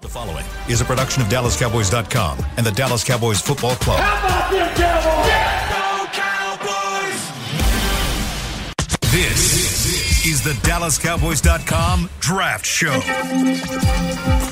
The 0.00 0.08
following 0.08 0.46
is 0.66 0.80
a 0.80 0.84
production 0.86 1.22
of 1.22 1.28
DallasCowboys.com 1.28 2.38
and 2.56 2.64
the 2.64 2.70
Dallas 2.72 3.04
Cowboys 3.04 3.42
Football 3.42 3.74
Club. 3.76 4.00
How 4.00 4.26
about 4.26 4.50
them 4.50 4.74
Cowboys? 6.14 7.20
This 9.12 10.24
is 10.24 10.42
the 10.42 10.52
DallasCowboys.com 10.66 12.08
Draft 12.20 12.64
Show. 12.64 12.98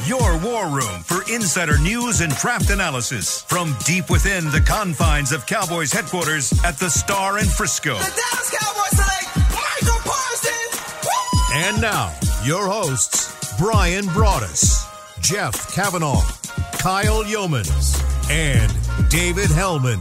Your 0.05 0.39
war 0.45 0.69
room 0.69 1.01
for 1.03 1.23
insider 1.33 1.79
news 1.79 2.21
and 2.21 2.35
draft 2.37 2.69
analysis 2.69 3.41
from 3.41 3.75
deep 3.87 4.11
within 4.11 4.51
the 4.51 4.61
confines 4.61 5.33
of 5.33 5.47
Cowboys 5.47 5.91
headquarters 5.91 6.53
at 6.63 6.77
the 6.79 6.91
Star 6.91 7.39
in 7.39 7.47
Frisco. 7.47 7.95
The 7.95 8.01
Dallas 8.01 8.51
Cowboys 8.51 8.91
select 8.91 9.37
Micah 9.55 10.03
Parsons. 10.05 11.05
Woo! 11.05 11.55
And 11.55 11.81
now, 11.81 12.13
your 12.45 12.67
hosts, 12.69 13.57
Brian 13.59 14.05
Broaddus, 14.07 14.88
Jeff 15.23 15.75
Cavanaugh, 15.75 16.23
Kyle 16.79 17.23
Youmans, 17.25 18.01
and 18.31 19.11
David 19.11 19.51
Helman. 19.51 20.01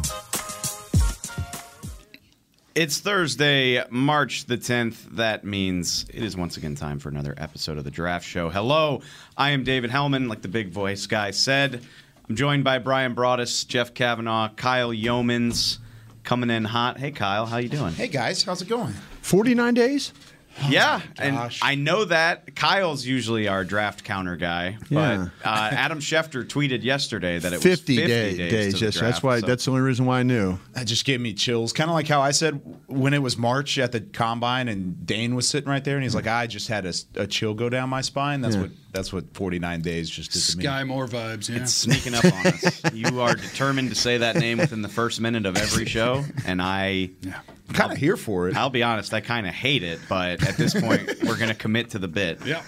It's 2.76 3.00
Thursday, 3.00 3.84
March 3.90 4.46
the 4.46 4.58
10th. 4.58 5.16
That 5.16 5.44
means 5.44 6.06
it 6.14 6.24
is 6.24 6.38
once 6.38 6.58
again 6.58 6.76
time 6.76 7.00
for 7.00 7.10
another 7.10 7.34
episode 7.38 7.78
of 7.78 7.84
the 7.84 7.92
Draft 7.92 8.26
Show. 8.26 8.50
Hello, 8.50 9.02
I 9.36 9.50
am 9.52 9.64
David 9.64 9.90
Helman, 9.90 10.28
like 10.30 10.42
the 10.44 10.48
big 10.48 10.70
voice 10.70 11.08
guy 11.08 11.32
said. 11.32 11.82
I'm 12.30 12.36
joined 12.36 12.64
by 12.64 12.78
Brian 12.80 13.16
Broaddus, 13.16 13.68
Jeff 13.68 13.94
Cavanaugh, 13.94 14.50
Kyle 14.56 14.92
Youmans, 14.92 15.80
coming 16.24 16.50
in 16.52 16.66
hot. 16.66 17.00
Hey, 17.00 17.12
Kyle, 17.12 17.46
how 17.48 17.58
you 17.58 17.70
doing? 17.70 17.94
Hey 17.94 18.08
guys, 18.08 18.44
how's 18.44 18.62
it 18.62 18.70
going? 18.70 18.94
49 19.24 19.74
days? 19.74 20.14
Yeah, 20.70 21.02
and. 21.18 21.38
I 21.62 21.76
know 21.76 22.06
that 22.06 22.56
Kyle's 22.56 23.06
usually 23.06 23.48
our 23.48 23.64
draft 23.64 24.04
counter 24.04 24.36
guy, 24.36 24.78
Yeah. 24.90 25.28
but 25.44 25.48
uh, 25.50 25.70
Adam 25.72 26.00
Schefter 26.00 26.44
tweeted 26.46 26.84
yesterday 26.84 27.40
that 27.40 27.54
it 27.54 27.58
was 27.58 27.64
50, 27.64 27.96
50 27.98 28.08
day- 28.08 28.38
days. 28.38 28.52
days. 28.52 28.74
to 28.74 28.80
the 28.80 28.86
yes, 28.86 29.00
that's 29.00 29.24
why. 29.24 29.40
so- 29.40 29.46
That's 29.48 29.66
the 29.66 29.72
only 29.72 29.84
reason 29.84 30.06
why 30.06 30.20
I 30.20 30.24
knew. 30.24 30.58
That 30.74 30.88
just 30.88 31.06
gave 31.06 31.22
me 31.22 31.34
chills. 31.34 31.74
Kind 31.74 31.90
of 31.90 31.94
like 31.94 32.08
how 32.08 32.22
I 32.22 32.32
said 32.32 32.60
when 32.88 33.14
it 33.14 33.22
was 33.22 33.38
March 33.38 33.78
at 33.78 33.92
the 33.92 34.02
combine 34.02 34.68
and 34.68 35.06
Dane 35.06 35.36
was 35.36 35.48
sitting 35.48 35.70
right 35.70 35.84
there 35.84 35.96
and 35.96 36.04
he's 36.04 36.16
like, 36.16 36.28
I 36.28 36.48
just 36.48 36.68
had 36.68 36.86
a, 36.86 36.94
a 37.16 37.28
chill 37.28 37.54
go 37.54 37.70
down 37.70 37.90
my 37.90 38.02
spine. 38.02 38.42
That's 38.42 38.56
Yeah. 38.56 38.64
what 38.64 38.72
that's 38.94 39.14
what 39.14 39.26
49 39.36 39.82
days 39.82 40.10
just 40.10 40.32
did 40.32 40.42
to 40.42 40.58
me. 40.58 40.64
Skyy 40.64 40.88
Moore 40.88 41.08
vibes, 41.08 41.50
yeah. 41.50 41.62
It's 41.62 41.74
sneaking 41.74 42.16
up 42.16 42.26
on 42.26 42.48
us. 42.48 42.82
You 42.94 43.22
are 43.22 43.36
determined 43.36 43.90
to 43.90 43.96
say 43.96 44.18
that 44.18 44.38
name 44.38 44.58
within 44.58 44.82
the 44.82 44.88
first 44.90 45.22
minute 45.22 45.46
of 45.46 45.56
every 45.56 45.86
show, 45.86 46.24
and 46.48 46.60
I, 46.62 47.12
I'm 47.24 47.34
kind 47.74 47.92
of 47.92 47.98
here 47.98 48.18
for 48.18 48.48
it. 48.50 48.56
I'll 48.56 48.70
be 48.70 48.84
honest, 48.84 49.14
I 49.14 49.22
kind 49.22 49.48
of 49.48 49.54
hate 49.54 49.84
it. 49.84 50.00
But 50.08 50.44
at 50.48 50.58
this 50.58 50.74
point, 50.74 51.08
we're 51.24 51.38
going 51.38 51.50
to 51.50 51.56
commit 51.56 51.92
to 51.92 52.00
the 52.00 52.08
bit. 52.08 52.46
yeah. 52.46 52.64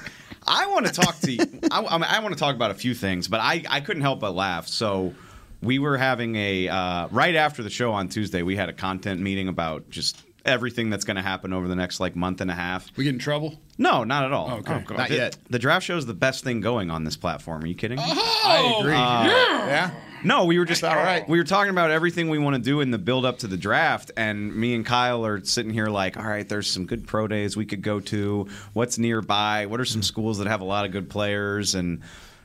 I 0.48 0.68
want 0.68 0.88
to 0.88 0.92
talk 0.94 1.20
to. 1.20 1.38
I, 1.72 1.84
I, 1.84 1.98
mean, 1.98 2.04
I 2.10 2.20
want 2.20 2.34
to 2.34 2.40
talk 2.40 2.56
about 2.56 2.72
a 2.72 2.76
few 2.76 2.94
things, 2.94 3.28
but 3.28 3.40
I, 3.40 3.64
I 3.70 3.82
couldn't 3.82 4.02
help 4.02 4.20
but 4.22 4.34
laugh. 4.34 4.68
So 4.68 5.14
we 5.62 5.80
were 5.80 5.98
having 5.98 6.36
a 6.36 6.68
uh, 6.70 7.08
right 7.10 7.36
after 7.36 7.62
the 7.62 7.70
show 7.70 7.92
on 7.92 8.08
Tuesday. 8.10 8.42
We 8.42 8.56
had 8.56 8.70
a 8.70 8.74
content 8.74 9.20
meeting 9.22 9.48
about 9.48 9.90
just 9.90 10.24
everything 10.46 10.90
that's 10.90 11.04
going 11.04 11.18
to 11.18 11.22
happen 11.22 11.54
over 11.54 11.68
the 11.68 11.76
next 11.76 12.00
like 12.00 12.16
month 12.16 12.42
and 12.42 12.50
a 12.50 12.54
half. 12.56 12.90
We 12.96 13.04
get 13.04 13.14
in 13.14 13.20
trouble? 13.20 13.60
No, 13.78 14.04
not 14.04 14.24
at 14.24 14.32
all. 14.32 14.50
Okay. 14.60 14.84
God. 14.86 14.98
Not 14.98 15.10
The- 15.10 15.16
yet. 15.16 15.38
The 15.50 15.60
draft 15.60 15.86
show 15.86 15.98
is 15.98 16.06
the 16.06 16.14
best 16.14 16.44
thing 16.44 16.62
going 16.62 16.90
on 16.90 17.04
this 17.04 17.18
platform. 17.18 17.64
Are 17.64 17.68
you 17.68 17.76
kidding? 17.76 17.98
me? 17.98 18.04
I 18.06 18.78
agree. 18.80 18.94
yeah. 18.94 19.92
No, 20.24 20.46
we 20.46 20.60
were 20.60 20.66
just 20.66 20.84
all 20.84 20.96
right. 20.96 21.28
We 21.28 21.38
were 21.38 21.44
talking 21.44 21.70
about 21.70 21.92
everything 21.92 22.30
we 22.30 22.38
want 22.38 22.56
to 22.56 22.62
do 22.62 22.82
in 22.82 22.92
the 22.92 22.98
build 22.98 23.26
up 23.26 23.40
to 23.40 23.48
the 23.48 23.58
draft, 23.58 24.12
and 24.18 24.56
me 24.56 24.76
and 24.76 24.86
Kyle 24.86 25.26
are 25.26 25.44
sitting 25.44 25.74
here 25.74 25.88
like, 25.88 26.18
all 26.18 26.24
right, 26.24 26.48
there's 26.48 26.68
some 26.68 26.86
good 26.86 27.08
pro 27.08 27.28
days 27.28 27.56
we 27.56 27.66
could 27.66 27.82
go 27.82 28.00
to. 28.02 28.48
What's 28.74 28.98
nearby? 28.98 29.66
What 29.66 29.80
are 29.80 29.86
some 29.86 30.04
schools 30.04 30.38
that 30.40 30.48
have 30.48 30.62
a 30.62 30.66
lot 30.66 30.86
of 30.86 30.92
good 30.92 31.10
players? 31.10 31.76
And 31.76 32.02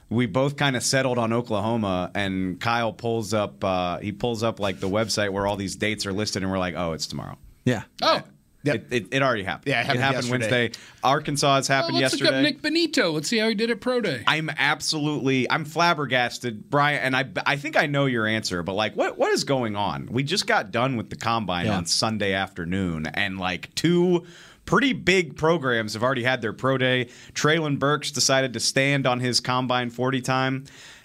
we 0.09 0.27
both 0.27 0.57
kind 0.57 0.77
of 0.77 0.83
settled 0.83 1.19
on 1.19 1.33
Oklahoma. 1.33 2.11
And 2.15 2.61
Kyle 2.61 2.93
pulls 2.93 3.35
up, 3.35 3.65
uh, 3.65 3.99
he 3.99 4.13
pulls 4.13 4.43
up 4.43 4.61
like 4.61 4.81
the 4.81 4.89
website 4.89 5.31
where 5.31 5.47
all 5.47 5.57
these 5.57 5.77
dates 5.77 6.07
are 6.07 6.13
listed, 6.13 6.43
and 6.43 6.51
we're 6.53 6.59
like, 6.59 6.75
oh, 6.77 6.93
it's 6.93 7.07
tomorrow. 7.07 7.39
Yeah. 7.65 7.85
oh, 8.03 8.21
Yep. 8.65 8.75
It, 8.75 8.87
it, 8.91 9.07
it 9.13 9.23
already 9.23 9.45
happened. 9.45 9.69
Yeah, 9.69 9.93
it 9.93 9.99
happened 9.99 10.31
Wednesday. 10.31 10.73
Arkansas 11.03 11.57
has 11.57 11.69
well, 11.69 11.79
happened 11.79 11.99
let's 11.99 12.15
yesterday. 12.15 12.43
look 12.43 12.57
up 12.57 12.63
Nik 12.65 12.93
Bonitto. 12.93 13.13
Let's 13.13 13.29
see 13.29 13.39
how 13.39 13.49
he 13.49 13.55
did 13.55 13.71
at 13.71 13.81
Pro 13.81 14.01
Day. 14.01 14.25
I'm 14.27 14.51
absolutely 14.57 15.51
I'm 15.51 15.65
flabbergasted, 15.65 16.71
Brian, 16.71 17.01
and 17.01 17.17
I 17.17 17.27
I 17.47 17.57
think 17.57 17.77
I 17.77 17.87
know 17.87 18.07
your 18.07 18.27
answer, 18.27 18.63
but 18.63 18.73
like 18.73 18.95
what 18.97 19.19
what 19.19 19.33
is 19.33 19.45
going 19.45 19.77
on? 19.77 20.09
We 20.11 20.23
just 20.23 20.47
got 20.47 20.71
done 20.71 20.97
with 20.97 21.11
the 21.11 21.17
combine 21.17 21.67
Yeah. 21.67 21.77
on 21.77 21.87
Sunday 21.87 22.33
afternoon 22.33 23.07
and 23.07 23.39
like 23.39 23.75
two 23.75 24.25
pretty 24.65 24.95
big 24.95 25.37
programs 25.37 25.93
have 25.93 26.03
already 26.03 26.25
had 26.25 26.41
their 26.41 26.53
pro 26.55 26.79
day. 26.79 27.09
Treylon 27.35 27.79
Burks 27.79 28.11
decided 28.11 28.55
to 28.55 28.61
stand 28.61 29.07
on 29.07 29.21
his 29.21 29.41
combine 29.41 29.91
40 29.91 30.23
time. 30.23 30.65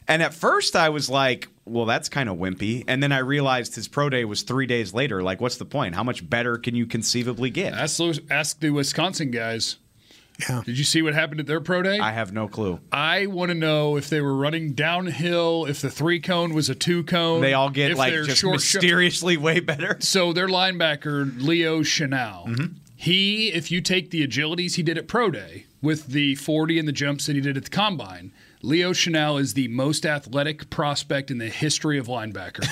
And 0.10 0.22
at 0.24 0.34
first 0.34 0.76
I 0.76 0.90
was 0.90 1.10
like, 1.10 1.48
well, 1.66 1.86
that's 1.86 2.10
kind 2.10 2.28
of 2.28 2.38
wimpy. 2.38 2.84
And 2.88 3.02
then 3.02 3.12
I 3.12 3.20
realized 3.20 3.76
his 3.76 3.88
pro 3.88 4.10
day 4.10 4.26
was 4.26 4.42
three 4.42 4.66
days 4.66 4.94
later. 4.94 5.22
Like, 5.24 5.40
what's 5.40 5.58
the 5.58 5.66
point? 5.66 5.94
How 5.96 6.04
much 6.04 6.28
better 6.28 6.58
can 6.58 6.76
you 6.76 6.86
conceivably 6.88 7.52
get? 7.52 7.74
Ask, 7.74 8.02
ask 8.30 8.60
the 8.60 8.72
Wisconsin 8.72 9.30
guys. 9.32 9.78
Yeah. 10.50 10.62
Did 10.66 10.78
you 10.78 10.86
see 10.86 11.02
what 11.02 11.14
happened 11.14 11.42
at 11.42 11.48
their 11.48 11.60
Pro 11.60 11.82
Day? 11.82 12.00
I 12.00 12.12
have 12.14 12.32
no 12.32 12.48
clue. 12.48 12.80
I 12.94 13.26
want 13.26 13.50
to 13.50 13.56
know 13.56 13.98
if 13.98 14.10
they 14.10 14.22
were 14.22 14.34
running 14.36 14.72
downhill, 14.72 15.66
if 15.66 15.82
the 15.82 15.90
three 15.92 16.20
cone 16.22 16.54
was 16.54 16.70
a 16.70 16.76
two 16.76 17.04
cone. 17.04 17.42
They 17.42 17.54
all 17.54 17.70
get 17.70 17.96
like 17.98 18.14
just 18.14 18.38
short 18.38 18.62
sh- 18.62 18.76
mysteriously 18.76 19.36
way 19.38 19.60
better. 19.60 19.98
So 20.02 20.32
their 20.34 20.48
linebacker 20.48 21.40
Leo 21.42 21.82
Chenal, 21.82 22.48
Mm-hmm. 22.48 22.66
he, 22.96 23.50
if 23.50 23.70
you 23.70 23.82
take 23.82 24.12
the 24.12 24.26
agilities 24.26 24.76
he 24.76 24.82
did 24.84 24.98
at 24.98 25.08
Pro 25.10 25.30
Day 25.30 25.66
with 25.82 26.08
the 26.08 26.36
40 26.36 26.80
and 26.80 26.88
the 26.88 26.94
jumps 26.94 27.26
that 27.28 27.36
he 27.36 27.42
did 27.42 27.58
at 27.58 27.66
the 27.66 27.70
combine, 27.70 28.32
Leo 28.62 28.92
Chenal 28.92 29.40
is 29.40 29.54
the 29.54 29.68
most 29.70 30.06
athletic 30.06 30.70
prospect 30.70 31.32
in 31.32 31.38
the 31.38 31.48
history 31.48 31.98
of 31.98 32.08
linebacker. 32.08 32.66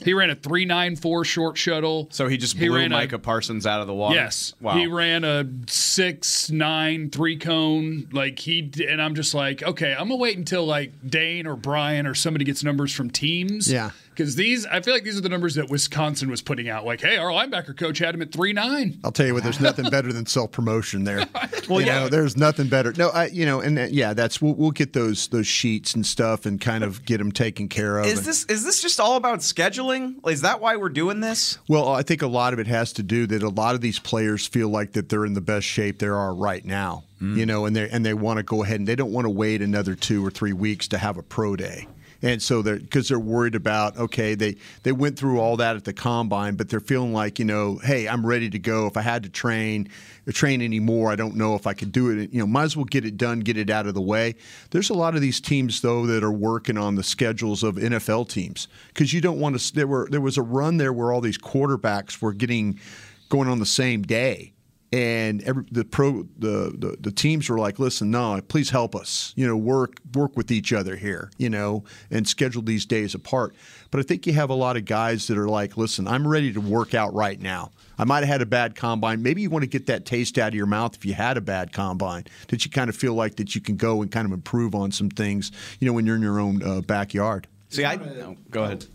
he 0.04 0.14
ran 0.14 0.30
a 0.30 0.34
394 0.34 1.24
short 1.24 1.58
shuttle. 1.58 2.08
So 2.10 2.28
he 2.28 2.36
just 2.38 2.58
blew 2.58 2.74
ran 2.74 2.92
a- 2.92 2.96
Micah 2.96 3.18
Parsons 3.18 3.66
out 3.66 3.80
of 3.80 3.86
the 3.86 3.94
water. 3.94 4.14
Yes. 4.14 4.54
Wow. 4.60 4.76
He 4.76 4.86
ran 4.86 5.24
a 5.24 5.44
six 5.68 6.50
nine 6.50 7.10
three 7.10 7.36
cone. 7.36 8.08
Like 8.12 8.38
he 8.38 8.72
and 8.88 9.02
I'm 9.02 9.14
just 9.14 9.34
like, 9.34 9.62
okay, 9.62 9.92
I'm 9.92 10.08
gonna 10.08 10.16
wait 10.16 10.38
until 10.38 10.64
like 10.64 10.92
Dane 11.06 11.46
or 11.46 11.56
Brian 11.56 12.06
or 12.06 12.14
somebody 12.14 12.44
gets 12.44 12.64
numbers 12.64 12.94
from 12.94 13.10
teams. 13.10 13.70
Yeah. 13.70 13.90
Because 14.16 14.34
these, 14.34 14.64
I 14.64 14.80
feel 14.80 14.94
like 14.94 15.04
these 15.04 15.18
are 15.18 15.20
the 15.20 15.28
numbers 15.28 15.56
that 15.56 15.68
Wisconsin 15.68 16.30
was 16.30 16.40
putting 16.40 16.70
out. 16.70 16.86
Like, 16.86 17.02
hey, 17.02 17.18
our 17.18 17.28
linebacker 17.28 17.76
coach 17.76 17.98
had 17.98 18.14
him 18.14 18.22
at 18.22 18.32
three 18.32 18.54
nine. 18.54 18.98
I'll 19.04 19.12
tell 19.12 19.26
you 19.26 19.34
what, 19.34 19.42
there's 19.42 19.60
nothing 19.60 19.90
better 19.90 20.10
than 20.12 20.24
self 20.24 20.52
promotion 20.52 21.04
there. 21.04 21.26
Well, 21.68 21.80
you 21.80 21.86
yeah. 21.88 22.00
know, 22.00 22.08
there's 22.08 22.36
nothing 22.36 22.68
better. 22.68 22.92
No, 22.96 23.08
I, 23.08 23.26
you 23.26 23.44
know, 23.44 23.58
and 23.58 23.76
uh, 23.76 23.86
yeah, 23.90 24.14
that's 24.14 24.40
we'll, 24.40 24.54
we'll 24.54 24.70
get 24.70 24.92
those 24.92 25.26
those 25.28 25.48
sheets 25.48 25.94
and 25.94 26.06
stuff 26.06 26.46
and 26.46 26.60
kind 26.60 26.84
of 26.84 27.04
get 27.04 27.18
them 27.18 27.32
taken 27.32 27.68
care 27.68 27.98
of. 27.98 28.06
Is 28.06 28.18
And- 28.18 28.26
this 28.26 28.44
is 28.44 28.62
this 28.62 28.80
just 28.80 29.00
all 29.00 29.16
about 29.16 29.40
scheduling? 29.40 30.16
Is 30.28 30.42
that 30.42 30.60
why 30.60 30.76
we're 30.76 30.90
doing 30.90 31.18
this? 31.18 31.58
Well, 31.66 31.88
I 31.88 32.02
think 32.02 32.22
a 32.22 32.28
lot 32.28 32.52
of 32.52 32.60
it 32.60 32.68
has 32.68 32.92
to 32.94 33.02
do 33.02 33.26
that 33.26 33.42
a 33.42 33.48
lot 33.48 33.74
of 33.74 33.80
these 33.80 33.98
players 33.98 34.46
feel 34.46 34.68
like 34.68 34.92
that 34.92 35.08
they're 35.08 35.26
in 35.26 35.34
the 35.34 35.40
best 35.40 35.66
shape 35.66 35.98
they 35.98 36.06
are 36.06 36.32
right 36.32 36.64
now. 36.64 37.02
You 37.18 37.46
know, 37.46 37.64
and 37.64 37.74
they 37.74 37.88
and 37.88 38.04
they 38.04 38.12
want 38.14 38.36
to 38.36 38.42
go 38.42 38.62
ahead 38.62 38.78
and 38.78 38.86
they 38.86 38.94
don't 38.94 39.10
want 39.10 39.24
to 39.24 39.30
wait 39.30 39.62
another 39.62 39.94
two 39.94 40.24
or 40.24 40.30
three 40.30 40.52
weeks 40.52 40.86
to 40.88 40.98
have 40.98 41.16
a 41.16 41.22
pro 41.22 41.56
day. 41.56 41.88
And 42.22 42.42
so 42.42 42.62
they're 42.62 42.78
because 42.78 43.08
they're 43.08 43.18
worried 43.18 43.54
about 43.54 43.96
okay 43.96 44.34
they 44.34 44.56
they 44.82 44.92
went 44.92 45.18
through 45.18 45.40
all 45.40 45.56
that 45.58 45.76
at 45.76 45.84
the 45.84 45.92
combine 45.92 46.56
but 46.56 46.68
they're 46.68 46.80
feeling 46.80 47.12
like 47.12 47.38
you 47.38 47.44
know 47.44 47.78
hey 47.82 48.08
I'm 48.08 48.26
ready 48.26 48.50
to 48.50 48.58
go. 48.58 48.86
If 48.86 48.96
I 48.96 49.02
had 49.02 49.22
to 49.24 49.28
train 49.28 49.88
train 50.30 50.62
anymore 50.62 51.12
I 51.12 51.16
don't 51.16 51.36
know 51.36 51.54
if 51.54 51.66
I 51.66 51.74
could 51.74 51.92
do 51.92 52.10
it. 52.10 52.32
You 52.32 52.40
know 52.40 52.46
might 52.46 52.64
as 52.64 52.76
well 52.76 52.84
get 52.84 53.04
it 53.04 53.16
done 53.16 53.40
get 53.40 53.56
it 53.56 53.70
out 53.70 53.86
of 53.86 53.94
the 53.94 54.00
way. 54.00 54.34
There's 54.70 54.90
a 54.90 54.94
lot 54.94 55.14
of 55.14 55.20
these 55.20 55.40
teams 55.40 55.80
though 55.80 56.06
that 56.06 56.24
are 56.24 56.32
working 56.32 56.78
on 56.78 56.94
the 56.94 57.02
schedules 57.02 57.62
of 57.62 57.76
NFL 57.76 58.28
teams 58.28 58.68
because 58.88 59.12
you 59.12 59.20
don't 59.20 59.38
want 59.38 59.58
to 59.58 59.74
there 59.74 59.86
were 59.86 60.08
there 60.10 60.20
was 60.20 60.36
a 60.36 60.42
run 60.42 60.78
there 60.78 60.92
where 60.92 61.12
all 61.12 61.20
these 61.20 61.38
quarterbacks 61.38 62.20
were 62.20 62.32
getting 62.32 62.80
going 63.28 63.48
on 63.48 63.58
the 63.58 63.66
same 63.66 64.02
day 64.02 64.52
and 64.92 65.42
every, 65.42 65.64
the 65.70 65.84
pro 65.84 66.22
the, 66.38 66.74
the 66.76 66.96
the 67.00 67.10
teams 67.10 67.48
were 67.48 67.58
like, 67.58 67.78
listen, 67.78 68.10
no, 68.10 68.40
please 68.46 68.70
help 68.70 68.94
us. 68.94 69.32
You 69.36 69.46
know, 69.46 69.56
work 69.56 70.00
work 70.14 70.36
with 70.36 70.50
each 70.50 70.72
other 70.72 70.96
here. 70.96 71.30
You 71.38 71.50
know, 71.50 71.84
and 72.10 72.26
schedule 72.26 72.62
these 72.62 72.86
days 72.86 73.14
apart. 73.14 73.54
But 73.90 74.00
I 74.00 74.02
think 74.04 74.26
you 74.26 74.32
have 74.34 74.50
a 74.50 74.54
lot 74.54 74.76
of 74.76 74.84
guys 74.84 75.26
that 75.26 75.38
are 75.38 75.48
like, 75.48 75.76
listen, 75.76 76.06
I'm 76.06 76.26
ready 76.26 76.52
to 76.52 76.60
work 76.60 76.94
out 76.94 77.14
right 77.14 77.40
now. 77.40 77.70
I 77.98 78.04
might 78.04 78.20
have 78.20 78.28
had 78.28 78.42
a 78.42 78.46
bad 78.46 78.74
combine. 78.74 79.22
Maybe 79.22 79.42
you 79.42 79.50
want 79.50 79.62
to 79.62 79.68
get 79.68 79.86
that 79.86 80.04
taste 80.04 80.38
out 80.38 80.48
of 80.48 80.54
your 80.54 80.66
mouth 80.66 80.94
if 80.94 81.04
you 81.04 81.14
had 81.14 81.36
a 81.36 81.40
bad 81.40 81.72
combine. 81.72 82.24
That 82.48 82.64
you 82.64 82.70
kind 82.70 82.88
of 82.88 82.96
feel 82.96 83.14
like 83.14 83.36
that 83.36 83.54
you 83.54 83.60
can 83.60 83.76
go 83.76 84.02
and 84.02 84.10
kind 84.10 84.26
of 84.26 84.32
improve 84.32 84.74
on 84.74 84.92
some 84.92 85.08
things. 85.08 85.50
You 85.80 85.86
know, 85.86 85.92
when 85.92 86.06
you're 86.06 86.16
in 86.16 86.22
your 86.22 86.38
own 86.38 86.62
uh, 86.62 86.80
backyard. 86.82 87.48
See, 87.68 87.84
I 87.84 87.96
no, 87.96 88.36
go 88.50 88.64
ahead. 88.64 88.86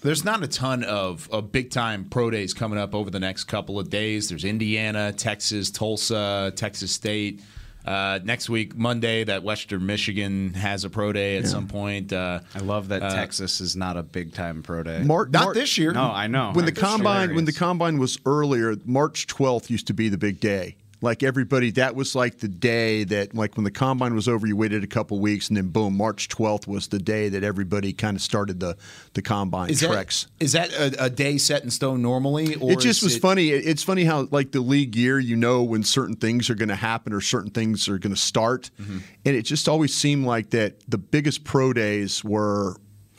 There's 0.00 0.24
not 0.24 0.42
a 0.42 0.48
ton 0.48 0.84
of, 0.84 1.28
of 1.30 1.50
big 1.50 1.70
time 1.70 2.04
pro 2.04 2.30
days 2.30 2.54
coming 2.54 2.78
up 2.78 2.94
over 2.94 3.10
the 3.10 3.18
next 3.20 3.44
couple 3.44 3.80
of 3.80 3.90
days. 3.90 4.28
There's 4.28 4.44
Indiana, 4.44 5.12
Texas, 5.12 5.70
Tulsa, 5.70 6.52
Texas 6.54 6.92
State. 6.92 7.42
Uh, 7.84 8.18
next 8.22 8.50
week, 8.50 8.76
Monday, 8.76 9.24
that 9.24 9.42
Western 9.42 9.86
Michigan 9.86 10.52
has 10.52 10.84
a 10.84 10.90
pro 10.90 11.10
day 11.10 11.38
at 11.38 11.46
some 11.46 11.66
point. 11.66 12.12
Uh, 12.12 12.40
I 12.54 12.58
love 12.58 12.88
that 12.88 13.00
Texas 13.00 13.62
is 13.62 13.76
not 13.76 13.96
a 13.96 14.02
big 14.02 14.34
time 14.34 14.62
pro 14.62 14.82
day. 14.82 15.02
Mar- 15.02 15.26
not 15.26 15.44
Mar- 15.44 15.54
this 15.54 15.78
year. 15.78 15.92
no, 15.92 16.02
I 16.02 16.26
know. 16.26 16.52
when 16.52 16.66
the 16.66 16.70
I'm 16.72 16.76
combine 16.76 17.34
when 17.34 17.46
the 17.46 17.52
combine 17.52 17.98
was 17.98 18.18
earlier, 18.26 18.76
March 18.84 19.26
12th 19.26 19.70
used 19.70 19.86
to 19.86 19.94
be 19.94 20.10
the 20.10 20.18
big 20.18 20.38
day. 20.38 20.76
Like 21.00 21.22
everybody, 21.22 21.70
that 21.72 21.94
was 21.94 22.16
like 22.16 22.38
the 22.38 22.48
day 22.48 23.04
that, 23.04 23.32
like 23.32 23.56
when 23.56 23.62
the 23.62 23.70
combine 23.70 24.14
was 24.16 24.26
over, 24.26 24.48
you 24.48 24.56
waited 24.56 24.82
a 24.82 24.88
couple 24.88 25.20
weeks, 25.20 25.46
and 25.46 25.56
then 25.56 25.68
boom, 25.68 25.96
March 25.96 26.28
12th 26.28 26.66
was 26.66 26.88
the 26.88 26.98
day 26.98 27.28
that 27.28 27.44
everybody 27.44 27.92
kind 27.92 28.16
of 28.16 28.20
started 28.22 28.58
the 28.58 28.76
the 29.14 29.22
combine 29.22 29.70
Is 29.70 29.80
treks. 29.80 30.24
that, 30.38 30.44
is 30.44 30.52
that 30.52 30.72
a, 30.72 31.04
a 31.04 31.08
day 31.10 31.38
set 31.38 31.62
in 31.62 31.70
stone 31.70 32.02
normally? 32.02 32.56
Or 32.56 32.72
it 32.72 32.80
just 32.80 33.04
was 33.04 33.14
it- 33.14 33.20
funny. 33.22 33.50
It's 33.50 33.84
funny 33.84 34.02
how 34.02 34.26
like 34.32 34.50
the 34.50 34.60
league 34.60 34.96
year, 34.96 35.20
you 35.20 35.36
know 35.36 35.62
when 35.62 35.84
certain 35.84 36.16
things 36.16 36.50
are 36.50 36.56
going 36.56 36.68
to 36.70 36.74
happen 36.74 37.12
or 37.12 37.20
certain 37.20 37.50
things 37.52 37.88
are 37.88 37.98
going 37.98 38.14
to 38.14 38.20
start, 38.20 38.70
Mm-hmm. 38.80 38.98
and 39.24 39.36
it 39.36 39.42
just 39.42 39.68
always 39.68 39.94
seemed 39.94 40.26
like 40.26 40.50
that 40.50 40.80
the 40.90 40.98
biggest 40.98 41.44
pro 41.44 41.72
days 41.72 42.24
were 42.24 42.74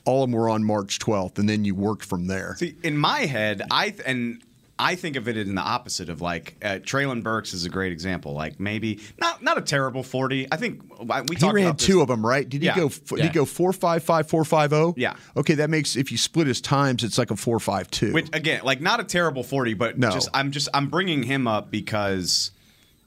all 0.05 0.23
of 0.23 0.29
them 0.31 0.37
were 0.39 0.49
on 0.49 0.63
March 0.63 0.99
12th, 0.99 1.37
and 1.39 1.47
then 1.47 1.63
you 1.63 1.75
worked 1.75 2.03
from 2.03 2.27
there. 2.27 2.55
See, 2.57 2.75
in 2.83 2.97
my 2.97 3.19
head, 3.21 3.61
I 3.71 3.91
th- 3.91 4.01
and 4.05 4.41
I 4.81 4.95
think 4.95 5.17
of 5.17 5.27
it 5.27 5.37
in 5.37 5.55
the 5.55 5.61
opposite 5.61 6.07
of 6.09 6.21
like 6.21 6.55
uh, 6.63 6.79
Treylon 6.81 7.21
Burks 7.21 7.53
is 7.53 7.65
a 7.65 7.69
great 7.69 7.91
example. 7.91 8.33
Like 8.33 8.59
maybe 8.59 8.99
not 9.19 9.43
not 9.43 9.57
a 9.57 9.61
terrible 9.61 10.03
forty. 10.03 10.47
I 10.51 10.55
think 10.55 10.81
we 10.99 11.05
He 11.29 11.35
talked 11.35 11.53
ran 11.53 11.65
about 11.65 11.77
this. 11.79 11.87
two 11.87 11.99
of 12.01 12.07
them, 12.07 12.25
right? 12.25 12.47
Did 12.47 12.61
he 12.61 12.67
Yeah. 12.67 12.75
go? 12.77 12.85
f- 12.85 13.03
Did 13.05 13.17
Yeah. 13.19 13.23
he 13.25 13.29
go 13.29 13.43
four 13.45 13.73
five 13.73 14.03
five 14.03 14.29
four 14.29 14.45
five 14.45 14.69
zero? 14.69 14.93
Yeah. 14.95 15.15
Okay, 15.35 15.55
that 15.55 15.69
makes 15.69 15.95
if 15.97 16.11
you 16.11 16.17
split 16.17 16.47
his 16.47 16.61
times, 16.61 17.03
it's 17.03 17.17
like 17.17 17.29
a 17.29 17.35
four 17.35 17.59
five 17.59 17.91
two. 17.91 18.13
Which 18.13 18.29
again, 18.33 18.61
like 18.63 18.79
not 18.79 18.99
a 19.01 19.03
terrible 19.03 19.43
forty, 19.43 19.73
but 19.73 19.99
No. 19.99 20.11
just 20.11 20.29
I'm 20.33 20.51
just 20.51 20.69
I'm 20.73 20.87
bringing 20.89 21.23
him 21.23 21.45
up 21.47 21.69
because. 21.69 22.51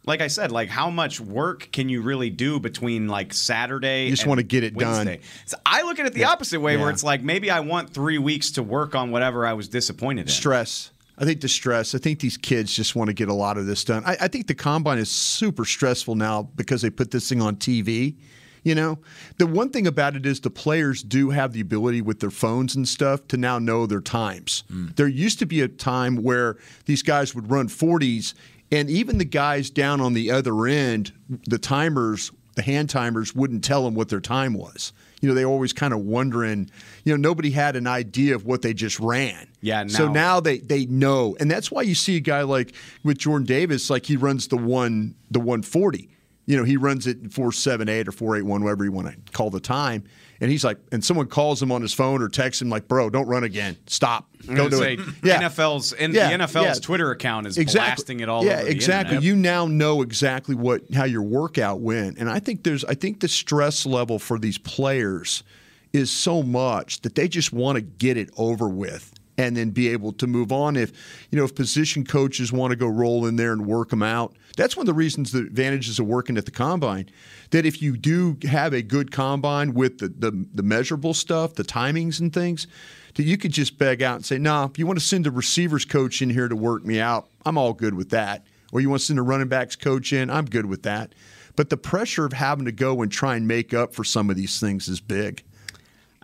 Like 0.04 0.20
I 0.20 0.26
said, 0.26 0.50
like 0.50 0.68
how 0.68 0.90
much 0.90 1.20
work 1.20 1.68
can 1.70 1.88
you 1.88 2.02
really 2.02 2.28
do 2.28 2.58
between 2.58 3.06
like 3.06 3.32
Saturday? 3.32 4.06
You 4.06 4.10
just 4.10 4.22
and 4.25 4.30
wanna 4.30 4.42
get 4.42 4.64
it 4.64 4.76
done. 4.76 5.18
So 5.46 5.56
I 5.64 5.82
look 5.82 6.00
at 6.00 6.06
it 6.06 6.12
the 6.12 6.25
opposite 6.25 6.58
way, 6.60 6.76
where 6.76 6.90
it's 6.90 7.04
like 7.04 7.22
maybe 7.22 7.52
I 7.52 7.60
want 7.60 7.90
three 7.94 8.18
weeks 8.18 8.50
to 8.52 8.64
work 8.64 8.96
on 8.96 9.12
whatever 9.12 9.46
I 9.46 9.52
was 9.52 9.68
disappointed 9.68 10.22
in. 10.22 10.26
stress. 10.28 10.90
I 11.19 11.25
think 11.25 11.41
the 11.41 11.49
stress. 11.49 11.94
I 11.94 11.99
think 11.99 12.20
these 12.20 12.37
kids 12.37 12.75
just 12.75 12.97
want 12.97 13.09
to 13.09 13.14
get 13.14 13.29
a 13.29 13.35
lot 13.35 13.59
of 13.59 13.67
this 13.67 13.85
done. 13.85 14.03
I, 14.05 14.17
I 14.23 14.29
think 14.29 14.47
the 14.47 14.55
combine 14.55 14.99
is 14.99 15.11
super 15.11 15.64
stressful 15.64 16.14
now 16.14 16.43
because 16.43 16.82
they 16.82 16.91
put 16.91 17.11
this 17.11 17.29
thing 17.29 17.43
on 17.43 17.56
TV. 17.56 18.17
You 18.64 18.76
know, 18.76 18.99
the 19.38 19.47
one 19.47 19.70
thing 19.70 19.88
about 19.88 20.14
it 20.14 20.25
is 20.25 20.41
the 20.41 20.49
players 20.50 21.03
do 21.03 21.31
have 21.31 21.53
the 21.53 21.61
ability 21.61 22.00
with 22.00 22.20
their 22.20 22.31
phones 22.31 22.76
and 22.76 22.87
stuff 22.87 23.26
to 23.29 23.37
now 23.37 23.59
know 23.59 23.87
their 23.87 24.00
times. 24.00 24.62
Hmm. 24.69 24.88
There 24.94 25.09
used 25.09 25.41
to 25.41 25.47
be 25.47 25.61
a 25.62 25.69
time 25.69 26.23
where 26.23 26.56
these 26.87 27.03
guys 27.03 27.35
would 27.35 27.50
run 27.50 27.69
40s, 27.69 28.35
and 28.70 28.88
even 28.88 29.19
the 29.19 29.25
guys 29.25 29.69
down 29.69 30.00
on 30.00 30.14
the 30.14 30.31
other 30.31 30.67
end, 30.67 31.12
the 31.47 31.59
timers, 31.59 32.31
the 32.55 32.62
hand 32.62 32.88
timers, 32.88 33.35
wouldn't 33.35 33.64
tell 33.64 33.85
them 33.85 33.94
what 33.94 34.09
their 34.09 34.20
time 34.20 34.55
was. 34.55 34.93
You 35.22 35.28
know, 35.28 35.34
they 35.34 35.44
always 35.44 35.72
kind 35.72 35.94
of 35.94 36.00
wondering. 36.00 36.69
You 37.04 37.12
know, 37.12 37.16
nobody 37.16 37.50
had 37.52 37.76
an 37.76 37.86
idea 37.86 38.34
of 38.34 38.44
what 38.44 38.60
they 38.62 38.74
just 38.74 38.98
ran. 39.00 39.46
Yeah, 39.62 39.86
So 39.86 40.06
now- 40.08 40.12
now 40.12 40.40
they 40.40 40.58
they 40.58 40.84
know, 40.86 41.36
and 41.40 41.50
that's 41.50 41.70
why 41.70 41.82
you 41.82 41.94
see 41.94 42.16
a 42.16 42.20
guy 42.20 42.42
like 42.42 42.74
with 43.04 43.19
Jordan 43.19 43.46
Davis, 43.46 43.88
like 43.88 44.04
he 44.06 44.16
runs 44.16 44.48
the 44.48 44.56
one 44.58 45.14
the 45.30 45.40
one 45.40 45.62
forty. 45.62 46.08
You 46.46 46.56
know, 46.56 46.64
he 46.64 46.76
runs 46.76 47.06
it 47.06 47.32
four 47.32 47.52
seven 47.52 47.88
eight 47.88 48.08
or 48.08 48.12
four 48.12 48.36
eight 48.36 48.42
one, 48.42 48.64
whatever 48.64 48.84
you 48.84 48.92
want 48.92 49.08
to 49.08 49.32
call 49.32 49.50
the 49.50 49.60
time. 49.60 50.04
And 50.40 50.50
he's 50.50 50.64
like, 50.64 50.78
and 50.90 51.04
someone 51.04 51.28
calls 51.28 51.62
him 51.62 51.70
on 51.70 51.82
his 51.82 51.94
phone 51.94 52.20
or 52.20 52.28
texts 52.28 52.60
him 52.60 52.68
like, 52.68 52.88
"Bro, 52.88 53.10
don't 53.10 53.28
run 53.28 53.44
again. 53.44 53.76
Stop. 53.86 54.28
Go 54.52 54.68
do 54.68 54.76
say, 54.78 54.94
it." 54.94 55.00
Yeah. 55.22 55.42
NFL's 55.42 55.92
and 55.92 56.12
Yeah, 56.12 56.36
the 56.36 56.44
NFL's 56.44 56.64
yeah. 56.64 56.74
Twitter 56.82 57.12
account 57.12 57.46
is 57.46 57.58
exactly. 57.58 57.88
blasting 57.88 58.20
it 58.20 58.28
all 58.28 58.44
yeah, 58.44 58.60
exactly. 58.60 59.16
internet. 59.16 59.22
You 59.22 59.36
now 59.36 59.66
know 59.66 60.02
exactly 60.02 60.56
what 60.56 60.82
how 60.92 61.04
your 61.04 61.22
workout 61.22 61.80
went, 61.80 62.18
and 62.18 62.28
I 62.28 62.40
think 62.40 62.64
there's 62.64 62.84
I 62.84 62.94
think 62.94 63.20
the 63.20 63.28
stress 63.28 63.86
level 63.86 64.18
for 64.18 64.36
these 64.36 64.58
players 64.58 65.44
is 65.92 66.10
so 66.10 66.42
much 66.42 67.02
that 67.02 67.14
they 67.14 67.28
just 67.28 67.52
want 67.52 67.76
to 67.76 67.82
get 67.82 68.16
it 68.16 68.30
over 68.36 68.68
with 68.68 69.12
and 69.42 69.56
then 69.56 69.70
be 69.70 69.88
able 69.88 70.12
to 70.12 70.26
move 70.26 70.52
on. 70.52 70.76
If 70.76 70.92
you 71.30 71.38
know 71.38 71.44
if 71.44 71.54
position 71.54 72.04
coaches 72.04 72.52
want 72.52 72.70
to 72.70 72.76
go 72.76 72.86
roll 72.86 73.26
in 73.26 73.36
there 73.36 73.52
and 73.52 73.66
work 73.66 73.90
them 73.90 74.02
out, 74.02 74.34
that's 74.56 74.76
one 74.76 74.82
of 74.82 74.86
the 74.86 74.94
reasons 74.94 75.32
the 75.32 75.40
advantages 75.40 75.98
of 75.98 76.06
working 76.06 76.38
at 76.38 76.44
the 76.44 76.50
combine. 76.50 77.08
That 77.50 77.66
if 77.66 77.82
you 77.82 77.96
do 77.96 78.38
have 78.48 78.72
a 78.72 78.82
good 78.82 79.10
combine 79.10 79.74
with 79.74 79.98
the 79.98 80.08
the, 80.08 80.46
the 80.54 80.62
measurable 80.62 81.14
stuff, 81.14 81.54
the 81.54 81.64
timings 81.64 82.20
and 82.20 82.32
things, 82.32 82.66
that 83.14 83.24
you 83.24 83.36
could 83.36 83.52
just 83.52 83.78
beg 83.78 84.02
out 84.02 84.16
and 84.16 84.24
say, 84.24 84.38
"No, 84.38 84.64
if 84.64 84.78
you 84.78 84.86
want 84.86 84.98
to 84.98 85.04
send 85.04 85.26
a 85.26 85.30
receivers 85.30 85.84
coach 85.84 86.22
in 86.22 86.30
here 86.30 86.48
to 86.48 86.56
work 86.56 86.84
me 86.84 87.00
out, 87.00 87.28
I'm 87.44 87.58
all 87.58 87.72
good 87.72 87.94
with 87.94 88.10
that." 88.10 88.46
Or 88.72 88.80
you 88.80 88.88
want 88.88 89.00
to 89.00 89.06
send 89.06 89.18
a 89.18 89.22
running 89.22 89.48
backs 89.48 89.76
coach 89.76 90.14
in, 90.14 90.30
I'm 90.30 90.46
good 90.46 90.64
with 90.64 90.84
that. 90.84 91.14
But 91.56 91.68
the 91.68 91.76
pressure 91.76 92.24
of 92.24 92.32
having 92.32 92.64
to 92.64 92.72
go 92.72 93.02
and 93.02 93.12
try 93.12 93.36
and 93.36 93.46
make 93.46 93.74
up 93.74 93.92
for 93.92 94.02
some 94.02 94.30
of 94.30 94.36
these 94.36 94.58
things 94.58 94.88
is 94.88 94.98
big. 94.98 95.42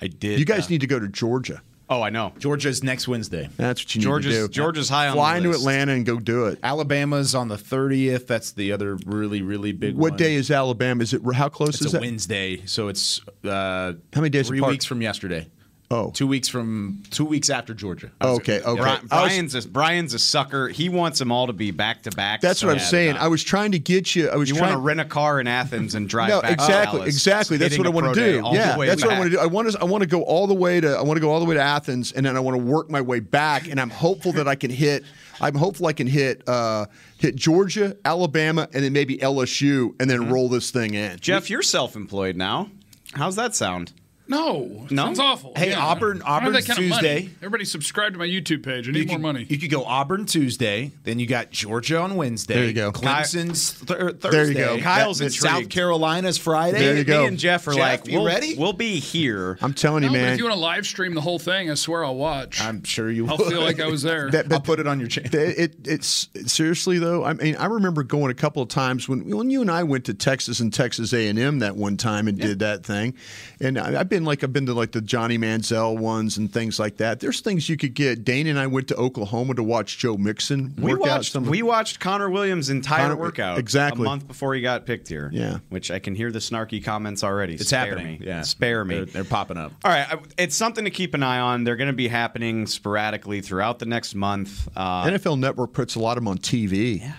I 0.01 0.07
did. 0.07 0.39
You 0.39 0.47
guys 0.47 0.67
uh, 0.67 0.71
need 0.71 0.81
to 0.81 0.87
go 0.87 0.99
to 0.99 1.09
Georgia. 1.09 1.61
Oh, 1.91 2.03
I 2.03 2.11
know. 2.11 2.33
Georgia's 2.39 2.85
next 2.85 3.09
Wednesday. 3.09 3.49
That's 3.57 3.83
what 3.83 3.95
you 3.95 4.01
Georgia's- 4.03 4.35
need 4.35 4.41
to 4.43 4.49
do. 4.49 4.53
Georgia's 4.53 4.89
high 4.91 5.09
on 5.09 5.15
Fly 5.15 5.41
the 5.41 5.47
into. 5.47 5.59
Atlanta 5.59 5.93
and 5.93 6.05
go 6.05 6.19
do 6.19 6.45
it. 6.47 6.59
Alabama's 6.63 7.35
on 7.35 7.49
the 7.49 7.57
30th. 7.57 8.27
That's 8.27 8.53
the 8.53 8.73
other 8.73 8.97
really, 9.07 9.41
really 9.41 9.73
big 9.73 9.97
What 9.97 10.11
one. 10.13 10.19
day 10.19 10.35
is 10.35 10.51
Alabama? 10.51 11.03
Is 11.03 11.15
it 11.15 11.23
how 11.35 11.49
close 11.49 11.71
It's 11.77 11.81
is 11.83 11.87
a 11.95 11.97
that? 11.99 12.03
Wednesday, 12.03 12.61
so 12.67 12.89
it's 12.89 13.23
uh, 13.45 13.95
How 14.13 14.21
many 14.21 14.29
days 14.29 14.49
Three 14.49 14.59
apart? 14.59 14.73
weeks 14.73 14.85
from 14.85 15.01
yesterday. 15.01 15.47
Oh. 15.91 16.11
two 16.11 16.27
weeks 16.27 16.49
from 16.49 17.03
two 17.11 17.25
weeks 17.25 17.49
after 17.49 17.73
Georgia. 17.73 18.11
Okay, 18.21 18.61
okay. 18.61 18.81
Bri- 18.81 18.91
I 18.91 18.93
was- 19.01 19.09
Brian's 19.09 19.55
a, 19.55 19.67
Brian's 19.69 20.13
a 20.13 20.19
sucker. 20.19 20.69
He 20.69 20.91
wants 20.91 21.19
them 21.19 21.33
all 21.33 21.47
to 21.47 21.55
be 21.55 21.71
back 21.71 22.03
to 22.03 22.11
back. 22.11 22.43
That's 22.43 22.63
what 22.63 22.73
I'm 22.73 22.79
so- 22.79 22.85
saying. 22.91 23.17
I 23.17 23.29
was 23.29 23.43
trying 23.43 23.73
to 23.73 23.79
get 23.79 24.15
you. 24.15 24.29
I 24.29 24.37
was 24.37 24.51
You 24.51 24.57
trying 24.57 24.69
want 24.73 24.81
to 24.83 24.85
rent 24.87 25.01
a 25.01 25.07
car 25.07 25.41
in 25.41 25.47
Athens 25.47 25.95
and 25.95 26.07
drive 26.07 26.29
No, 26.29 26.43
back 26.43 26.51
exactly, 26.53 26.99
Dallas, 27.01 27.15
exactly. 27.15 27.57
That's 27.57 27.79
what 27.79 27.87
I 27.87 27.91
want 27.91 28.15
to 28.15 28.21
do. 28.21 28.43
Yeah, 28.53 28.77
that's 28.77 29.03
what 29.03 29.13
I 29.15 29.19
want 29.19 29.31
to 29.31 29.37
do. 29.37 29.41
I 29.41 29.47
want 29.47 29.71
to, 29.73 29.81
I 29.81 29.85
want 29.85 30.03
to 30.03 30.07
go 30.09 30.23
all 30.25 30.47
the 30.47 30.53
way 30.53 30.79
to, 30.79 30.95
I 30.95 31.03
want 31.03 31.17
to 31.17 31.21
go 31.23 31.31
all 31.31 31.41
the 31.41 31.47
way 31.47 31.55
to 31.55 31.63
Athens, 31.63 32.13
and 32.13 32.27
then 32.27 32.37
I 32.37 32.41
want 32.41 32.55
to 32.59 32.63
work 32.63 32.91
my 32.91 33.01
way 33.01 33.21
back. 33.21 33.67
And 33.69 33.81
I'm 33.81 33.89
hopeful 33.91 34.33
that 34.33 34.47
I 34.47 34.57
can 34.57 34.71
hit. 34.71 35.05
I'm 35.41 35.55
hopeful 35.55 35.87
I 35.87 35.95
can 35.95 36.07
hit, 36.07 36.47
uh, 36.47 36.85
hit 37.17 37.35
Georgia, 37.35 37.97
Alabama, 38.05 38.69
and 38.75 38.85
then 38.85 38.93
maybe 38.93 39.17
LSU, 39.19 39.95
and 39.99 40.01
Mm-hmm. 40.01 40.09
then 40.09 40.29
roll 40.31 40.51
this 40.51 40.71
thing 40.71 40.93
in. 40.93 41.19
Jeff, 41.19 41.49
you're 41.49 41.63
self-employed 41.63 42.37
now. 42.37 42.69
How's 43.15 43.37
that 43.37 43.55
sound? 43.57 43.93
No, 44.29 44.87
No? 44.91 45.05
sounds 45.05 45.19
awful. 45.19 45.53
Hey, 45.57 45.73
Auburn- 45.73 46.23
I 46.25 46.41
that 46.41 46.47
Auburn's 46.49 46.67
kind 46.67 46.79
of. 46.79 46.85
Tuesday. 46.85 47.31
Everybody 47.39 47.65
subscribe 47.65 48.13
to 48.13 48.19
my 48.19 48.27
YouTube 48.27 48.63
page. 48.63 48.89
I 48.89 48.93
need 48.93 49.01
You 49.01 49.07
more 49.07 49.17
could, 49.17 49.23
money. 49.23 49.47
you 49.49 49.59
could 49.59 49.71
go 49.71 49.85
Auburn 49.85 50.27
Tuesday, 50.27 50.93
then 51.05 51.19
you 51.19 51.27
got 51.27 51.51
Georgia 51.51 51.99
on 52.01 52.15
Wednesday. 52.17 52.55
There 52.55 52.65
you 52.65 52.73
go. 52.75 52.93
Clemson's 52.93 53.73
thir- 53.73 54.13
Thursday. 54.13 54.31
There 54.31 54.47
you 54.47 54.55
go. 54.55 54.79
Kyle's 54.83 55.19
Then 55.19 55.29
intrigued. 55.29 55.55
South 55.55 55.69
Carolina's 55.71 56.37
Friday. 56.39 56.79
There 56.79 56.97
you 56.97 57.05
go. 57.05 57.23
Me 57.23 57.29
and 57.29 57.39
Jeff 57.39 57.67
are 57.69 57.73
Jeff, 57.73 57.81
like, 57.81 58.07
you 58.07 58.19
we'll, 58.19 58.27
ready? 58.27 58.55
We'll 58.55 58.73
be 58.75 58.99
here. 59.01 59.59
I'm 59.63 59.73
telling 59.75 60.03
you, 60.03 60.11
no, 60.11 60.15
but 60.15 60.21
man. 60.21 60.33
if 60.35 60.39
you 60.39 60.45
want 60.45 60.55
to 60.57 60.61
live 60.61 60.87
stream 60.87 61.15
the 61.15 61.21
whole 61.23 61.39
thing, 61.39 61.71
I 61.71 61.75
swear 61.75 62.05
I'll 62.05 62.15
watch. 62.17 62.61
I'm 62.61 62.85
sure 62.85 63.11
you 63.11 63.25
will. 63.25 63.33
I'll 63.33 63.39
will. 63.39 63.49
feel 63.51 63.61
like 63.63 63.81
I 63.81 63.87
was 63.87 64.03
there. 64.03 64.31
That- 64.39 64.53
I'll 64.53 64.61
put 64.61 64.79
it 64.79 64.87
on 64.87 65.01
your 65.01 65.09
channel. 65.09 65.31
It, 65.35 65.59
it, 65.59 65.89
it's 65.89 66.29
seriously 66.47 66.99
though. 66.99 67.25
I 67.25 67.33
mean, 67.33 67.57
I 67.57 67.67
remember 67.67 68.03
going 68.03 68.31
a 68.31 68.35
couple 68.35 68.63
of 68.63 68.69
times 68.69 69.09
when 69.09 69.29
when 69.35 69.49
you 69.51 69.63
and 69.63 69.71
I 69.71 69.85
went 69.85 70.05
to 70.07 70.15
Texas 70.15 70.61
and 70.61 70.73
Texas 70.73 71.13
A 71.15 71.29
and 71.29 71.39
M 71.39 71.61
that 71.61 71.77
one 71.77 71.97
time 71.97 72.29
and 72.29 72.39
did 72.39 72.59
that 72.59 72.85
thing. 72.85 73.15
And 73.61 73.79
I, 73.79 74.01
I've 74.01 74.09
been 74.09 74.18
like 74.25 74.43
I've 74.45 74.53
been 74.53 74.67
to 74.67 74.75
like 74.75 74.93
the 74.93 75.01
Johnny 75.01 75.39
Manziel 75.39 75.97
ones 75.99 76.37
and 76.37 76.53
things 76.53 76.79
like 76.79 76.97
that. 76.99 77.21
There's 77.21 77.41
things 77.41 77.69
you 77.69 77.77
could 77.77 77.95
get. 77.95 78.25
Dane 78.25 78.47
and 78.47 78.59
I 78.59 78.67
went 78.67 78.89
to 78.89 78.97
Oklahoma 78.97 79.55
to 79.55 79.63
watch 79.63 79.99
Joe 79.99 80.17
Mixon 80.17 80.75
We 80.79 80.93
work 80.95 81.03
out 81.03 81.09
watched, 81.19 81.33
some. 81.33 81.45
of- 81.45 81.49
we 81.51 81.63
watched 81.63 82.01
Connor 82.01 82.31
Williams' 82.31 82.71
entire 82.71 83.09
Connor- 83.09 83.17
workout 83.17 83.59
exactly. 83.59 84.03
a 84.03 84.05
month 84.05 84.27
before 84.27 84.55
he 84.55 84.61
got 84.61 84.87
picked 84.87 85.09
here. 85.09 85.31
Yeah. 85.33 85.59
Which 85.69 85.91
I 85.91 85.99
can 85.99 86.15
hear 86.15 86.31
the 86.33 86.39
snarky 86.39 86.83
comments 86.85 87.23
already. 87.25 87.55
It's 87.55 87.69
Spare 87.69 87.87
happening. 87.97 88.21
Me. 88.21 88.27
Yeah, 88.27 88.43
Spare 88.43 88.85
me. 88.85 88.97
They're, 88.97 89.05
they're 89.07 89.25
popping 89.25 89.57
up. 89.57 89.73
All 89.85 89.91
right, 89.91 90.07
I- 90.13 90.19
it's 90.37 90.57
something 90.57 90.85
to 90.85 90.91
keep 90.91 91.15
an 91.15 91.23
eye 91.23 91.41
on. 91.41 91.65
They're 91.65 91.77
going 91.77 91.87
to 91.89 91.93
be 91.93 92.09
happening 92.09 92.67
sporadically 92.67 93.41
throughout 93.41 93.79
the 93.79 93.87
next 93.87 94.15
month. 94.15 94.69
Uh, 94.77 95.05
NFL 95.05 95.39
Network 95.39 95.73
puts 95.73 95.95
a 95.95 95.99
lot 95.99 96.17
of 96.19 96.25
them 96.25 96.29
on 96.29 96.39
TV. 96.39 97.03
I- 97.03 97.15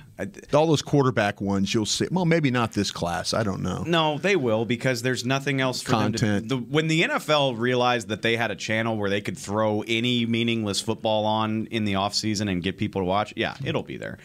All 0.53 0.67
those 0.67 0.81
quarterback 0.81 1.39
ones 1.39 1.73
you'll 1.73 1.85
see. 1.85 2.07
Well, 2.11 2.25
maybe 2.25 2.51
not 2.51 2.73
this 2.73 2.91
class. 2.91 3.33
I 3.33 3.43
don't 3.43 3.61
know. 3.61 3.83
no, 3.83 4.17
they 4.17 4.35
will 4.35 4.65
because 4.65 5.01
there's 5.01 5.25
nothing 5.25 5.61
else 5.61 5.81
for 5.81 5.91
Content. 5.91 6.49
them 6.49 6.59
to. 6.61 6.65
The, 6.65 6.71
when 6.71 6.87
the 6.87 7.03
NFL 7.03 7.57
realized 7.57 8.09
that 8.09 8.21
they 8.21 8.35
had 8.35 8.51
a 8.51 8.55
channel 8.55 8.97
where 8.97 9.09
they 9.09 9.21
could 9.21 9.37
throw 9.37 9.83
any 9.87 10.25
meaningless 10.25 10.81
football 10.81 11.25
on 11.25 11.67
in 11.67 11.85
the 11.85 11.93
offseason 11.93 12.51
and 12.51 12.61
get 12.61 12.77
people 12.77 13.01
to 13.01 13.05
watch, 13.05 13.33
yeah, 13.35 13.55
it'll 13.63 13.83
be 13.83 13.97
there. 13.97 14.17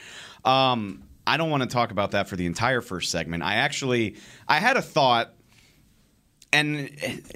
Um, 0.45 1.05
I 1.27 1.37
don't 1.37 1.51
want 1.51 1.63
to 1.63 1.69
talk 1.69 1.91
about 1.91 2.11
that 2.11 2.29
for 2.29 2.37
the 2.37 2.47
entire 2.47 2.81
first 2.81 3.11
segment. 3.11 3.43
I 3.43 3.55
actually, 3.55 4.17
I 4.47 4.59
had 4.59 4.77
a 4.77 4.83
thought 4.83 5.33
and 6.53 6.91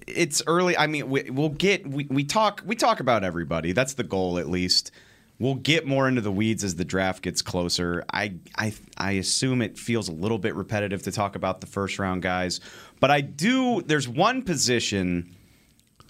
it's 0.07 0.43
early. 0.47 0.77
I 0.77 0.87
mean, 0.87 1.11
we, 1.11 1.29
we'll 1.31 1.49
get 1.49 1.87
we, 1.87 2.07
we 2.09 2.25
talk 2.25 2.63
we 2.65 2.77
talk 2.77 3.01
about 3.01 3.25
everybody. 3.25 3.73
That's 3.73 3.95
the 3.95 4.05
goal, 4.05 4.39
at 4.39 4.49
least. 4.49 4.93
We'll 5.39 5.55
get 5.55 5.87
more 5.87 6.09
into 6.09 6.21
the 6.21 6.33
weeds 6.33 6.65
as 6.65 6.75
the 6.75 6.85
draft 6.85 7.23
gets 7.23 7.43
closer. 7.43 8.05
I 8.13 8.35
I 8.57 8.73
I 8.97 9.13
assume 9.13 9.63
it 9.63 9.79
feels 9.79 10.09
a 10.09 10.13
little 10.13 10.39
bit 10.39 10.55
repetitive 10.57 11.03
to 11.03 11.13
talk 11.13 11.37
about 11.37 11.61
the 11.61 11.67
first 11.67 11.99
round 11.99 12.23
guys, 12.23 12.61
but 13.01 13.11
I 13.11 13.21
do. 13.21 13.83
There's 13.83 14.09
one 14.09 14.43
position 14.43 15.35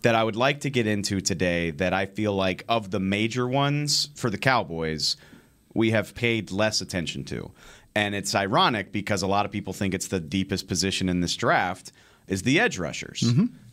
that 0.03 0.15
I 0.15 0.25
would 0.25 0.37
like 0.37 0.61
to 0.61 0.71
get 0.71 0.87
into 0.87 1.21
today 1.21 1.73
that 1.73 1.93
I 1.93 2.07
feel 2.07 2.33
like 2.33 2.65
of 2.69 2.91
the 2.91 3.01
major 3.01 3.47
ones 3.47 4.11
for 4.15 4.31
the 4.31 4.39
Cowboys, 4.39 5.17
we 5.75 5.91
have 5.91 6.15
paid 6.15 6.51
less 6.51 6.81
attention 6.81 7.25
to. 7.25 7.51
And 7.95 8.15
it's 8.15 8.35
ironic 8.35 8.93
because 8.93 9.23
a 9.23 9.27
lot 9.27 9.45
of 9.45 9.51
people 9.51 9.73
think 9.73 9.93
it's 9.93 10.07
the 10.07 10.21
deepest 10.21 10.69
position 10.69 11.09
in 11.09 11.21
this 11.21 11.35
draft 11.35 11.91
is 12.29 12.43
the 12.43 12.61
edge 12.61 12.79
rushers. 12.79 13.25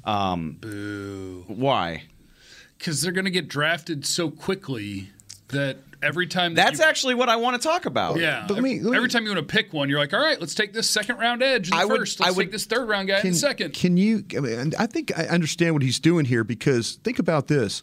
Um, 0.03 1.43
Why? 1.47 2.03
because 2.77 3.01
they're 3.01 3.11
going 3.11 3.25
to 3.25 3.31
get 3.31 3.47
drafted 3.47 4.05
so 4.05 4.29
quickly 4.29 5.09
that 5.49 5.77
every 6.01 6.27
time 6.27 6.53
that 6.55 6.65
That's 6.65 6.79
you, 6.79 6.85
actually 6.85 7.15
what 7.15 7.29
I 7.29 7.35
want 7.35 7.59
to 7.61 7.67
talk 7.67 7.85
about. 7.85 8.17
yeah. 8.19 8.45
But 8.47 8.55
let 8.55 8.63
me- 8.63 8.79
let 8.79 8.91
me- 8.91 8.97
every 8.97 9.09
time 9.09 9.23
you 9.23 9.29
want 9.33 9.47
to 9.47 9.51
pick 9.55 9.73
one, 9.73 9.89
you're 9.89 9.99
like, 9.99 10.13
all 10.13 10.19
right, 10.19 10.39
let's 10.39 10.53
take 10.55 10.73
this 10.73 10.89
second 10.89 11.17
round 11.17 11.41
edge 11.43 11.67
in 11.69 11.71
the 11.75 11.81
I 11.81 11.85
would- 11.85 11.99
first. 11.99 12.19
Let's 12.19 12.29
I 12.33 12.35
would- 12.37 12.43
take 12.43 12.51
this 12.51 12.65
third 12.65 12.87
round 12.87 13.07
guy 13.07 13.19
in 13.21 13.31
the 13.31 13.35
second. 13.35 13.73
Can 13.73 13.97
you? 13.97 14.23
I, 14.35 14.39
mean, 14.39 14.73
I 14.77 14.85
think 14.87 15.11
I 15.17 15.23
understand 15.27 15.73
what 15.73 15.83
he's 15.83 15.99
doing 15.99 16.25
here 16.25 16.43
because 16.43 16.99
think 17.03 17.19
about 17.19 17.47
this: 17.47 17.81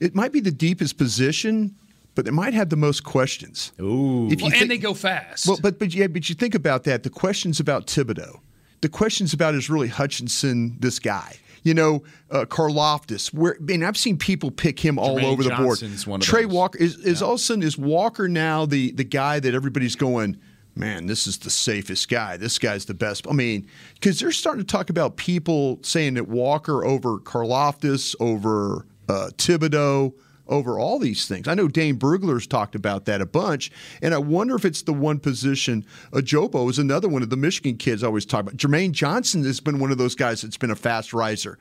it 0.00 0.14
might 0.14 0.32
be 0.32 0.40
the 0.40 0.50
deepest 0.52 0.98
position, 0.98 1.74
but 2.14 2.26
it 2.28 2.32
might 2.32 2.54
have 2.54 2.68
the 2.68 2.76
most 2.76 3.04
questions. 3.04 3.72
Ooh. 3.80 4.26
If 4.30 4.40
you 4.40 4.44
well, 4.44 4.50
think- 4.50 4.62
and 4.62 4.70
they 4.70 4.78
go 4.78 4.94
fast. 4.94 5.46
Well, 5.46 5.58
but 5.62 5.78
but 5.78 5.94
yeah, 5.94 6.06
but 6.08 6.28
you 6.28 6.34
think 6.34 6.54
about 6.54 6.84
that. 6.84 7.02
The 7.02 7.10
questions 7.10 7.60
about 7.60 7.86
Thibodeaux, 7.86 8.40
the 8.82 8.88
questions 8.88 9.32
about 9.32 9.54
is 9.54 9.70
really 9.70 9.88
Hutchinson 9.88 10.76
this 10.80 10.98
guy. 10.98 11.36
You 11.68 11.74
know, 11.74 12.02
uh, 12.30 12.46
Karlaftis. 12.46 13.32
Where 13.32 13.58
and 13.68 13.84
I've 13.84 13.98
seen 13.98 14.16
people 14.16 14.50
pick 14.50 14.80
him 14.80 14.98
all 14.98 15.18
Jermaine 15.18 15.24
over 15.24 15.42
the 15.42 15.50
board. 15.50 16.22
Trey 16.22 16.44
those. 16.44 16.54
Walker 16.54 16.78
is 16.78 16.96
is 16.96 17.20
all 17.20 17.34
of 17.34 17.40
a 17.40 17.42
sudden 17.42 17.62
is 17.62 17.76
Walker 17.76 18.26
now 18.26 18.64
the 18.64 18.92
the 18.92 19.04
guy 19.04 19.38
that 19.38 19.54
everybody's 19.54 19.94
going. 19.94 20.38
Man, 20.74 21.06
this 21.06 21.26
is 21.26 21.38
the 21.38 21.50
safest 21.50 22.08
guy. 22.08 22.36
This 22.36 22.58
guy's 22.58 22.86
the 22.86 22.94
best. 22.94 23.26
I 23.28 23.32
mean, 23.32 23.68
because 23.94 24.18
they're 24.20 24.32
starting 24.32 24.64
to 24.64 24.66
talk 24.66 24.88
about 24.88 25.16
people 25.16 25.80
saying 25.82 26.14
that 26.14 26.28
Walker 26.28 26.84
over 26.84 27.18
Karlaftis, 27.18 28.14
over 28.18 28.86
uh, 29.08 29.30
Thibodeaux, 29.36 30.14
over 30.48 30.78
all 30.78 30.98
these 30.98 31.26
things. 31.26 31.48
I 31.48 31.54
know 31.54 31.68
Dane 31.68 31.98
Brugler's 31.98 32.46
talked 32.46 32.74
about 32.74 33.04
that 33.06 33.20
a 33.20 33.26
bunch, 33.26 33.70
and 34.02 34.14
I 34.14 34.18
wonder 34.18 34.54
if 34.54 34.64
it's 34.64 34.82
the 34.82 34.92
one 34.92 35.18
position. 35.18 35.84
Uh, 36.12 36.18
Ojabo 36.18 36.68
is 36.70 36.78
another 36.78 37.08
one 37.08 37.22
of 37.22 37.30
the 37.30 37.36
Michigan 37.36 37.76
kids 37.76 38.02
I 38.02 38.06
always 38.06 38.26
talk 38.26 38.42
about. 38.42 38.56
Jermaine 38.56 38.92
Johnson 38.92 39.44
has 39.44 39.60
been 39.60 39.78
one 39.78 39.90
of 39.90 39.98
those 39.98 40.14
guys 40.14 40.42
that's 40.42 40.56
been 40.56 40.70
a 40.70 40.76
fast 40.76 41.12
riser. 41.12 41.58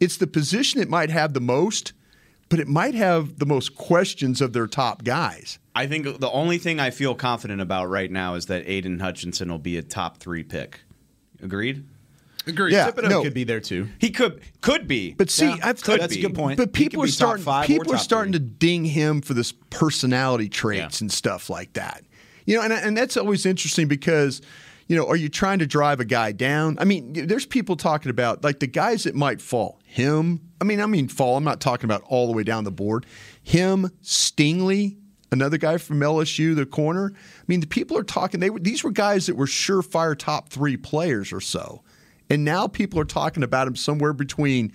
It's 0.00 0.16
the 0.16 0.26
position 0.26 0.80
that 0.80 0.88
might 0.88 1.10
have 1.10 1.34
the 1.34 1.40
most, 1.40 1.92
but 2.48 2.60
it 2.60 2.68
might 2.68 2.94
have 2.94 3.38
the 3.38 3.46
most 3.46 3.74
questions 3.76 4.40
of 4.40 4.52
their 4.52 4.66
top 4.66 5.04
guys. 5.04 5.58
I 5.74 5.86
think 5.86 6.20
the 6.20 6.30
only 6.30 6.58
thing 6.58 6.80
I 6.80 6.90
feel 6.90 7.14
confident 7.14 7.60
about 7.60 7.90
right 7.90 8.10
now 8.10 8.34
is 8.34 8.46
that 8.46 8.66
Aidan 8.66 9.00
Hutchinson 9.00 9.50
will 9.50 9.58
be 9.58 9.76
a 9.76 9.82
top 9.82 10.18
three 10.18 10.42
pick. 10.42 10.80
Agreed? 11.42 11.84
Agreed. 12.46 12.72
Yeah. 12.74 12.90
Thibodeaux 12.90 13.08
no. 13.10 13.22
could 13.22 13.34
be 13.34 13.44
there 13.44 13.60
too. 13.60 13.88
He 13.98 14.10
could 14.10 14.40
could 14.60 14.86
be. 14.86 15.12
But 15.14 15.30
see, 15.30 15.46
Yeah, 15.46 15.56
I've 15.62 15.82
could 15.82 16.00
that's 16.00 16.14
be. 16.14 16.24
a 16.24 16.28
good 16.28 16.36
point. 16.36 16.56
But 16.58 16.72
people 16.72 17.02
are 17.02 17.08
starting. 17.08 17.44
five 17.44 17.66
People 17.66 17.92
are 17.94 17.98
starting 17.98 18.32
three. 18.32 18.40
to 18.40 18.44
ding 18.46 18.84
him 18.84 19.20
for 19.20 19.34
this 19.34 19.52
personality 19.70 20.48
traits 20.48 21.00
Yeah. 21.00 21.04
and 21.04 21.12
stuff 21.12 21.50
like 21.50 21.72
that. 21.74 22.04
You 22.44 22.56
know, 22.56 22.62
and 22.62 22.72
and 22.72 22.96
that's 22.96 23.16
always 23.16 23.44
interesting 23.46 23.88
because, 23.88 24.40
you 24.86 24.96
know, 24.96 25.08
are 25.08 25.16
you 25.16 25.28
trying 25.28 25.58
to 25.58 25.66
drive 25.66 25.98
a 25.98 26.04
guy 26.04 26.30
down? 26.32 26.76
I 26.78 26.84
mean, 26.84 27.26
there's 27.26 27.46
people 27.46 27.74
talking 27.76 28.10
about 28.10 28.44
like 28.44 28.60
the 28.60 28.68
guys 28.68 29.02
that 29.04 29.14
might 29.16 29.40
fall. 29.40 29.80
Him. 29.84 30.40
I 30.60 30.64
mean, 30.64 30.80
I 30.80 30.86
mean 30.86 31.08
fall. 31.08 31.36
I'm 31.36 31.44
not 31.44 31.60
talking 31.60 31.84
about 31.86 32.02
all 32.06 32.26
the 32.28 32.32
way 32.32 32.44
down 32.44 32.62
the 32.64 32.70
board. 32.70 33.04
Him, 33.42 33.90
Stingley, 34.02 34.96
another 35.32 35.58
guy 35.58 35.78
from 35.78 35.98
LSU, 36.00 36.54
the 36.54 36.66
corner. 36.66 37.12
I 37.14 37.44
mean, 37.48 37.60
the 37.60 37.66
people 37.66 37.96
are 37.98 38.04
talking. 38.04 38.40
They 38.40 38.50
were 38.50 38.60
these 38.60 38.84
were 38.84 38.90
guys 38.92 39.26
that 39.26 39.36
were 39.36 39.46
surefire 39.46 40.16
top 40.16 40.50
three 40.50 40.76
players 40.76 41.32
or 41.32 41.40
so, 41.40 41.82
and 42.30 42.44
now 42.44 42.66
people 42.66 42.98
are 43.00 43.04
talking 43.04 43.42
about 43.42 43.66
him 43.68 43.76
somewhere 43.76 44.12
between, 44.12 44.72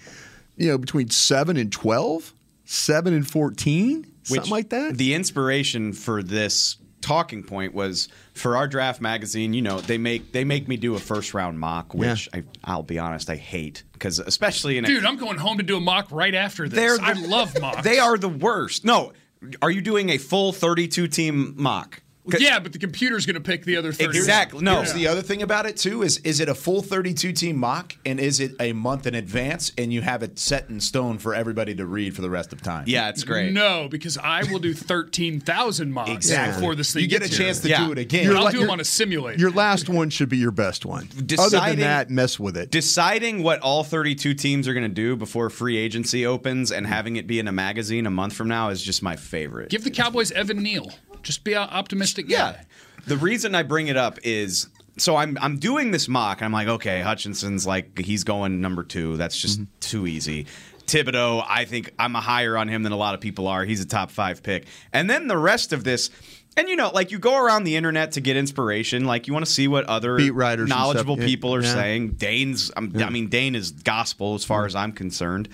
you 0.57 0.67
know, 0.69 0.77
between 0.77 1.09
seven 1.09 1.57
and 1.57 1.71
twelve, 1.71 2.33
seven 2.65 3.13
and 3.13 3.29
fourteen, 3.29 4.11
something 4.23 4.51
like 4.51 4.69
that. 4.69 4.97
The 4.97 5.13
inspiration 5.13 5.93
for 5.93 6.21
this 6.23 6.77
talking 7.01 7.41
point 7.43 7.73
was 7.73 8.09
for 8.35 8.55
our 8.55 8.67
draft 8.67 9.01
magazine. 9.01 9.53
You 9.53 9.61
know, 9.63 9.81
they 9.81 9.97
make 9.97 10.31
they 10.31 10.43
make 10.43 10.67
me 10.67 10.77
do 10.77 10.95
a 10.95 10.99
first 10.99 11.33
round 11.33 11.59
mock, 11.59 11.93
which 11.93 12.29
I, 12.33 12.43
I'll 12.63 12.83
be 12.83 12.99
honest, 12.99 13.29
I 13.29 13.35
hate 13.35 13.83
because 13.93 14.19
especially 14.19 14.77
in 14.77 14.85
a, 14.85 14.87
Dude, 14.87 15.05
I'm 15.05 15.17
going 15.17 15.37
home 15.37 15.57
to 15.57 15.63
do 15.63 15.77
a 15.77 15.81
mock 15.81 16.07
right 16.11 16.35
after 16.35 16.69
this. 16.69 16.97
The- 16.99 17.03
I 17.03 17.13
love 17.13 17.59
mocks. 17.59 17.83
they 17.83 17.99
are 17.99 18.17
the 18.17 18.29
worst. 18.29 18.85
No, 18.85 19.13
are 19.61 19.71
you 19.71 19.81
doing 19.81 20.09
a 20.09 20.17
full 20.17 20.53
32 20.53 21.07
team 21.07 21.53
mock? 21.57 22.01
'Cause- 22.29 22.39
Yeah, 22.41 22.59
but 22.59 22.71
the 22.71 22.77
computer's 22.79 23.25
going 23.25 23.33
to 23.35 23.39
pick 23.41 23.65
the 23.65 23.75
other 23.77 23.91
30. 23.91 24.15
Exactly. 24.17 24.61
No. 24.61 24.75
Here's 24.77 24.93
the 24.93 25.07
other 25.07 25.21
thing 25.23 25.41
about 25.41 25.65
it 25.65 25.75
too 25.77 26.03
is 26.03 26.17
is 26.19 26.39
it 26.39 26.47
a 26.49 26.53
full 26.55 26.81
32 26.83 27.31
team 27.33 27.57
mock 27.57 27.95
and 28.05 28.19
is 28.19 28.39
it 28.39 28.53
a 28.59 28.73
month 28.73 29.07
in 29.07 29.15
advance 29.15 29.71
and 29.77 29.91
you 29.91 30.01
have 30.01 30.21
it 30.21 30.37
set 30.37 30.69
in 30.69 30.79
stone 30.79 31.17
for 31.17 31.33
everybody 31.33 31.73
to 31.75 31.85
read 31.85 32.15
for 32.15 32.21
the 32.21 32.29
rest 32.29 32.53
of 32.53 32.61
time? 32.61 32.83
Yeah, 32.87 33.09
it's 33.09 33.23
great. 33.23 33.51
No, 33.53 33.87
because 33.89 34.17
I 34.19 34.43
will 34.43 34.59
do 34.59 34.73
13,000 34.73 35.91
mocks 35.91 36.11
Exactly. 36.11 36.59
before 36.59 36.75
this 36.75 36.93
thing 36.93 37.01
You 37.01 37.07
get 37.07 37.23
a 37.23 37.29
chance 37.29 37.63
here. 37.63 37.75
to 37.75 37.81
Yeah. 37.81 37.85
do 37.87 37.91
it 37.91 37.97
again. 37.97 38.25
You're 38.25 38.37
I'll 38.37 38.43
like- 38.43 38.51
do 38.53 38.59
them 38.59 38.65
you're- 38.65 38.73
on 38.73 38.79
a 38.79 38.85
simulator. 38.85 39.39
Your 39.39 39.51
last 39.51 39.89
one 39.89 40.09
should 40.09 40.29
be 40.29 40.37
your 40.37 40.51
best 40.51 40.85
one. 40.85 41.09
Other 41.39 41.59
than 41.59 41.79
that, 41.79 42.09
mess 42.09 42.39
with 42.39 42.55
it. 42.55 42.69
Deciding 42.71 43.41
what 43.43 43.59
all 43.61 43.83
32 43.83 44.33
teams 44.33 44.67
are 44.67 44.73
going 44.73 44.83
to 44.87 44.89
do 44.93 45.15
before 45.15 45.49
free 45.49 45.77
agency 45.77 46.25
opens 46.25 46.71
and 46.71 46.85
having 46.85 47.15
it 47.15 47.25
be 47.25 47.39
in 47.39 47.47
a 47.47 47.51
magazine 47.51 48.05
a 48.05 48.11
month 48.11 48.33
from 48.33 48.47
now 48.47 48.69
is 48.69 48.81
just 48.83 49.01
my 49.01 49.15
favorite. 49.15 49.69
Give 49.69 49.83
the 49.83 49.89
Cowboys 49.91 50.31
Evan 50.31 50.61
Neal. 50.61 50.91
Just 51.23 51.43
be 51.43 51.55
optimistic 51.55 52.25
Yeah. 52.29 52.53
guy. 52.53 52.65
The 53.07 53.17
reason 53.17 53.55
I 53.55 53.63
bring 53.63 53.87
it 53.87 53.97
up 53.97 54.19
is 54.23 54.67
so 54.97 55.15
I'm 55.15 55.37
I'm 55.41 55.57
doing 55.57 55.91
this 55.91 56.07
mock 56.07 56.39
and 56.39 56.45
I'm 56.45 56.51
like, 56.51 56.67
okay, 56.67 57.01
Hutchinson's 57.01 57.65
like 57.65 57.97
he's 57.97 58.23
going 58.23 58.61
number 58.61 58.83
two. 58.83 59.17
That's 59.17 59.37
just 59.39 59.59
mm-hmm. 59.59 59.71
too 59.79 60.07
easy. 60.07 60.45
Thibodeaux, 60.85 61.45
I 61.47 61.65
think 61.65 61.93
I'm 61.97 62.15
a 62.15 62.21
higher 62.21 62.57
on 62.57 62.67
him 62.67 62.83
than 62.83 62.91
a 62.91 62.97
lot 62.97 63.13
of 63.13 63.21
people 63.21 63.47
are. 63.47 63.63
He's 63.63 63.81
a 63.81 63.85
top 63.85 64.11
five 64.11 64.43
pick. 64.43 64.65
And 64.91 65.09
then 65.09 65.27
the 65.27 65.37
rest 65.37 65.73
of 65.73 65.83
this 65.83 66.09
and 66.57 66.67
you 66.67 66.75
know, 66.75 66.91
like 66.93 67.11
you 67.11 67.19
go 67.19 67.37
around 67.37 67.63
the 67.63 67.75
internet 67.77 68.13
to 68.13 68.21
get 68.21 68.35
inspiration. 68.35 69.05
Like 69.05 69.27
you 69.27 69.33
want 69.33 69.45
to 69.45 69.51
see 69.51 69.67
what 69.67 69.85
other 69.85 70.17
Beat 70.17 70.31
writers 70.31 70.67
knowledgeable 70.69 71.15
stuff. 71.15 71.21
Yeah. 71.23 71.33
people 71.33 71.55
are 71.55 71.61
Yeah. 71.61 71.73
saying. 71.73 72.11
Dane's, 72.11 72.71
I'm, 72.75 72.91
I 73.01 73.09
mean, 73.09 73.27
Dane 73.27 73.55
is 73.55 73.71
gospel 73.71 74.35
as 74.35 74.43
far 74.43 74.65
as 74.65 74.75
I'm 74.75 74.91
concerned. 74.91 75.47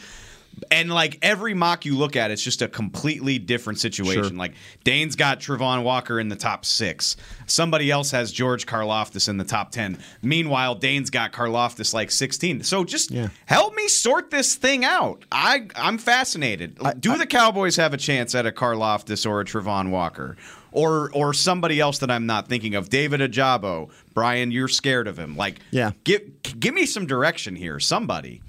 And 0.71 0.89
like 0.91 1.19
every 1.21 1.53
mock 1.53 1.85
you 1.85 1.95
look 1.97 2.15
at, 2.15 2.31
it's 2.31 2.41
just 2.43 2.61
a 2.61 2.67
completely 2.67 3.37
different 3.39 3.79
situation. 3.79 4.23
Sure. 4.23 4.31
Like 4.33 4.53
Dane's 4.83 5.15
got 5.15 5.39
Travon 5.39 5.83
Walker 5.83 6.19
in 6.19 6.29
the 6.29 6.35
top 6.35 6.65
six. 6.65 7.15
Somebody 7.45 7.91
else 7.91 8.11
has 8.11 8.31
George 8.31 8.65
Karlaftis 8.65 9.29
in 9.29 9.37
the 9.37 9.43
top 9.43 9.71
ten. 9.71 9.97
Meanwhile, 10.21 10.75
Dane's 10.75 11.09
got 11.09 11.31
Karlaftis 11.31 11.93
like 11.93 12.09
sixteen. 12.11 12.63
So 12.63 12.83
just 12.83 13.11
Yeah. 13.11 13.29
help 13.45 13.75
me 13.75 13.87
sort 13.87 14.31
this 14.31 14.55
thing 14.55 14.83
out. 14.83 15.25
I 15.31 15.67
I'm 15.75 15.97
fascinated. 15.97 16.79
Do 16.99 17.17
the 17.17 17.27
Cowboys 17.27 17.75
have 17.75 17.93
a 17.93 17.97
chance 17.97 18.33
at 18.35 18.45
a 18.45 18.51
Karlaftis 18.51 19.29
or 19.29 19.41
a 19.41 19.45
Travon 19.45 19.89
Walker? 19.91 20.37
Or, 20.73 21.09
or 21.13 21.33
somebody 21.33 21.79
else 21.79 21.97
that 21.99 22.11
I'm 22.11 22.25
not 22.27 22.49
thinking 22.49 22.75
of, 22.75 22.89
David 22.89 23.19
Ojabo, 23.21 23.89
Brian. 24.13 24.51
You're 24.51 24.67
scared 24.67 25.07
of 25.07 25.17
him. 25.17 25.35
Like, 25.35 25.59
Yeah. 25.71 25.91
give 26.03 26.21
give 26.59 26.73
me 26.73 26.85
some 26.85 27.07
direction 27.07 27.55
here. 27.55 27.79
Somebody. 27.79 28.41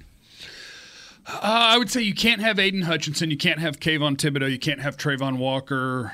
Uh, 1.29 1.39
I 1.41 1.77
would 1.77 1.91
say 1.91 2.01
you 2.01 2.15
can't 2.15 2.41
have 2.41 2.57
Aidan 2.57 2.81
Hutchinson. 2.81 3.29
You 3.29 3.37
can't 3.37 3.59
have 3.59 3.79
Kayvon 3.79 4.17
Thibodeaux. 4.17 4.51
You 4.51 4.59
can't 4.59 4.81
have 4.81 4.97
Travon 4.97 5.37
Walker. 5.37 6.11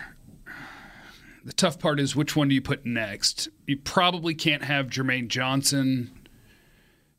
The 1.46 1.54
tough 1.54 1.80
part 1.80 2.00
is 2.00 2.16
which 2.16 2.36
one 2.36 2.50
do 2.50 2.56
you 2.56 2.62
put 2.62 2.86
next? 2.86 3.48
You 3.66 3.78
probably 3.78 4.34
can't 4.36 4.64
have 4.64 4.88
Jermaine 4.88 5.30
Johnson 5.30 6.12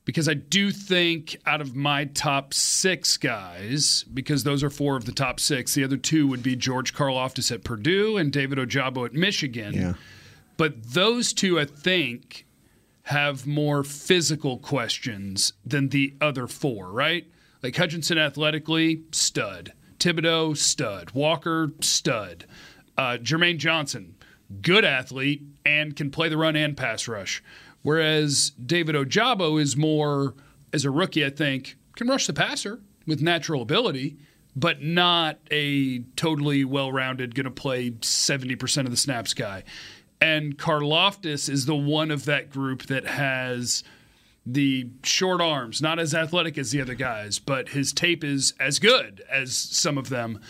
because 0.05 0.29
I 0.29 0.35
do 0.35 0.71
think 0.71 1.37
out 1.47 1.61
of 1.61 1.75
my 1.75 2.05
top 2.07 2.55
six 2.55 3.17
guys, 3.17 4.05
because 4.15 4.45
those 4.45 4.63
are 4.63 4.71
four 4.71 4.97
of 4.97 5.05
the 5.05 5.13
top 5.13 5.41
six, 5.41 5.75
the 5.75 5.83
other 5.83 5.97
two 5.97 6.29
would 6.29 6.43
be 6.43 6.55
George 6.55 6.95
Karlaftis 6.95 7.51
at 7.51 7.65
Purdue 7.65 8.17
and 8.17 8.33
David 8.33 8.59
Ojabo 8.59 9.05
at 9.07 9.15
Michigan. 9.15 9.75
Yeah. 9.75 9.95
But 10.57 10.93
those 10.93 11.33
two, 11.33 11.59
I 11.59 11.65
think, 11.65 12.47
have 13.03 13.47
more 13.47 13.83
physical 13.83 14.59
questions 14.59 15.53
than 15.65 15.89
the 15.89 16.15
other 16.21 16.47
four, 16.47 16.91
right? 16.91 17.27
Like 17.67 17.75
Hutchinson 17.75 18.17
athletically, 18.17 19.03
stud. 19.11 19.73
Thibodeaux, 19.99 20.57
stud. 20.57 21.11
Walker, 21.11 21.73
stud. 21.81 22.45
Uh, 22.97 23.19
Jermaine 23.21 23.59
Johnson, 23.59 24.15
good 24.63 24.85
athlete 24.85 25.43
and 25.65 25.97
can 25.97 26.13
play 26.13 26.29
the 26.29 26.37
run 26.37 26.55
and 26.55 26.77
pass 26.77 27.09
rush. 27.09 27.43
Whereas 27.83 28.51
David 28.51 28.95
Ojabo 28.95 29.61
is 29.61 29.77
more, 29.77 30.35
as 30.73 30.85
a 30.85 30.93
rookie, 30.93 31.27
I 31.27 31.31
think, 31.31 31.77
can 31.97 32.07
rush 32.07 32.29
the 32.29 32.33
passer 32.33 32.79
with 33.05 33.21
natural 33.21 33.63
ability, 33.63 34.17
but 34.55 34.81
not 34.81 35.41
a 35.51 36.05
totally 36.15 36.65
well 36.65 36.93
rounded, 36.93 37.35
going 37.35 37.47
to 37.47 37.51
play 37.51 37.91
70% 37.91 38.85
of 38.85 38.93
the 38.93 38.97
snaps 38.97 39.35
guy. 39.35 39.65
And 40.21 40.57
Karlaftis 40.57 41.49
is 41.49 41.67
the 41.67 41.75
one 41.75 42.13
of 42.13 42.27
that 42.27 42.49
group 42.49 42.85
that 42.85 43.07
has 43.07 43.83
the 44.47 44.89
short 45.03 45.41
arms, 45.41 45.83
not 45.83 45.99
as 45.99 46.15
athletic 46.15 46.57
as 46.57 46.71
the 46.71 46.81
other 46.81 46.95
guys, 46.95 47.41
but 47.41 47.71
his 47.71 47.93
tape 47.93 48.23
is 48.23 48.55
as 48.61 48.79
good 48.79 49.23
as 49.29 49.57
some 49.57 49.99
of 49.99 50.09
them. 50.09 50.41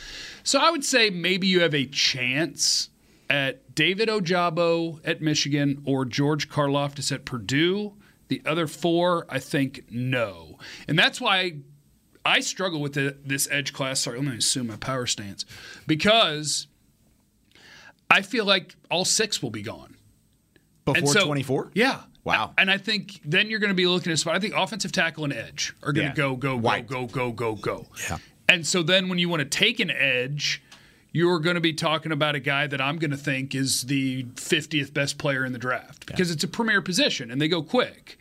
So 0.43 0.61
I 0.61 0.71
would 0.71 0.85
say 0.85 1.09
maybe 1.09 1.47
you 1.47 1.61
have 1.63 1.75
a 1.75 1.87
chance 1.87 2.91
at 3.31 3.75
David 3.75 4.09
Ojabo 4.09 5.01
at 5.05 5.23
Michigan 5.23 5.83
or 5.87 6.05
George 6.05 6.51
Karlaftis 6.51 7.11
at 7.11 7.25
Purdue. 7.25 7.95
The 8.29 8.43
other 8.45 8.67
four, 8.67 9.25
I 9.31 9.39
think, 9.39 9.85
no. 9.91 10.59
And 10.87 10.99
that's 10.99 11.21
why 11.21 11.57
I 12.25 12.41
struggle 12.41 12.81
with 12.81 12.95
the, 12.95 13.17
this 13.25 13.49
edge 13.51 13.73
class. 13.73 14.01
Sorry, 14.01 14.19
let 14.19 14.27
me 14.27 14.37
assume 14.37 14.67
my 14.67 14.77
power 14.77 15.07
stance. 15.07 15.47
Because 15.87 16.67
I 18.11 18.21
feel 18.23 18.45
like 18.45 18.77
all 18.91 19.05
six 19.05 19.43
will 19.43 19.51
be 19.51 19.63
gone. 19.63 19.97
Before 20.85 21.13
so- 21.13 21.25
24? 21.25 21.71
Yeah. 21.75 22.03
Wow. 22.27 22.53
And 22.59 22.71
I 22.71 22.77
think 22.77 23.21
then 23.25 23.49
you're 23.49 23.61
going 23.61 23.71
to 23.71 23.75
be 23.75 23.87
looking 23.87 24.11
at 24.13 24.19
spot. 24.19 24.35
I 24.35 24.41
think 24.41 24.55
offensive 24.55 24.93
tackle 24.93 25.25
and 25.25 25.33
edge 25.33 25.73
are 25.83 25.93
going 25.93 26.07
to 26.09 26.11
Yeah. 26.11 26.15
go, 26.15 26.37
go, 26.37 26.59
go, 26.59 26.83
go, 26.83 27.07
go, 27.07 27.33
go, 27.33 27.55
go. 27.55 27.87
Yeah. 28.11 28.19
And 28.49 28.67
so 28.67 28.83
then 28.83 29.09
when 29.09 29.19
you 29.19 29.29
want 29.29 29.41
to 29.41 29.49
take 29.49 29.81
an 29.81 29.91
edge, 29.91 30.61
you're 31.13 31.39
going 31.39 31.55
to 31.55 31.61
be 31.61 31.73
talking 31.73 32.13
about 32.13 32.35
a 32.35 32.41
guy 32.41 32.67
that 32.67 32.81
I'm 32.81 32.99
going 32.99 33.13
to 33.13 33.17
think 33.17 33.55
is 33.55 33.83
the 33.83 34.25
50th 34.35 34.93
best 34.93 35.19
player 35.19 35.45
in 35.45 35.53
the 35.53 35.59
draft 35.59 36.05
because 36.05 36.31
it's 36.31 36.45
a 36.45 36.49
premier 36.49 36.83
position 36.83 37.31
and 37.31 37.41
they 37.41 37.49
go 37.49 37.63
quick. 37.63 38.19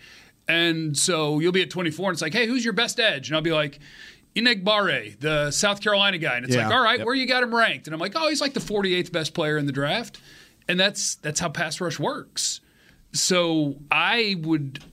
And 0.48 0.96
so 0.98 1.40
you'll 1.40 1.52
be 1.52 1.64
at 1.64 1.70
24 1.72 2.10
and 2.10 2.16
it's 2.16 2.22
like, 2.22 2.34
hey, 2.34 2.46
who's 2.46 2.64
your 2.64 2.74
best 2.74 3.00
edge? 3.00 3.28
And 3.30 3.36
I'll 3.36 3.42
be 3.42 3.52
like, 3.52 3.80
Enagbare, 4.36 5.20
the 5.20 5.50
South 5.52 5.82
Carolina 5.82 6.18
guy. 6.18 6.36
And 6.36 6.46
it's 6.46 6.56
Yeah. 6.56 6.68
like, 6.68 6.76
all 6.76 6.84
right, 6.84 7.04
where 7.06 7.16
you 7.16 7.26
got 7.26 7.42
him 7.44 7.54
ranked? 7.56 7.88
And 7.88 7.94
I'm 7.94 8.00
like, 8.00 8.14
oh, 8.16 8.30
he's 8.30 8.42
like 8.42 8.54
the 8.54 8.60
48th 8.60 9.12
best 9.12 9.34
player 9.34 9.58
in 9.58 9.66
the 9.66 9.72
draft. 9.72 10.20
And 10.68 10.80
that's 10.80 11.16
that's 11.16 11.40
how 11.40 11.50
pass 11.50 11.80
rush 11.82 12.00
works. 12.00 12.60
So 13.16 13.76
I 13.92 14.36
would 14.42 14.84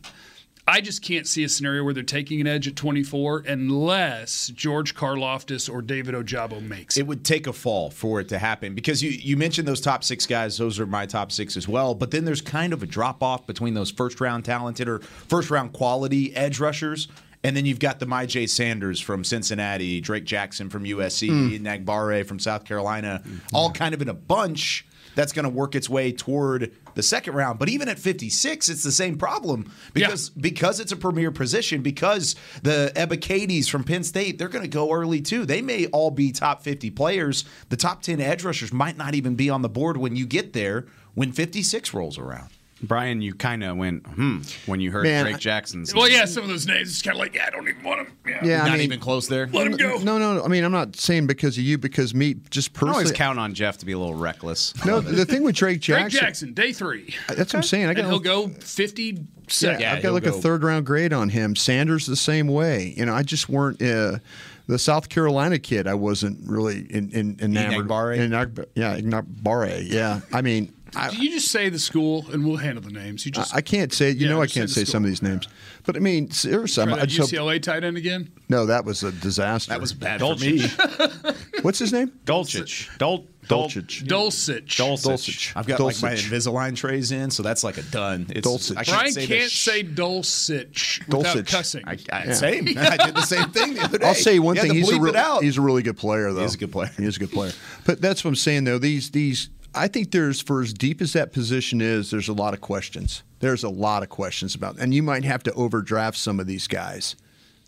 I 0.66 0.80
just 0.80 1.02
can't 1.02 1.26
see 1.26 1.42
a 1.42 1.48
scenario 1.48 1.82
where 1.82 1.92
they're 1.92 2.04
taking 2.04 2.40
an 2.40 2.46
edge 2.46 2.68
at 2.68 2.76
24 2.76 3.44
unless 3.48 4.46
George 4.54 4.94
Karlaftis 4.94 5.68
or 5.68 5.82
David 5.82 6.14
Ojabo 6.14 6.62
makes 6.62 6.96
it. 6.96 7.00
it 7.00 7.06
would 7.08 7.24
take 7.24 7.48
a 7.48 7.52
fall 7.52 7.90
for 7.90 8.20
it 8.20 8.28
to 8.28 8.38
happen 8.38 8.74
because 8.74 9.02
you 9.02 9.10
you 9.10 9.36
mentioned 9.36 9.66
those 9.66 9.80
top 9.80 10.04
six 10.04 10.24
guys; 10.24 10.58
those 10.58 10.78
are 10.78 10.86
my 10.86 11.04
top 11.04 11.32
six 11.32 11.56
as 11.56 11.66
well. 11.66 11.94
But 11.94 12.12
then 12.12 12.24
there's 12.24 12.40
kind 12.40 12.72
of 12.72 12.82
a 12.82 12.86
drop 12.86 13.22
off 13.22 13.46
between 13.46 13.74
those 13.74 13.90
first 13.90 14.20
round 14.20 14.44
talented 14.44 14.88
or 14.88 15.00
first 15.00 15.50
round 15.50 15.72
quality 15.72 16.34
edge 16.34 16.60
rushers. 16.60 17.08
And 17.44 17.56
then 17.56 17.66
you've 17.66 17.80
got 17.80 17.98
the 17.98 18.06
Myjai 18.06 18.48
Sanders 18.48 19.00
from 19.00 19.24
Cincinnati, 19.24 20.00
Drake 20.00 20.24
Jackson 20.24 20.70
from 20.70 20.84
USC, 20.84 21.28
hmm. 21.28 21.66
Nagbare 21.66 22.24
from 22.24 22.38
South 22.38 22.64
Carolina, 22.64 23.20
all 23.52 23.70
hmm. 23.70 23.74
kind 23.74 23.94
of 23.94 24.00
in 24.00 24.08
a 24.08 24.14
bunch 24.14 24.86
that's 25.14 25.32
going 25.32 25.44
to 25.44 25.50
work 25.50 25.74
its 25.74 25.88
way 25.88 26.12
toward 26.12 26.72
the 26.94 27.02
second 27.02 27.34
round. 27.34 27.58
But 27.58 27.68
even 27.68 27.88
at 27.88 27.98
56, 27.98 28.68
it's 28.68 28.82
the 28.82 28.92
same 28.92 29.18
problem 29.18 29.72
because 29.92 30.30
because 30.30 30.80
it's 30.80 30.92
a 30.92 30.96
premier 30.96 31.30
position, 31.30 31.82
because 31.82 32.36
the 32.62 32.92
Ebiketies 32.94 33.68
from 33.68 33.84
Penn 33.84 34.04
State, 34.04 34.38
they're 34.38 34.48
going 34.48 34.64
to 34.64 34.68
go 34.68 34.92
early 34.92 35.20
too. 35.20 35.44
They 35.46 35.62
may 35.62 35.86
all 35.86 36.10
be 36.10 36.32
top 36.32 36.62
50 36.62 36.90
players. 36.90 37.44
The 37.68 37.76
top 37.76 38.02
10 38.02 38.20
edge 38.20 38.44
rushers 38.44 38.72
might 38.72 38.96
not 38.96 39.14
even 39.14 39.34
be 39.34 39.50
on 39.50 39.62
the 39.62 39.68
board 39.68 39.96
when 39.96 40.16
you 40.16 40.26
get 40.26 40.52
there 40.52 40.86
when 41.14 41.32
56 41.32 41.94
rolls 41.94 42.18
around. 42.18 42.50
Brian, 42.82 43.22
you 43.22 43.32
kind 43.34 43.62
of 43.62 43.76
went 43.76 44.06
hmm 44.06 44.38
when 44.66 44.80
you 44.80 44.90
heard 44.90 45.04
Man, 45.04 45.24
Drake 45.24 45.36
I- 45.36 45.38
Jackson's. 45.38 45.94
Well, 45.94 46.08
yeah, 46.08 46.24
some 46.24 46.42
of 46.42 46.48
those 46.48 46.66
names, 46.66 46.90
it's 46.90 47.02
kind 47.02 47.14
of 47.16 47.20
like, 47.20 47.34
yeah, 47.34 47.44
I 47.46 47.50
don't 47.50 47.68
even 47.68 47.82
want 47.82 48.06
them. 48.06 48.16
Yeah. 48.26 48.44
Yeah, 48.44 48.58
not 48.64 48.72
mean, 48.72 48.80
even 48.82 49.00
close 49.00 49.28
there. 49.28 49.48
Let 49.52 49.66
him 49.68 49.76
go. 49.76 49.98
No, 49.98 50.18
no, 50.18 50.42
I 50.44 50.48
mean, 50.48 50.64
I'm 50.64 50.72
not 50.72 50.96
saying 50.96 51.26
because 51.26 51.56
of 51.58 51.64
you, 51.64 51.78
because 51.78 52.14
me, 52.14 52.34
just 52.50 52.70
I 52.76 52.80
always 52.80 52.94
personally. 52.96 53.16
count 53.16 53.38
on 53.38 53.54
Jeff 53.54 53.78
to 53.78 53.86
be 53.86 53.92
a 53.92 53.98
little 53.98 54.14
reckless. 54.14 54.74
No, 54.84 55.00
the 55.00 55.24
thing 55.24 55.42
with 55.44 55.54
Drake 55.54 55.80
Jackson. 55.80 56.02
Drake 56.10 56.12
Jackson, 56.22 56.48
Jackson, 56.48 56.54
day 56.54 56.72
three. 56.72 57.14
that's 57.28 57.52
what 57.52 57.56
I'm 57.56 57.62
saying. 57.62 57.84
I 57.86 57.88
And 57.90 57.96
got 57.98 58.06
he'll 58.06 58.18
go 58.18 58.48
50 58.48 59.02
Yeah, 59.02 59.20
seconds. 59.48 59.80
Yeah, 59.82 59.92
I've 59.92 59.96
got 60.02 60.08
he'll 60.08 60.12
like 60.14 60.26
a 60.26 60.32
third 60.32 60.64
round 60.64 60.84
grade 60.86 61.12
on 61.12 61.28
him. 61.28 61.54
Sanders 61.56 62.06
the 62.06 62.16
same 62.16 62.48
way. 62.48 62.94
You 62.96 63.06
know, 63.06 63.14
I 63.14 63.22
just 63.22 63.48
weren't 63.48 63.80
uh, 63.80 64.18
the 64.66 64.78
South 64.78 65.08
Carolina 65.08 65.58
kid. 65.58 65.86
I 65.86 65.94
wasn't 65.94 66.38
really 66.48 66.86
in, 66.90 67.10
in, 67.12 67.36
enamored. 67.40 67.86
Enagbare? 67.88 68.28
Enag- 68.28 68.66
yeah, 68.74 68.98
Enagbare. 68.98 69.88
Yeah, 69.88 70.20
I 70.32 70.42
mean, 70.42 70.72
I, 70.94 71.10
you 71.10 71.30
just 71.30 71.48
say 71.50 71.68
the 71.68 71.78
school 71.78 72.26
and 72.32 72.44
we'll 72.46 72.56
handle 72.58 72.82
the 72.82 72.90
names. 72.90 73.24
You 73.24 73.32
just 73.32 73.54
I 73.54 73.60
can't 73.62 73.92
say. 73.92 74.10
You 74.10 74.26
Yeah, 74.26 74.34
know, 74.34 74.42
I 74.42 74.46
can't 74.46 74.68
the 74.68 74.74
say 74.74 74.84
some 74.84 75.02
of 75.04 75.08
these 75.10 75.22
names. 75.22 75.48
But 75.84 75.96
I 75.96 76.00
mean, 76.00 76.30
seriously, 76.30 76.82
I'm, 76.82 76.88
try 76.90 76.96
I 76.98 77.00
that 77.00 77.06
just 77.08 77.30
hope, 77.34 77.40
UCLA 77.40 77.62
tight 77.62 77.82
end 77.84 77.96
again. 77.96 78.30
no, 78.48 78.66
that 78.66 78.84
was 78.84 79.02
a 79.02 79.10
disaster. 79.12 79.70
That 79.70 79.80
was 79.80 79.92
bad 79.94 80.20
for 80.20 80.36
me. 80.36 80.62
What's 81.62 81.78
his 81.78 81.92
name? 81.92 82.12
Dolchich. 82.26 82.96
Dol- 82.98 83.26
Dulcich. 83.48 84.04
Dulcich. 84.06 84.66
Dulcich. 84.76 85.52
I've 85.56 85.66
got 85.66 85.80
like 85.80 86.00
my 86.02 86.12
Invisalign 86.12 86.76
trays 86.76 87.10
in, 87.10 87.30
so 87.30 87.42
that's 87.42 87.64
like 87.64 87.76
a 87.78 87.82
done. 87.82 88.26
It's, 88.30 88.46
Dulcich. 88.46 88.76
I 88.78 88.84
Brian 88.84 89.12
say 89.12 89.26
can't 89.26 89.50
sh- 89.50 89.64
say 89.64 89.82
Dulcich 89.84 91.06
without 91.08 91.36
Dulcich. 91.36 91.50
cussing. 91.50 91.84
I, 91.86 91.98
I, 92.12 92.32
Same. 92.32 92.68
I 92.78 92.96
did 92.98 93.14
the 93.16 93.22
same 93.22 93.50
thing 93.50 93.74
the 93.74 93.82
other 93.82 93.98
day. 93.98 94.06
I'll 94.06 94.14
say 94.14 94.38
one 94.38 94.56
You 94.56 94.62
thing. 94.62 94.74
He's 94.74 94.88
a, 94.90 94.92
bleep 94.92 95.00
real, 95.02 95.16
out. 95.16 95.42
he's 95.42 95.58
a 95.58 95.60
really 95.60 95.82
good 95.82 95.96
player, 95.96 96.32
though. 96.32 96.42
is 96.42 96.54
a 96.54 96.58
good 96.58 96.70
player. 96.72 96.90
He 96.96 97.04
is 97.04 97.16
a 97.16 97.20
good 97.20 97.32
player. 97.32 97.52
But 97.84 98.00
that's 98.00 98.24
what 98.24 98.28
I'm 98.30 98.36
saying, 98.36 98.64
though. 98.64 98.78
These 98.78 99.10
these 99.10 99.48
I 99.74 99.88
think 99.88 100.10
there's 100.10 100.40
for 100.40 100.60
as 100.60 100.74
deep 100.74 101.00
as 101.00 101.14
that 101.14 101.32
position 101.32 101.80
is, 101.80 102.10
there's 102.10 102.28
a 102.28 102.34
lot 102.34 102.52
of 102.52 102.60
questions. 102.60 103.22
There's 103.40 103.64
a 103.64 103.70
lot 103.70 104.02
of 104.02 104.08
questions 104.08 104.54
about, 104.54 104.78
and 104.78 104.92
you 104.92 105.02
might 105.02 105.24
have 105.24 105.42
to 105.44 105.52
overdraft 105.54 106.18
some 106.18 106.38
of 106.38 106.46
these 106.46 106.68
guys. 106.68 107.16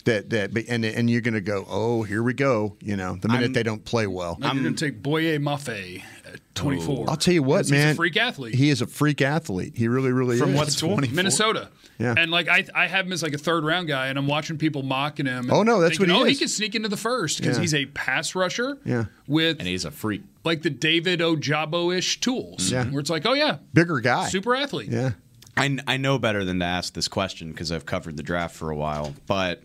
That 0.05 0.31
that 0.31 0.51
and 0.69 0.85
and 0.85 1.09
you're 1.09 1.23
going 1.23 1.35
to 1.35 1.41
go, 1.41 1.65
oh, 1.69 2.03
here 2.03 2.23
we 2.23 2.35
go. 2.35 2.77
You 2.81 2.97
know, 2.97 3.17
the 3.21 3.29
minute 3.29 3.55
they 3.55 3.63
don't 3.63 3.85
play 3.85 4.07
well. 4.07 4.37
Now 4.39 4.53
you're 4.53 4.63
going 4.63 4.75
to 4.75 4.85
take 4.87 5.03
Boye 5.03 5.39
Mafe 5.39 6.03
at 6.27 6.41
24. 6.55 7.09
I'll 7.09 7.17
tell 7.17 7.33
you 7.33 7.43
what, 7.43 7.71
man. 7.71 7.89
He's 7.89 7.93
a 7.93 7.97
freak 7.97 8.17
athlete. 8.19 8.55
He 8.55 8.69
is 8.69 8.83
a 8.83 8.87
freak 8.87 9.23
athlete. 9.23 9.73
He 9.77 9.89
really, 9.89 10.13
really 10.13 10.37
From 10.39 10.51
is. 10.51 10.57
what 10.57 10.71
school? 10.71 10.97
Minnesota. 10.99 11.71
Yeah. 11.99 12.15
And 12.19 12.31
like 12.31 12.49
I, 12.49 12.67
I 12.75 12.87
have 12.87 13.07
him 13.07 13.13
as 13.13 13.23
like 13.23 13.33
a 13.33 13.39
third 13.39 13.65
round 13.65 13.89
guy, 13.89 14.09
and 14.09 14.19
I'm 14.19 14.27
watching 14.27 14.59
people 14.59 14.83
mocking 14.83 15.25
him. 15.27 15.51
Oh, 15.51 15.63
no, 15.63 15.81
that's 15.81 15.97
thinking, 15.97 16.15
what 16.15 16.19
he 16.19 16.23
oh, 16.25 16.27
is. 16.27 16.39
he 16.39 16.39
can 16.45 16.49
sneak 16.49 16.75
into 16.75 16.89
the 16.89 16.97
first 16.99 17.39
because 17.41 17.57
Yeah. 17.57 17.61
he's 17.63 17.75
a 17.75 17.87
pass 17.87 18.35
rusher. 18.35 18.77
Yeah. 18.85 19.05
With 19.27 19.59
and 19.59 19.67
he's 19.69 19.87
a 19.87 19.91
freak. 19.91 20.23
like 20.45 20.61
the 20.63 20.71
David 20.71 21.21
Ojabo 21.21 21.97
ish 21.97 22.21
tools. 22.21 22.71
Yeah. 22.71 22.85
Where 22.87 23.01
it's 23.01 23.09
like, 23.11 23.25
oh 23.25 23.33
yeah, 23.33 23.59
Bigger 23.73 24.01
guy. 24.01 24.29
super 24.29 24.55
athlete. 24.55 24.91
Yeah. 24.91 25.13
I, 25.57 25.79
I 25.87 25.97
know 25.97 26.19
better 26.19 26.45
than 26.45 26.59
to 26.59 26.65
ask 26.67 26.95
this 26.95 27.07
question 27.09 27.53
because 27.53 27.71
I've 27.73 27.87
covered 27.87 28.17
the 28.17 28.25
draft 28.25 28.57
for 28.57 28.71
a 28.71 28.77
while. 28.77 29.15
But 29.29 29.63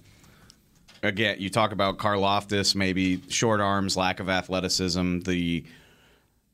again, 1.04 1.38
you 1.40 1.50
talk 1.50 1.72
about 1.72 1.98
Karlaftis, 1.98 2.76
maybe 2.76 3.22
short 3.30 3.62
arms, 3.62 3.96
lack 3.98 4.20
of 4.20 4.30
athleticism, 4.30 5.20
the 5.20 5.66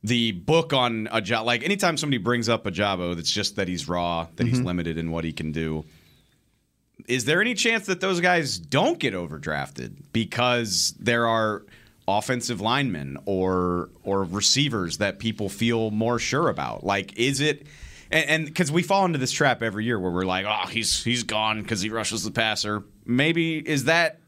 the 0.03 0.33
book 0.33 0.71
on 0.71 1.07
a 1.11 1.19
job. 1.19 1.45
Like 1.45 1.63
anytime 1.63 1.97
somebody 1.97 2.19
brings 2.19 2.47
up 2.47 2.65
Ojabo, 2.65 3.15
that's 3.15 3.31
just 3.31 3.55
that 3.55 3.67
he's 3.67 3.87
raw, 3.87 4.27
that 4.35 4.45
he's 4.45 4.57
mm-hmm. 4.57 4.67
limited 4.67 4.97
in 4.97 5.11
what 5.11 5.23
he 5.23 5.33
can 5.33 5.51
do. 5.51 5.83
Is 7.07 7.25
there 7.25 7.41
any 7.41 7.55
chance 7.55 7.87
that 7.87 8.01
those 8.01 8.21
guys 8.21 8.57
don't 8.57 8.99
get 8.99 9.13
overdrafted 9.13 9.95
because 10.13 10.93
there 10.99 11.27
are 11.27 11.63
offensive 12.07 12.61
linemen 12.61 13.17
or 13.25 13.89
or 14.03 14.23
receivers 14.23 14.99
that 14.99 15.19
people 15.19 15.49
feel 15.49 15.91
more 15.91 16.19
sure 16.19 16.49
about? 16.49 16.83
Like, 16.83 17.17
is 17.17 17.41
it? 17.41 17.65
And 18.11 18.45
because 18.45 18.71
we 18.71 18.83
fall 18.83 19.05
into 19.05 19.17
this 19.17 19.31
trap 19.31 19.63
every 19.63 19.85
year 19.85 19.99
where 19.99 20.11
we're 20.11 20.25
like, 20.25 20.45
oh, 20.45 20.67
he's 20.67 21.03
he's 21.03 21.23
gone 21.23 21.61
because 21.61 21.81
he 21.81 21.89
rushes 21.89 22.23
the 22.23 22.31
passer. 22.31 22.83
Maybe 23.05 23.57
is 23.57 23.85
that 23.85 24.19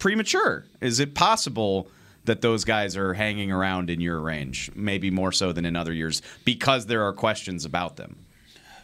premature? 0.00 0.64
Is 0.80 0.98
it 0.98 1.14
possible 1.14 1.88
that 2.24 2.40
those 2.40 2.64
guys 2.64 2.96
are 2.96 3.14
hanging 3.14 3.52
around 3.52 3.88
in 3.88 4.00
your 4.00 4.20
range, 4.20 4.70
maybe 4.74 5.10
more 5.10 5.30
so 5.30 5.52
than 5.52 5.64
in 5.64 5.76
other 5.76 5.92
years, 5.92 6.20
because 6.44 6.86
there 6.86 7.04
are 7.04 7.12
questions 7.12 7.64
about 7.64 7.96
them? 7.96 8.16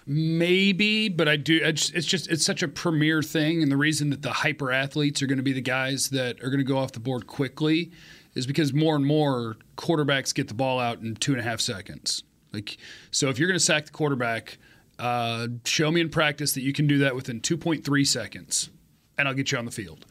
Maybe, 0.07 1.09
but 1.09 1.27
I 1.27 1.35
do. 1.35 1.61
It's, 1.65 1.91
just 1.91 2.31
it's 2.31 2.45
such 2.45 2.63
a 2.63 2.69
premier 2.69 3.23
thing, 3.23 3.61
and 3.61 3.73
the 3.73 3.77
reason 3.77 4.11
that 4.11 4.23
the 4.23 4.33
hyper 4.33 4.71
athletes 4.71 5.21
are 5.21 5.27
going 5.27 5.39
to 5.39 5.43
be 5.43 5.53
the 5.53 5.61
guys 5.61 6.11
that 6.11 6.39
are 6.45 6.49
going 6.49 6.59
to 6.59 6.65
go 6.65 6.79
off 6.79 6.93
the 6.93 7.01
board 7.01 7.27
quickly 7.27 7.91
is 8.37 8.47
because 8.47 8.73
more 8.73 8.95
and 8.95 9.05
more 9.05 9.57
quarterbacks 9.77 10.33
get 10.33 10.47
the 10.47 10.55
ball 10.55 10.79
out 10.79 11.01
in 11.01 11.17
two 11.17 11.33
and 11.33 11.41
a 11.41 11.45
half 11.45 11.61
seconds. 11.61 12.23
Like, 12.53 12.77
so 13.11 13.29
if 13.31 13.39
you're 13.39 13.49
going 13.49 13.59
to 13.59 13.65
sack 13.65 13.87
the 13.87 13.91
quarterback, 13.91 14.59
uh, 14.99 15.49
show 15.65 15.91
me 15.91 16.01
in 16.01 16.09
practice 16.09 16.53
that 16.53 16.63
you 16.63 16.73
can 16.73 16.87
do 16.87 16.99
that 16.99 17.17
within 17.17 17.41
2.3 17.41 18.07
seconds, 18.07 18.71
and 19.19 19.27
I'll 19.27 19.35
get 19.35 19.51
you 19.51 19.59
on 19.59 19.65
the 19.65 19.71
field. 19.73 20.07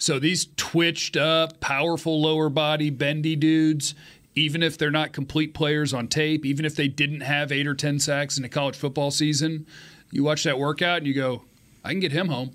So 0.00 0.18
these 0.18 0.48
twitched 0.56 1.18
up, 1.18 1.60
powerful 1.60 2.22
lower 2.22 2.48
body, 2.48 2.88
bendy 2.88 3.36
dudes, 3.36 3.94
even 4.34 4.62
if 4.62 4.78
they're 4.78 4.90
not 4.90 5.12
complete 5.12 5.52
players 5.52 5.92
on 5.92 6.08
tape, 6.08 6.46
even 6.46 6.64
if 6.64 6.74
they 6.74 6.88
didn't 6.88 7.20
have 7.20 7.52
eight 7.52 7.66
or 7.66 7.74
10 7.74 7.98
sacks 7.98 8.38
in 8.38 8.44
a 8.44 8.48
college 8.48 8.76
football 8.76 9.10
season, 9.10 9.66
you 10.10 10.24
watch 10.24 10.42
that 10.44 10.58
workout 10.58 10.98
and 10.98 11.06
you 11.06 11.12
go, 11.12 11.44
I 11.84 11.90
can 11.90 12.00
get 12.00 12.12
him 12.12 12.28
home. 12.28 12.52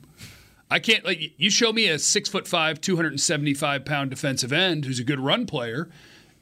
I 0.71 0.79
can't, 0.79 1.05
like, 1.05 1.33
you 1.37 1.51
show 1.51 1.71
me 1.71 1.87
a 1.87 1.99
six 1.99 2.27
foot 2.27 2.47
five, 2.47 2.81
275 2.81 3.85
pound 3.85 4.09
defensive 4.09 4.51
end 4.51 4.85
who's 4.85 4.99
a 4.99 5.03
good 5.03 5.19
run 5.19 5.45
player 5.45 5.87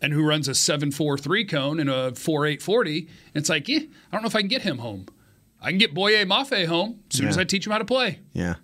and 0.01 0.13
who 0.13 0.25
runs 0.25 0.47
a 0.47 0.55
7 0.55 0.89
4 0.89 1.17
3 1.17 1.43
cone 1.43 1.81
and 1.81 1.89
a 1.89 2.15
4 2.15 2.45
8 2.45 2.61
40. 2.61 2.99
And 2.99 3.07
it's 3.33 3.49
like, 3.49 3.67
yeah, 3.67 3.79
I 3.79 3.85
don't 4.13 4.21
know 4.21 4.27
if 4.27 4.35
I 4.37 4.39
can 4.39 4.47
get 4.47 4.61
him 4.61 4.77
home. 4.77 5.07
I 5.61 5.69
can 5.69 5.79
get 5.79 5.93
Boye 5.93 6.23
Mafe 6.23 6.65
home 6.65 7.01
as 7.11 7.17
soon 7.17 7.27
as 7.27 7.37
I 7.37 7.43
teach 7.43 7.65
him 7.65 7.73
how 7.73 7.79
to 7.79 7.85
play. 7.85 8.19
Yeah. 8.31 8.55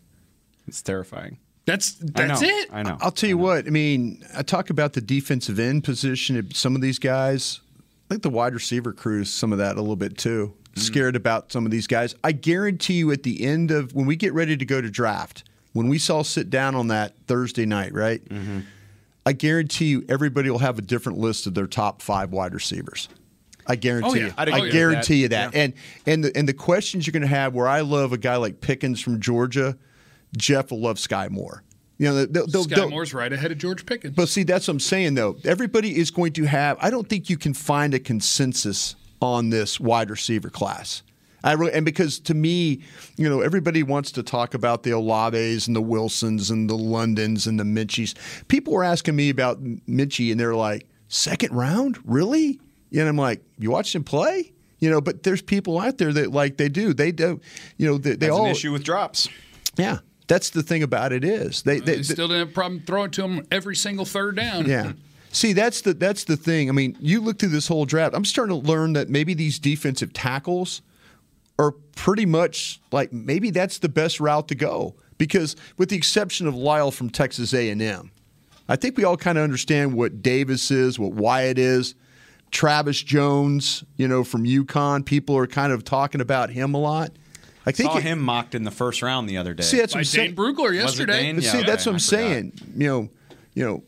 It's 0.67 0.81
terrifying. 0.81 1.37
That's 1.69 1.97
I 2.01 2.05
that's 2.27 2.41
know, 2.41 2.47
it. 2.47 2.69
I 2.71 2.83
know. 2.83 2.97
I'll 3.01 3.11
tell 3.11 3.29
you 3.29 3.37
what. 3.37 3.67
I 3.67 3.69
mean, 3.69 4.23
I 4.35 4.41
talk 4.43 4.69
about 4.69 4.93
the 4.93 5.01
defensive 5.01 5.59
end 5.59 5.83
position. 5.83 6.37
of 6.37 6.55
Some 6.55 6.75
of 6.75 6.81
these 6.81 6.99
guys, 6.99 7.59
I 7.77 8.07
think 8.09 8.23
the 8.23 8.29
wide 8.29 8.53
receiver 8.53 8.91
crews, 8.93 9.29
some 9.29 9.51
of 9.51 9.59
that 9.59 9.77
a 9.77 9.81
little 9.81 9.95
bit 9.95 10.17
too. 10.17 10.53
Mm-hmm. 10.71 10.81
Scared 10.81 11.15
about 11.15 11.51
some 11.51 11.65
of 11.65 11.71
these 11.71 11.87
guys. 11.87 12.15
I 12.23 12.31
guarantee 12.31 12.95
you, 12.95 13.11
at 13.11 13.23
the 13.23 13.43
end 13.45 13.71
of 13.71 13.93
when 13.93 14.05
we 14.05 14.15
get 14.15 14.33
ready 14.33 14.55
to 14.57 14.65
go 14.65 14.81
to 14.81 14.89
draft, 14.89 15.43
when 15.73 15.87
we 15.87 15.99
all 16.09 16.23
sit 16.23 16.49
down 16.49 16.75
on 16.75 16.87
that 16.87 17.13
Thursday 17.27 17.65
night, 17.65 17.93
right? 17.93 18.23
Mm-hmm. 18.25 18.59
I 19.25 19.33
guarantee 19.33 19.85
you, 19.85 20.05
everybody 20.09 20.49
will 20.49 20.59
have 20.59 20.79
a 20.79 20.81
different 20.81 21.19
list 21.19 21.45
of 21.45 21.53
their 21.53 21.67
top 21.67 22.01
five 22.01 22.31
wide 22.31 22.53
receivers. 22.53 23.09
I 23.67 23.75
guarantee 23.75 24.09
Oh, 24.09 24.13
yeah. 24.15 24.25
you. 24.27 24.33
I'd 24.37 24.49
I 24.49 24.69
guarantee 24.69 25.27
that. 25.27 25.45
you 25.45 25.51
that. 25.51 25.53
Yeah. 25.53 25.61
And 25.61 25.73
and 26.07 26.23
the 26.23 26.35
and 26.37 26.47
the 26.47 26.53
questions 26.53 27.05
you're 27.05 27.11
going 27.11 27.21
to 27.21 27.27
have. 27.27 27.53
Where 27.53 27.67
I 27.67 27.81
love 27.81 28.13
a 28.13 28.17
guy 28.17 28.37
like 28.37 28.61
Pickens 28.61 28.99
from 28.99 29.19
Georgia, 29.19 29.77
Jeff 30.37 30.71
will 30.71 30.81
love 30.81 30.97
Skyy 30.97 31.29
Moore. 31.29 31.63
You 31.97 32.07
know, 32.07 32.25
they'll, 32.25 32.47
they'll, 32.47 32.63
Sky 32.63 32.75
they'll- 32.75 32.89
Moore's 32.89 33.13
right 33.13 33.31
ahead 33.31 33.51
of 33.51 33.57
George 33.57 33.85
Pickens. 33.85 34.15
but 34.15 34.29
see, 34.29 34.43
that's 34.43 34.67
what 34.67 34.73
I'm 34.73 34.79
saying, 34.79 35.15
though. 35.15 35.37
Everybody 35.43 35.97
is 35.97 36.11
going 36.11 36.33
to 36.33 36.45
have. 36.45 36.77
I 36.79 36.89
don't 36.89 37.07
think 37.09 37.29
you 37.29 37.37
can 37.37 37.53
find 37.53 37.93
a 37.93 37.99
consensus 37.99 38.95
on 39.21 39.49
this 39.49 39.79
wide 39.79 40.09
receiver 40.09 40.49
class. 40.49 41.03
I 41.43 41.53
really, 41.53 41.73
and 41.73 41.85
because 41.85 42.19
to 42.21 42.33
me, 42.33 42.81
you 43.17 43.29
know, 43.29 43.41
everybody 43.41 43.83
wants 43.83 44.11
to 44.13 44.23
talk 44.23 44.53
about 44.53 44.83
the 44.83 44.91
Olaves 44.91 45.67
and 45.67 45.75
the 45.75 45.81
Wilsons 45.81 46.51
and 46.51 46.69
the 46.69 46.77
Londons 46.77 47.47
and 47.47 47.59
the 47.59 47.63
Metchies. 47.63 48.13
People 48.49 48.73
were 48.73 48.83
asking 48.83 49.15
me 49.15 49.29
about 49.29 49.61
Metchie, 49.63 50.31
and 50.31 50.39
they're 50.39 50.55
like, 50.55 50.87
second 51.07 51.53
round, 51.53 51.97
really? 52.05 52.59
And 52.91 53.07
I'm 53.07 53.17
like, 53.17 53.41
you 53.57 53.71
watched 53.71 53.95
him 53.95 54.03
play? 54.03 54.51
You 54.79 54.89
know, 54.89 55.01
but 55.01 55.23
there's 55.23 55.41
people 55.41 55.79
out 55.79 55.97
there 55.97 56.11
that 56.13 56.31
like 56.31 56.57
they 56.57 56.69
do. 56.69 56.93
They 56.93 57.11
don't. 57.11 57.41
you 57.77 57.87
know, 57.87 57.97
they, 57.97 58.11
they 58.11 58.27
That's 58.27 58.31
all 58.31 58.45
an 58.45 58.51
issue 58.51 58.71
with 58.71 58.83
drops. 58.83 59.27
Yeah, 59.77 59.99
that's 60.29 60.51
the 60.51 60.63
thing 60.63 60.83
about 60.83 61.11
it 61.11 61.25
is 61.25 61.63
they, 61.63 61.79
uh, 61.79 61.83
they, 61.83 61.95
They 61.97 62.03
still 62.03 62.29
didn't 62.29 62.39
have 62.39 62.49
a 62.49 62.53
problem 62.53 62.83
throwing 62.85 63.11
to 63.11 63.21
them 63.23 63.45
every 63.51 63.75
single 63.75 64.05
third 64.05 64.37
down. 64.37 64.65
yeah. 64.65 64.93
See, 65.31 65.53
that's 65.53 65.81
the 65.81 65.93
that's 65.93 66.23
the 66.23 66.37
thing. 66.37 66.69
I 66.69 66.71
mean, 66.71 66.97
you 66.99 67.19
look 67.21 67.37
through 67.37 67.49
this 67.49 67.67
whole 67.67 67.85
draft. 67.85 68.15
I'm 68.15 68.25
starting 68.25 68.59
to 68.61 68.67
learn 68.67 68.93
that 68.93 69.09
maybe 69.09 69.33
these 69.33 69.59
defensive 69.59 70.11
tackles 70.13 70.81
are 71.59 71.71
pretty 71.95 72.25
much 72.25 72.79
like 72.91 73.11
maybe 73.13 73.51
that's 73.51 73.79
the 73.79 73.89
best 73.89 74.19
route 74.19 74.47
to 74.47 74.55
go 74.55 74.95
because 75.19 75.55
with 75.77 75.89
the 75.89 75.97
exception 75.97 76.47
of 76.47 76.55
Lyle 76.55 76.89
from 76.89 77.09
Texas 77.09 77.53
A&M, 77.53 78.11
I 78.67 78.75
think 78.75 78.97
we 78.97 79.03
all 79.03 79.17
kind 79.17 79.37
of 79.37 79.43
understand 79.43 79.93
what 79.93 80.23
Davis 80.23 80.71
is, 80.71 80.97
what 80.97 81.11
Wyatt 81.11 81.59
is. 81.59 81.95
Travis 82.51 83.03
Jones, 83.03 83.83
you 83.97 84.07
know, 84.07 84.23
from 84.23 84.45
UConn, 84.45 85.05
people 85.05 85.37
are 85.37 85.45
kind 85.45 85.71
of 85.71 85.83
talking 85.83 86.21
about 86.21 86.49
him 86.49 86.73
a 86.73 86.79
lot. 86.79 87.11
I 87.69 87.71
think 87.71 87.91
Saw 87.91 87.97
it- 87.97 88.03
him 88.03 88.19
mocked 88.19 88.55
in 88.55 88.63
the 88.63 88.71
first 88.71 89.01
round 89.01 89.29
the 89.29 89.37
other 89.37 89.53
day. 89.53 89.63
See, 89.63 89.77
that's 89.77 89.93
what 89.93 89.99
I'm 89.99 90.05
saying. 90.05 90.35
Brugler 90.35 90.73
yesterday. 90.73 91.21
Dane? 91.23 91.35
Yeah, 91.41 91.51
see, 91.51 91.57
okay, 91.59 91.67
that's 91.67 91.85
what 91.85 91.91
I 91.91 91.95
I'm 91.95 91.99
forgot. 91.99 92.09
saying. 92.09 92.53
You 92.75 92.87
know, 92.87 93.09
you 93.53 93.65
know, 93.65 93.83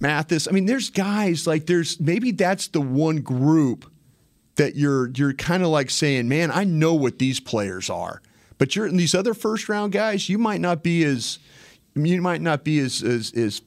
Mathis. 0.00 0.46
I 0.48 0.52
mean, 0.52 0.66
there's 0.66 0.90
guys 0.90 1.46
like 1.46 1.66
there's 1.66 1.98
maybe 2.00 2.30
that's 2.30 2.68
the 2.68 2.80
one 2.80 3.16
group 3.22 3.90
that 4.56 4.76
you're 4.76 5.10
you're 5.16 5.32
kind 5.34 5.62
of 5.62 5.68
like 5.70 5.90
saying, 5.90 6.28
man, 6.28 6.50
I 6.50 6.64
know 6.64 6.94
what 6.94 7.18
these 7.18 7.40
players 7.40 7.90
are, 7.90 8.22
but 8.58 8.76
you're 8.76 8.86
in 8.86 8.96
these 8.96 9.14
other 9.14 9.34
first 9.34 9.68
round 9.68 9.92
guys. 9.92 10.28
You 10.28 10.38
might 10.38 10.60
not 10.60 10.82
be 10.82 11.04
as 11.04 11.38
you 11.96 12.20
might 12.22 12.40
not 12.40 12.64
be 12.64 12.78
as 12.80 13.02
as, 13.02 13.32
as 13.32 13.62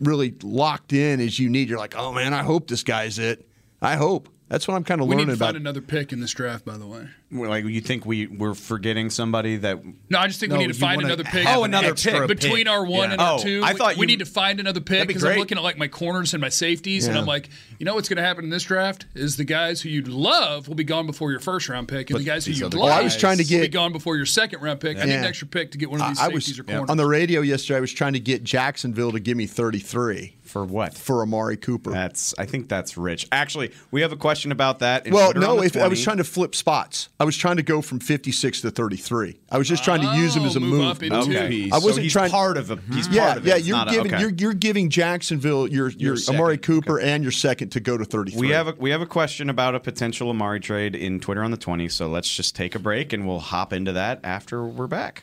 really 0.00 0.34
locked 0.42 0.92
in 0.92 1.20
as 1.20 1.38
you 1.38 1.48
need. 1.48 1.68
You're 1.68 1.78
like, 1.78 1.94
oh 1.96 2.12
man, 2.12 2.34
I 2.34 2.42
hope 2.42 2.68
this 2.68 2.82
guy's 2.82 3.18
it. 3.18 3.46
I 3.80 3.96
hope. 3.96 4.28
That's 4.48 4.68
what 4.68 4.74
I'm 4.74 4.84
kind 4.84 5.00
of 5.00 5.06
We 5.06 5.12
learning 5.14 5.28
need 5.28 5.32
to 5.32 5.36
about. 5.38 5.46
find 5.46 5.56
another 5.56 5.80
pick 5.80 6.12
in 6.12 6.20
this 6.20 6.32
draft, 6.32 6.64
by 6.64 6.76
the 6.76 6.86
way. 6.86 7.08
We're 7.32 7.48
like 7.48 7.64
you 7.64 7.80
think 7.80 8.04
we 8.04 8.26
we're 8.26 8.54
forgetting 8.54 9.08
somebody 9.08 9.56
that 9.56 9.82
No, 10.10 10.18
I 10.18 10.26
just 10.26 10.38
think 10.38 10.52
No, 10.52 10.58
we 10.58 10.66
need 10.66 10.74
to 10.74 10.78
find 10.78 11.00
another 11.02 11.24
pick. 11.24 11.46
Oh, 11.48 11.64
another 11.64 11.94
pick. 11.94 12.28
between 12.28 12.68
our 12.68 12.84
one 12.84 13.08
Yeah. 13.08 13.12
and 13.12 13.20
our 13.20 13.38
Oh, 13.38 13.42
two. 13.42 13.62
I 13.64 13.72
we- 13.72 13.78
thought 13.78 13.96
we 13.96 14.02
you- 14.02 14.06
need 14.08 14.18
to 14.18 14.26
find 14.26 14.60
another 14.60 14.80
pick 14.80 14.98
That'd 14.98 15.08
be 15.08 15.14
because 15.14 15.24
I'm 15.24 15.38
looking 15.38 15.56
at 15.56 15.64
like 15.64 15.78
my 15.78 15.88
corners 15.88 16.34
and 16.34 16.40
my 16.42 16.50
safeties, 16.50 17.06
and 17.06 17.16
I'm 17.16 17.24
like, 17.26 17.48
you 17.78 17.86
know 17.86 17.94
what's 17.94 18.08
going 18.08 18.18
to 18.18 18.22
happen 18.22 18.44
in 18.44 18.50
this 18.50 18.64
draft 18.64 19.06
is 19.14 19.36
the 19.36 19.44
guys 19.44 19.80
who 19.80 19.88
you'd 19.88 20.08
love 20.08 20.68
will 20.68 20.74
be 20.74 20.84
gone 20.84 21.06
before 21.06 21.30
your 21.30 21.40
first 21.40 21.68
round 21.68 21.88
pick, 21.88 22.10
and 22.10 22.18
the 22.20 22.24
guys 22.24 22.44
who 22.44 22.52
you'd 22.52 22.64
other 22.64 22.78
like 22.78 22.92
Oh, 22.92 22.94
I 23.00 23.02
was 23.02 23.16
trying 23.16 23.38
to 23.38 23.44
will 23.54 23.62
be 23.62 23.68
gone 23.68 23.92
before 23.92 24.16
your 24.16 24.26
second 24.26 24.60
round 24.60 24.80
pick. 24.80 24.98
I 24.98 25.04
need 25.04 25.14
an 25.14 25.24
extra 25.24 25.46
pick 25.48 25.70
to 25.72 25.78
get 25.78 25.90
one 25.90 26.00
of 26.02 26.08
these 26.08 26.18
I 26.20 26.24
safeties 26.26 26.48
was 26.50 26.58
or 26.58 26.64
corners. 26.64 26.90
on 26.90 26.96
the 26.98 27.06
radio 27.06 27.40
yesterday. 27.40 27.78
I 27.78 27.80
was 27.80 27.92
trying 27.92 28.12
to 28.12 28.20
get 28.20 28.44
Jacksonville 28.44 29.12
to 29.12 29.20
give 29.20 29.36
me 29.36 29.46
33 29.46 30.34
for 30.42 30.64
what? 30.66 30.92
for 30.94 31.22
Amari 31.22 31.56
Cooper. 31.56 31.90
That's 31.92 32.34
I 32.38 32.44
think 32.44 32.68
that's 32.68 32.98
rich. 32.98 33.26
Actually, 33.32 33.72
we 33.90 34.02
have 34.02 34.12
a 34.12 34.16
question 34.16 34.52
about 34.52 34.80
that. 34.80 35.06
In 35.06 35.14
Well, 35.14 35.32
Twitter 35.32 35.40
no, 35.46 35.56
the 35.60 35.62
if, 35.66 35.76
I 35.78 35.88
was 35.88 36.02
trying 36.02 36.18
to 36.18 36.24
flip 36.24 36.54
spots. 36.54 37.08
I 37.22 37.24
was 37.24 37.36
trying 37.36 37.56
to 37.58 37.62
go 37.62 37.80
from 37.82 38.00
56 38.00 38.62
to 38.62 38.72
33. 38.72 39.38
I 39.48 39.56
was 39.56 39.68
just 39.68 39.84
trying 39.84 40.00
to 40.00 40.08
use 40.16 40.34
him 40.34 40.42
Oh, 40.42 40.46
as 40.46 40.56
a 40.56 40.58
oh, 40.58 40.62
move 40.62 40.70
move. 40.80 40.88
up 40.88 41.02
into- 41.04 41.16
Okay, 41.18 41.70
I 41.70 41.76
wasn't 41.76 41.94
so 41.94 42.00
he's 42.02 42.12
trying- 42.12 42.32
part 42.32 42.56
of 42.56 42.72
a. 42.72 42.78
He's 42.92 43.06
yeah, 43.06 43.26
part 43.26 43.36
of 43.38 43.46
it. 43.46 43.50
yeah. 43.50 43.56
It's 43.58 43.66
You're 43.68 43.76
not 43.76 43.88
a- 43.88 43.90
giving 43.92 44.12
okay. 44.14 44.20
you're 44.22 44.32
you're 44.36 44.54
giving 44.54 44.90
Jacksonville 44.90 45.68
your 45.68 45.90
your, 45.90 46.16
second, 46.16 46.40
Amari 46.40 46.58
Cooper 46.58 46.98
and 46.98 47.22
your 47.22 47.30
second 47.30 47.68
to 47.70 47.78
go 47.80 47.96
to 47.96 48.04
33. 48.04 48.40
We 48.40 48.48
have 48.50 48.66
a 48.66 48.74
we 48.76 48.90
have 48.90 49.02
a 49.02 49.06
question 49.06 49.48
about 49.48 49.76
a 49.76 49.80
potential 49.80 50.30
Amari 50.30 50.58
trade 50.58 50.96
in 50.96 51.20
Twitter 51.20 51.44
on 51.44 51.52
the 51.52 51.56
20. 51.56 51.88
So 51.88 52.08
let's 52.08 52.34
just 52.34 52.56
take 52.56 52.74
a 52.74 52.80
break 52.80 53.12
and 53.12 53.24
we'll 53.28 53.38
hop 53.38 53.72
into 53.72 53.92
that 53.92 54.18
after 54.24 54.64
we're 54.64 54.88
back. 54.88 55.22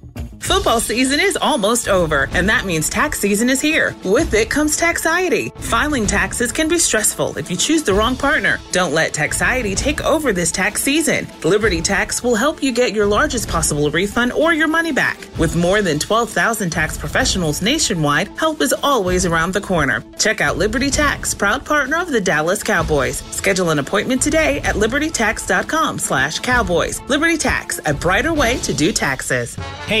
Football 0.39 0.79
season 0.81 1.19
is 1.19 1.37
almost 1.41 1.87
over, 1.87 2.27
and 2.33 2.47
that 2.49 2.65
means 2.65 2.89
tax 2.89 3.19
season 3.19 3.49
is 3.49 3.61
here. 3.61 3.95
With 4.03 4.33
it 4.33 4.49
comes 4.49 4.75
taxiety. 4.75 5.49
Filing 5.57 6.05
taxes 6.05 6.51
can 6.51 6.67
be 6.67 6.77
stressful 6.77 7.37
if 7.37 7.49
you 7.49 7.55
choose 7.55 7.83
the 7.83 7.93
wrong 7.93 8.17
partner. 8.17 8.59
Don't 8.71 8.93
let 8.93 9.13
taxiety 9.13 9.75
take 9.75 10.03
over 10.03 10.33
this 10.33 10.51
tax 10.51 10.83
season. 10.83 11.25
Liberty 11.43 11.81
Tax 11.81 12.21
will 12.21 12.35
help 12.35 12.61
you 12.61 12.73
get 12.73 12.93
your 12.93 13.05
largest 13.05 13.47
possible 13.47 13.89
refund 13.91 14.33
or 14.33 14.53
your 14.53 14.67
money 14.67 14.91
back. 14.91 15.25
With 15.37 15.55
more 15.55 15.81
than 15.81 15.99
12,000 15.99 16.69
tax 16.69 16.97
professionals 16.97 17.61
nationwide, 17.61 18.27
help 18.37 18.59
is 18.61 18.73
always 18.83 19.25
around 19.25 19.53
the 19.53 19.61
corner. 19.61 20.03
Check 20.19 20.41
out 20.41 20.57
Liberty 20.57 20.89
Tax, 20.89 21.33
proud 21.33 21.65
partner 21.65 22.01
of 22.01 22.11
the 22.11 22.19
Dallas 22.19 22.61
Cowboys. 22.61 23.21
Schedule 23.31 23.69
an 23.69 23.79
appointment 23.79 24.21
today 24.21 24.59
at 24.61 24.75
libertytax.com/cowboys. 24.75 27.01
Liberty 27.07 27.37
Tax, 27.37 27.79
a 27.85 27.93
brighter 27.93 28.33
way 28.33 28.57
to 28.59 28.73
do 28.73 28.91
taxes. 28.91 29.55
Hey, 29.85 30.00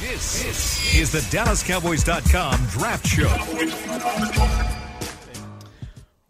This, 0.00 0.94
is 0.94 1.10
the 1.12 1.18
DallasCowboys.com 1.36 2.66
Draft 2.66 3.06
Show. 3.06 3.28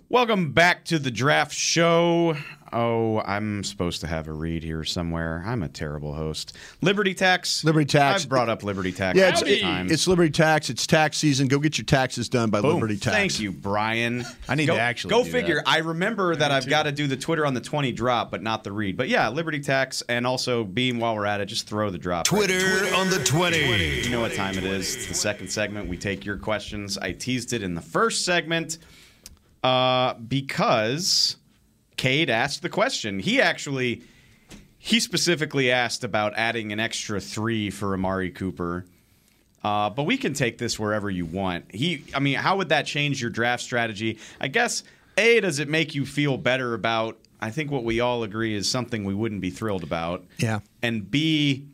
Welcome 0.08 0.52
back 0.52 0.84
to 0.86 0.98
the 0.98 1.10
draft 1.10 1.52
show. 1.52 2.36
Oh, 2.72 3.20
I'm 3.20 3.62
supposed 3.64 4.00
to 4.02 4.06
have 4.06 4.28
a 4.28 4.32
read 4.32 4.62
here 4.62 4.84
somewhere. 4.84 5.42
I'm 5.46 5.62
a 5.62 5.68
terrible 5.68 6.14
host. 6.14 6.56
Liberty 6.80 7.14
Tax. 7.14 7.64
Liberty 7.64 7.86
Tax. 7.86 8.22
I've 8.24 8.28
brought 8.28 8.48
up 8.48 8.62
Liberty 8.62 8.92
Tax. 8.92 9.18
Yeah, 9.18 9.28
it's, 9.30 9.42
it- 9.42 9.60
times. 9.60 9.90
it's 9.92 10.06
Liberty 10.08 10.30
Tax. 10.30 10.70
It's 10.70 10.86
tax 10.86 11.16
season. 11.16 11.48
Go 11.48 11.58
get 11.58 11.78
your 11.78 11.84
taxes 11.84 12.28
done 12.28 12.50
by 12.50 12.60
Boom. 12.60 12.74
Liberty 12.74 12.96
Tax. 12.96 13.16
Thank 13.16 13.40
you, 13.40 13.52
Brian. 13.52 14.24
I 14.48 14.54
need 14.54 14.66
go, 14.66 14.74
to 14.74 14.80
actually 14.80 15.10
go 15.10 15.24
do 15.24 15.30
figure. 15.30 15.56
that. 15.56 15.68
I 15.68 15.78
remember 15.78 16.34
that 16.36 16.50
I've 16.50 16.68
got 16.68 16.84
to 16.84 16.92
do 16.92 17.06
the 17.06 17.16
Twitter 17.16 17.46
on 17.46 17.54
the 17.54 17.60
20 17.60 17.92
drop, 17.92 18.30
but 18.30 18.42
not 18.42 18.64
the 18.64 18.72
read. 18.72 18.96
But 18.96 19.08
yeah, 19.08 19.28
Liberty 19.28 19.60
Tax, 19.60 20.02
and 20.08 20.26
also 20.26 20.64
Beam. 20.64 20.98
While 20.98 21.14
we're 21.14 21.26
at 21.26 21.40
it, 21.40 21.46
just 21.46 21.68
throw 21.68 21.90
the 21.90 21.98
drop. 21.98 22.30
right 22.30 22.46
Twitter 22.46 22.94
on 22.94 23.10
the 23.10 23.22
20. 23.24 24.02
You 24.02 24.10
know 24.10 24.20
what 24.20 24.34
time 24.34 24.56
it 24.56 24.64
is. 24.64 24.94
It's 24.96 25.06
the 25.06 25.14
second 25.14 25.48
segment. 25.48 25.88
We 25.88 25.96
take 25.96 26.24
your 26.24 26.36
questions. 26.36 26.96
I 26.98 27.12
teased 27.12 27.52
it 27.52 27.62
in 27.62 27.74
the 27.74 27.80
first 27.80 28.24
segment 28.24 28.78
uh, 29.64 30.14
because 30.14 31.36
Cade 31.96 32.30
asked 32.30 32.62
the 32.62 32.68
question. 32.68 33.18
He 33.18 33.40
actually, 33.40 34.02
he 34.78 35.00
specifically 35.00 35.70
asked 35.70 36.04
about 36.04 36.34
adding 36.36 36.72
an 36.72 36.80
extra 36.80 37.20
three 37.20 37.70
for 37.70 37.94
Amari 37.94 38.30
Cooper. 38.30 38.84
Uh, 39.64 39.90
but 39.90 40.04
we 40.04 40.16
can 40.16 40.32
take 40.32 40.58
this 40.58 40.78
wherever 40.78 41.10
you 41.10 41.26
want. 41.26 41.74
He, 41.74 42.04
I 42.14 42.20
mean, 42.20 42.36
how 42.36 42.58
would 42.58 42.68
that 42.68 42.86
change 42.86 43.20
your 43.20 43.30
draft 43.30 43.62
strategy? 43.62 44.18
I 44.40 44.48
guess 44.48 44.84
a 45.16 45.40
does 45.40 45.58
it 45.58 45.68
make 45.68 45.94
you 45.94 46.06
feel 46.06 46.36
better 46.36 46.74
about? 46.74 47.18
I 47.40 47.50
think 47.50 47.70
what 47.70 47.84
we 47.84 48.00
all 48.00 48.22
agree 48.22 48.54
is 48.54 48.70
something 48.70 49.04
we 49.04 49.14
wouldn't 49.14 49.40
be 49.40 49.50
thrilled 49.50 49.82
about. 49.82 50.24
Yeah. 50.38 50.60
And 50.82 51.10
B, 51.10 51.66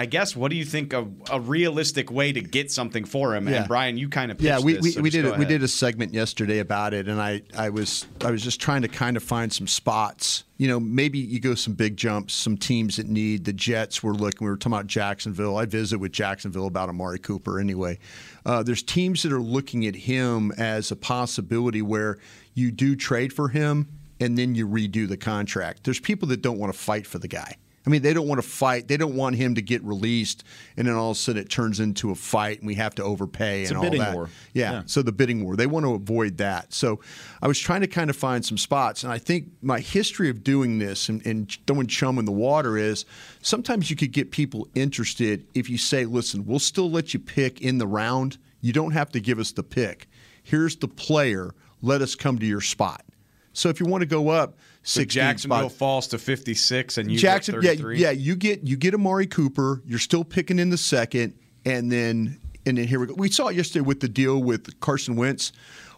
I 0.00 0.06
guess 0.06 0.34
what 0.34 0.50
do 0.50 0.56
you 0.56 0.64
think 0.64 0.94
a, 0.94 1.06
a 1.30 1.38
realistic 1.38 2.10
way 2.10 2.32
to 2.32 2.40
get 2.40 2.70
something 2.70 3.04
for 3.04 3.36
him? 3.36 3.46
Yeah. 3.46 3.56
And 3.56 3.68
Brian, 3.68 3.98
you 3.98 4.08
kind 4.08 4.30
of 4.32 4.40
yeah, 4.40 4.58
we, 4.58 4.72
this, 4.72 4.82
we, 4.82 4.90
so 4.92 5.02
we 5.02 5.10
did 5.10 5.26
a, 5.26 5.34
we 5.34 5.44
did 5.44 5.62
a 5.62 5.68
segment 5.68 6.14
yesterday 6.14 6.60
about 6.60 6.94
it, 6.94 7.06
and 7.06 7.20
I, 7.20 7.42
I 7.54 7.68
was 7.68 8.06
I 8.24 8.30
was 8.30 8.42
just 8.42 8.62
trying 8.62 8.80
to 8.80 8.88
kind 8.88 9.18
of 9.18 9.22
find 9.22 9.52
some 9.52 9.66
spots. 9.66 10.44
You 10.56 10.68
know, 10.68 10.80
maybe 10.80 11.18
you 11.18 11.38
go 11.38 11.54
some 11.54 11.74
big 11.74 11.98
jumps, 11.98 12.32
some 12.32 12.56
teams 12.56 12.96
that 12.96 13.08
need 13.08 13.44
the 13.44 13.52
Jets. 13.52 14.02
We're 14.02 14.14
looking. 14.14 14.46
We 14.46 14.50
were 14.50 14.56
talking 14.56 14.72
about 14.72 14.86
Jacksonville. 14.86 15.58
I 15.58 15.66
visit 15.66 15.98
with 15.98 16.12
Jacksonville 16.12 16.66
about 16.66 16.88
Amari 16.88 17.18
Cooper. 17.18 17.60
Anyway, 17.60 17.98
uh, 18.46 18.62
there's 18.62 18.82
teams 18.82 19.22
that 19.24 19.32
are 19.32 19.42
looking 19.42 19.84
at 19.84 19.94
him 19.94 20.50
as 20.52 20.90
a 20.90 20.96
possibility 20.96 21.82
where 21.82 22.16
you 22.54 22.70
do 22.70 22.96
trade 22.96 23.34
for 23.34 23.48
him 23.48 23.86
and 24.18 24.38
then 24.38 24.54
you 24.54 24.66
redo 24.66 25.06
the 25.06 25.18
contract. 25.18 25.84
There's 25.84 26.00
people 26.00 26.28
that 26.28 26.40
don't 26.40 26.58
want 26.58 26.72
to 26.72 26.78
fight 26.78 27.06
for 27.06 27.18
the 27.18 27.28
guy. 27.28 27.58
I 27.86 27.90
mean, 27.90 28.02
they 28.02 28.12
don't 28.12 28.28
want 28.28 28.42
to 28.42 28.46
fight. 28.46 28.88
They 28.88 28.98
don't 28.98 29.16
want 29.16 29.36
him 29.36 29.54
to 29.54 29.62
get 29.62 29.82
released, 29.82 30.44
and 30.76 30.86
then 30.86 30.94
all 30.94 31.12
of 31.12 31.16
a 31.16 31.20
sudden 31.20 31.40
it 31.40 31.48
turns 31.48 31.80
into 31.80 32.10
a 32.10 32.14
fight, 32.14 32.58
and 32.58 32.66
we 32.66 32.74
have 32.74 32.94
to 32.96 33.02
overpay 33.02 33.62
It's 33.62 33.70
and 33.70 33.78
all 33.78 33.84
that. 33.90 34.30
Yeah. 34.52 34.72
Yeah. 34.72 34.82
So 34.84 35.00
the 35.00 35.12
bidding 35.12 35.44
war, 35.44 35.56
they 35.56 35.66
want 35.66 35.86
to 35.86 35.94
avoid 35.94 36.36
that. 36.38 36.74
So 36.74 37.00
I 37.40 37.48
was 37.48 37.58
trying 37.58 37.80
to 37.80 37.86
kind 37.86 38.10
of 38.10 38.16
find 38.16 38.44
some 38.44 38.58
spots, 38.58 39.02
and 39.02 39.12
I 39.12 39.18
think 39.18 39.48
my 39.62 39.80
history 39.80 40.28
of 40.28 40.44
doing 40.44 40.78
this 40.78 41.08
and, 41.08 41.24
and 41.24 41.50
throwing 41.66 41.86
chum 41.86 42.18
in 42.18 42.26
the 42.26 42.32
water 42.32 42.76
is 42.76 43.06
sometimes 43.40 43.88
you 43.88 43.96
could 43.96 44.12
get 44.12 44.30
people 44.30 44.68
interested 44.74 45.46
if 45.54 45.70
you 45.70 45.78
say, 45.78 46.04
"Listen, 46.04 46.44
we'll 46.44 46.58
still 46.58 46.90
let 46.90 47.14
you 47.14 47.20
pick 47.20 47.62
in 47.62 47.78
the 47.78 47.86
round. 47.86 48.36
You 48.60 48.74
don't 48.74 48.92
have 48.92 49.10
to 49.12 49.20
give 49.20 49.38
us 49.38 49.52
the 49.52 49.62
pick. 49.62 50.06
Here's 50.42 50.76
the 50.76 50.88
player. 50.88 51.54
Let 51.80 52.02
us 52.02 52.14
come 52.14 52.38
to 52.40 52.46
your 52.46 52.60
spot." 52.60 53.04
So 53.52 53.68
if 53.68 53.80
you 53.80 53.86
want 53.86 54.02
to 54.02 54.06
go 54.06 54.28
up, 54.28 54.58
16 54.82 55.08
Jacksonville 55.10 55.58
spots- 55.68 55.74
falls 55.74 56.08
to 56.08 56.18
56 56.18 56.98
and 56.98 57.10
you 57.12 57.18
Jackson, 57.18 57.54
get 57.56 57.64
yeah, 57.64 57.70
33? 57.70 57.98
yeah, 57.98 58.10
you 58.10 58.34
get 58.36 58.66
you 58.66 58.76
get 58.76 58.94
Amari 58.94 59.26
Cooper. 59.26 59.82
You're 59.84 59.98
still 59.98 60.24
picking 60.24 60.58
in 60.58 60.70
the 60.70 60.78
second, 60.78 61.34
and 61.64 61.90
then 61.92 62.38
and 62.66 62.78
then 62.78 62.86
here 62.86 63.00
we 63.00 63.06
go. 63.06 63.14
We 63.14 63.30
saw 63.30 63.48
it 63.48 63.56
yesterday 63.56 63.82
with 63.82 64.00
the 64.00 64.08
deal 64.08 64.42
with 64.42 64.80
Carson 64.80 65.16
Wentz. 65.16 65.52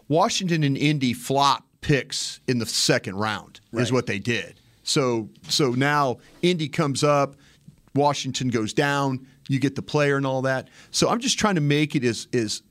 Washington 0.09 0.63
and 0.63 0.77
Indy 0.77 1.13
flop 1.13 1.65
picks 1.81 2.39
in 2.47 2.59
the 2.59 2.65
second 2.65 3.15
round 3.15 3.59
is 3.73 3.91
what 3.91 4.05
they 4.05 4.19
did. 4.19 4.59
So 4.83 5.29
so 5.47 5.71
now 5.71 6.17
Indy 6.41 6.67
comes 6.67 7.03
up, 7.03 7.35
Washington 7.95 8.49
goes 8.49 8.73
down. 8.73 9.25
You 9.49 9.59
get 9.59 9.75
the 9.75 9.81
player 9.81 10.17
and 10.17 10.25
all 10.25 10.41
that. 10.43 10.69
So 10.91 11.09
I'm 11.09 11.19
just 11.19 11.37
trying 11.39 11.55
to 11.55 11.61
make 11.61 11.95
it 11.95 12.03
as 12.03 12.27
is. 12.31 12.61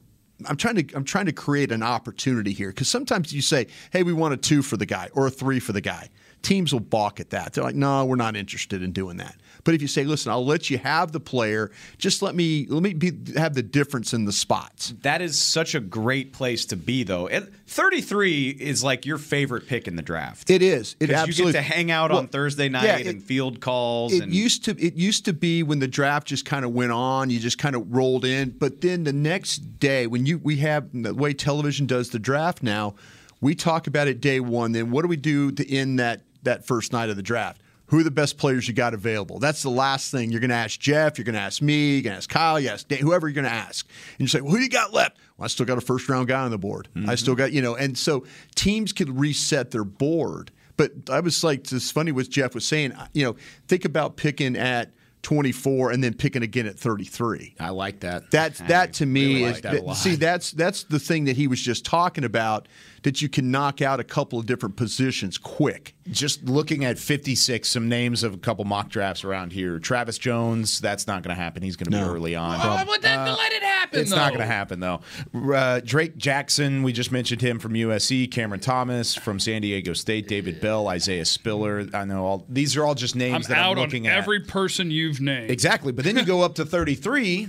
I'm 0.49 0.57
trying 0.57 0.77
to 0.77 0.95
I'm 0.95 1.05
trying 1.05 1.27
to 1.27 1.33
create 1.33 1.73
an 1.73 1.83
opportunity 1.83 2.53
here 2.53 2.69
because 2.69 2.89
sometimes 2.89 3.33
you 3.33 3.43
say, 3.43 3.67
"Hey, 3.91 4.03
we 4.03 4.13
want 4.13 4.35
a 4.35 4.37
two 4.37 4.63
for 4.63 4.77
the 4.77 4.87
guy 4.87 5.09
or 5.13 5.27
a 5.27 5.31
three 5.31 5.61
for 5.61 5.73
the 5.73 5.81
guy." 5.81 6.09
Teams 6.43 6.73
will 6.73 6.81
balk 6.81 7.21
at 7.21 7.31
that. 7.31 7.53
They're 7.53 7.65
like, 7.65 7.75
"No, 7.75 8.05
we're 8.05 8.17
not 8.17 8.37
interested 8.37 8.83
in 8.83 8.93
doing 8.93 9.17
that." 9.19 9.37
But 9.65 9.75
if 9.75 9.83
you 9.83 9.89
say, 9.89 10.05
"Listen, 10.05 10.33
I'll 10.33 10.45
let 10.45 10.71
you 10.71 10.79
have 10.79 11.13
the 11.13 11.21
player, 11.21 11.71
just 11.99 12.21
let 12.23 12.35
me 12.35 12.67
let 12.69 12.83
me 12.83 12.95
be, 12.95 13.13
have 13.37 13.55
the 13.55 13.63
difference 13.63 14.13
in 14.13 14.25
the 14.25 14.33
spots." 14.33 14.95
That 15.03 15.23
is 15.23 15.39
such 15.39 15.75
a 15.75 15.81
great 15.81 16.33
place 16.33 16.65
to 16.67 16.77
be, 16.77 17.05
though. 17.05 17.27
It- 17.27 17.53
33 17.67 18.51
is 18.51 18.85
like 18.85 19.07
your 19.07 19.17
favorite 19.19 19.67
pick 19.67 19.89
in 19.89 19.97
the 19.97 20.03
draft. 20.03 20.51
It 20.51 20.63
is. 20.63 20.95
It 21.01 21.07
Because 21.07 21.39
you 21.39 21.47
get 21.47 21.53
to 21.53 21.63
hang 21.63 21.91
out 21.91 22.11
Well, 22.11 22.19
on 22.19 22.29
Thursday 22.29 22.69
night 22.69 22.85
yeah, 22.85 22.99
it- 22.99 23.07
and 23.07 23.23
field 23.23 23.61
calls. 23.61 24.13
It 24.13 24.23
and 24.25 24.35
used 24.35 24.65
to 24.67 24.73
it 24.79 24.95
used 24.95 25.25
to 25.25 25.33
be 25.33 25.63
when 25.63 25.79
the 25.79 25.89
draft 25.89 26.27
just 26.27 26.45
kind 26.45 26.65
of 26.65 26.73
went 26.73 26.93
on, 26.93 27.31
you 27.31 27.39
just 27.39 27.59
kind 27.59 27.75
of 27.77 27.93
rolled 27.95 28.25
in. 28.25 28.51
But 28.51 28.81
then 28.81 29.05
the 29.05 29.13
next 29.13 29.79
day, 29.81 30.07
when 30.07 30.27
you 30.27 30.39
we 30.39 30.57
have 30.59 30.89
the 30.93 31.15
way 31.15 31.33
television 31.33 31.87
does 31.87 32.11
the 32.11 32.19
draft 32.19 32.63
now, 32.63 32.95
we 33.41 33.55
talk 33.55 33.87
about 33.87 34.07
it 34.09 34.21
day 34.21 34.41
one. 34.41 34.73
Then 34.73 34.91
what 34.91 35.03
do 35.03 35.09
we 35.09 35.17
do 35.17 35.51
to 35.53 35.71
end 35.73 35.99
that 35.99 36.23
that 36.43 36.67
first 36.67 36.93
night 36.93 37.09
of 37.11 37.17
the 37.17 37.23
draft? 37.23 37.61
Who 37.93 37.99
are 37.99 38.03
the 38.03 38.11
best 38.11 38.39
players 38.39 38.67
you 38.67 38.73
got 38.73 38.95
available? 38.95 39.39
That's 39.39 39.63
the 39.63 39.69
last 39.69 40.11
thing 40.11 40.31
you're 40.31 40.41
going 40.41 40.49
to 40.49 40.57
ask 40.57 40.81
Jeff. 40.81 41.19
You're 41.19 41.27
going 41.27 41.35
to 41.35 41.43
ask 41.43 41.61
me. 41.61 41.97
You're 41.97 42.03
going 42.05 42.15
to 42.15 42.17
ask 42.17 42.31
Kyle. 42.31 42.59
You 42.59 42.71
ask 42.71 42.89
Dan, 42.89 43.01
whoever 43.01 43.29
you're 43.29 43.35
going 43.35 43.45
to 43.45 43.51
ask, 43.51 43.87
and 44.13 44.21
you 44.21 44.29
say, 44.29 44.41
well, 44.41 44.53
"Who 44.53 44.57
do 44.57 44.63
you 44.63 44.71
got 44.71 44.95
left?" 44.95 45.19
Well, 45.37 45.45
I 45.45 45.49
still 45.49 45.67
got 45.67 45.77
a 45.77 45.83
first 45.83 46.09
round 46.09 46.27
guy 46.27 46.41
on 46.41 46.51
the 46.51 46.57
board. 46.57 46.89
I 47.07 47.17
still 47.17 47.35
got 47.35 47.53
you 47.53 47.61
know, 47.61 47.75
and 47.77 47.99
so 47.99 48.25
teams 48.55 48.95
could 48.95 49.21
reset 49.21 49.73
their 49.73 49.85
board. 49.85 50.53
But 50.79 50.93
I 51.11 51.21
was 51.21 51.45
like, 51.45 51.71
it's 51.71 51.91
funny 51.91 52.13
what 52.13 52.31
Jeff 52.31 52.55
was 52.55 52.65
saying. 52.65 52.93
Uh, 52.93 53.09
you 53.13 53.27
know, 53.27 53.37
think 53.69 53.85
about 53.85 54.17
picking 54.17 54.57
at 54.57 54.91
24 55.23 55.91
and 55.91 56.03
then 56.03 56.15
picking 56.15 56.43
again 56.43 56.67
at 56.67 56.79
33. 56.79 57.57
I 57.61 57.71
like 57.71 58.01
that. 58.01 58.31
That's 58.31 58.61
that 58.61 58.95
to 58.95 59.07
me 59.07 59.27
really 59.27 59.45
is 59.45 59.65
like 59.65 59.85
that 59.85 59.95
see 59.97 60.17
that's 60.17 60.53
that's 60.53 60.85
the 60.85 60.99
thing 60.99 61.25
that 61.25 61.37
he 61.37 61.47
was 61.47 61.61
just 61.61 61.85
talking 61.85 62.25
about 62.25 62.69
that 63.03 63.21
you 63.21 63.29
can 63.29 63.51
knock 63.51 63.83
out 63.83 63.99
a 63.99 64.05
couple 64.05 64.39
of 64.39 64.47
different 64.47 64.77
positions 64.77 65.37
quick. 65.37 65.95
Just 66.11 66.45
looking 66.45 66.85
at 66.85 66.99
56, 67.01 67.69
some 67.69 67.89
names 67.89 68.23
of 68.23 68.35
a 68.35 68.39
couple 68.39 68.65
mock 68.65 68.91
drafts 68.91 69.25
around 69.25 69.53
here. 69.53 69.79
Travis 69.81 70.19
Jones, 70.19 70.81
that's 70.81 71.07
not 71.09 71.23
going 71.25 71.35
to 71.37 71.41
happen. 71.43 71.63
He's 71.65 71.75
going 71.77 71.91
to 71.91 71.99
No. 71.99 72.07
be 72.09 72.15
early 72.15 72.37
on. 72.37 72.61
Oh, 72.63 72.85
but 72.87 73.03
then 73.03 73.19
let 73.27 73.53
it 73.53 73.63
happen. 73.63 74.01
It's 74.01 74.11
not 74.13 74.29
going 74.29 74.41
to 74.41 74.47
happen 74.47 74.79
though. 74.81 75.01
Uh, 75.35 75.81
Drake 75.85 76.17
Jackson, 76.17 76.83
we 76.85 76.93
just 76.93 77.11
mentioned 77.11 77.41
him 77.43 77.59
from 77.59 77.73
USC. 77.75 78.31
Cameron 78.31 78.61
Thomas 78.61 79.15
from 79.17 79.41
San 79.41 79.63
Diego 79.63 79.93
State. 79.95 80.29
David 80.29 80.61
Bell, 80.61 80.87
Isaiah 80.89 81.25
Spiller. 81.25 81.87
I 81.93 82.05
know 82.05 82.25
all 82.25 82.47
these 82.49 82.77
are 82.77 82.85
all 82.85 82.95
just 82.95 83.17
names 83.17 83.47
I'm 83.47 83.55
that 83.55 83.59
out 83.59 83.73
I'm 83.73 83.79
looking 83.85 84.07
on 84.07 84.13
at. 84.13 84.19
every 84.19 84.41
person 84.41 84.91
you've 84.93 85.21
named. 85.21 85.51
Exactly. 85.51 85.91
But 85.93 86.05
then 86.05 86.17
you 86.17 86.25
go 86.25 86.43
up 86.43 86.55
to 86.57 86.65
33, 86.65 87.49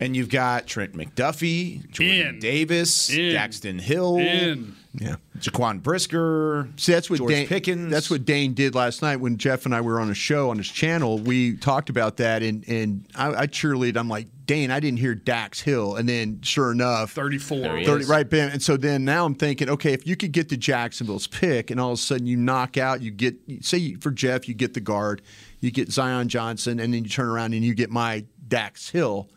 and 0.00 0.14
you've 0.16 0.28
got 0.28 0.66
Trent 0.66 0.92
McDuffie, 0.94 1.88
Jordan 1.90 2.34
In. 2.34 2.38
Davis, 2.40 3.08
In. 3.10 3.34
Daxton 3.34 3.80
Hill, 3.80 4.16
In. 4.18 4.76
Yeah. 4.94 5.16
Jaquan 5.38 5.82
Brisker. 5.82 6.68
See, 6.76 6.92
that's 6.92 7.08
what 7.08 7.18
George 7.18 7.32
Dane, 7.32 7.46
Pickens. 7.46 7.90
That's 7.90 8.10
what 8.10 8.24
Dane 8.24 8.52
did 8.52 8.74
last 8.74 9.00
night 9.00 9.16
when 9.16 9.38
Jeff 9.38 9.64
and 9.64 9.74
I 9.74 9.80
were 9.80 9.98
on 9.98 10.10
a 10.10 10.14
show 10.14 10.50
on 10.50 10.58
his 10.58 10.68
channel. 10.68 11.18
We 11.18 11.56
talked 11.56 11.88
about 11.88 12.18
that, 12.18 12.42
and 12.42 12.66
and 12.68 13.06
I, 13.14 13.42
I 13.42 13.46
cheerlead. 13.46 13.96
I'm 13.96 14.08
like, 14.08 14.28
Dane, 14.44 14.70
I 14.70 14.80
didn't 14.80 14.98
hear 14.98 15.14
Dax 15.14 15.60
Hill, 15.60 15.96
and 15.96 16.06
then 16.06 16.42
sure 16.42 16.72
enough, 16.72 17.12
34. 17.12 17.84
30, 17.84 18.04
right, 18.04 18.28
Ben. 18.28 18.50
And 18.50 18.62
so 18.62 18.76
then 18.76 19.04
now 19.04 19.24
I'm 19.24 19.34
thinking, 19.34 19.70
okay, 19.70 19.94
if 19.94 20.06
you 20.06 20.14
could 20.14 20.32
get 20.32 20.50
to 20.50 20.58
Jacksonville's 20.58 21.26
pick, 21.26 21.70
and 21.70 21.80
all 21.80 21.92
of 21.92 21.98
a 21.98 22.02
sudden 22.02 22.26
you 22.26 22.36
knock 22.36 22.76
out, 22.76 23.00
you 23.00 23.10
get, 23.10 23.36
say 23.62 23.94
for 23.94 24.10
Jeff, 24.10 24.46
you 24.46 24.54
get 24.54 24.74
the 24.74 24.80
guard, 24.80 25.22
you 25.60 25.70
get 25.70 25.90
Zion 25.90 26.28
Johnson, 26.28 26.78
and 26.78 26.92
then 26.92 27.04
you 27.04 27.10
turn 27.10 27.28
around 27.28 27.54
and 27.54 27.64
you 27.64 27.74
get 27.74 27.90
my 27.90 28.26
Dax 28.46 28.90
Hill. 28.90 29.28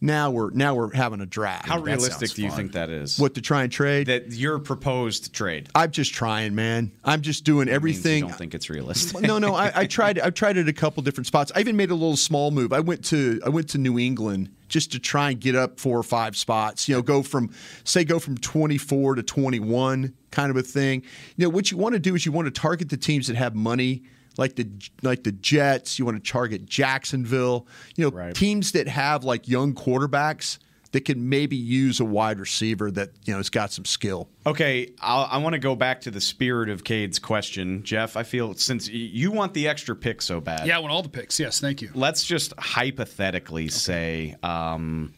Now 0.00 0.30
we're 0.30 0.50
now 0.50 0.74
we're 0.74 0.92
having 0.92 1.20
a 1.20 1.26
draft. 1.26 1.66
how 1.66 1.76
that 1.78 1.84
realistic 1.84 2.30
do 2.32 2.42
you 2.42 2.48
fun. 2.48 2.56
think 2.56 2.72
that 2.72 2.90
is? 2.90 3.18
What 3.18 3.34
to 3.34 3.40
try 3.40 3.62
and 3.62 3.72
trade? 3.72 4.08
that 4.08 4.32
your 4.32 4.58
proposed 4.58 5.32
trade? 5.32 5.68
I'm 5.74 5.90
just 5.90 6.12
trying, 6.12 6.54
man. 6.54 6.92
I'm 7.04 7.22
just 7.22 7.44
doing 7.44 7.68
everything. 7.68 8.26
don't 8.26 8.36
think 8.36 8.54
it's 8.54 8.68
realistic. 8.68 9.22
no, 9.22 9.38
no. 9.38 9.54
I, 9.54 9.72
I 9.74 9.86
tried. 9.86 10.18
I 10.18 10.30
tried 10.30 10.56
it 10.58 10.68
a 10.68 10.72
couple 10.72 11.02
different 11.02 11.26
spots. 11.26 11.52
I 11.54 11.60
even 11.60 11.76
made 11.76 11.90
a 11.90 11.94
little 11.94 12.16
small 12.16 12.50
move. 12.50 12.72
I 12.72 12.80
went 12.80 13.04
to 13.06 13.40
I 13.46 13.48
went 13.48 13.70
to 13.70 13.78
New 13.78 13.98
England 13.98 14.50
just 14.68 14.92
to 14.92 14.98
try 14.98 15.30
and 15.30 15.40
get 15.40 15.54
up 15.54 15.78
four 15.80 15.98
or 15.98 16.02
five 16.02 16.36
spots. 16.36 16.88
You 16.88 16.96
know, 16.96 17.02
go 17.02 17.22
from 17.22 17.50
say 17.84 18.04
go 18.04 18.18
from 18.18 18.36
24 18.36 19.14
to 19.14 19.22
21, 19.22 20.12
kind 20.30 20.50
of 20.50 20.56
a 20.56 20.62
thing. 20.62 21.02
You 21.36 21.46
know, 21.46 21.48
what 21.50 21.70
you 21.70 21.78
want 21.78 21.94
to 21.94 21.98
do 21.98 22.14
is 22.14 22.26
you 22.26 22.32
want 22.32 22.46
to 22.46 22.50
target 22.60 22.90
the 22.90 22.96
teams 22.96 23.28
that 23.28 23.36
have 23.36 23.54
money. 23.54 24.02
Like 24.36 24.56
the 24.56 24.68
like 25.02 25.24
the 25.24 25.32
Jets, 25.32 25.98
you 25.98 26.04
want 26.04 26.22
to 26.24 26.30
target 26.32 26.66
Jacksonville. 26.66 27.66
You 27.96 28.04
know, 28.04 28.10
Right. 28.16 28.34
teams 28.34 28.72
that 28.72 28.88
have 28.88 29.24
like 29.24 29.46
young 29.48 29.74
quarterbacks 29.74 30.58
that 30.92 31.04
can 31.04 31.28
maybe 31.28 31.56
use 31.56 31.98
a 31.98 32.04
wide 32.04 32.38
receiver 32.38 32.88
that 32.92 33.10
you 33.24 33.32
know 33.32 33.38
has 33.38 33.50
got 33.50 33.72
some 33.72 33.84
skill. 33.84 34.28
Okay, 34.46 34.90
I'll, 35.00 35.26
I 35.30 35.38
want 35.38 35.54
to 35.54 35.58
go 35.58 35.74
back 35.74 36.00
to 36.02 36.10
the 36.12 36.20
spirit 36.20 36.68
of 36.68 36.84
Cade's 36.84 37.18
question, 37.18 37.82
Jeff. 37.82 38.16
I 38.16 38.22
feel 38.22 38.54
since 38.54 38.88
you 38.88 39.32
want 39.32 39.54
the 39.54 39.66
extra 39.66 39.96
pick 39.96 40.22
so 40.22 40.40
bad, 40.40 40.66
Yeah, 40.66 40.76
I 40.76 40.80
want 40.80 40.92
all 40.92 41.02
the 41.02 41.08
picks. 41.08 41.40
Yes, 41.40 41.58
thank 41.60 41.82
you. 41.82 41.90
let's 41.94 42.22
just 42.24 42.52
hypothetically 42.58 43.68
say 43.68 44.36
um, 44.44 45.12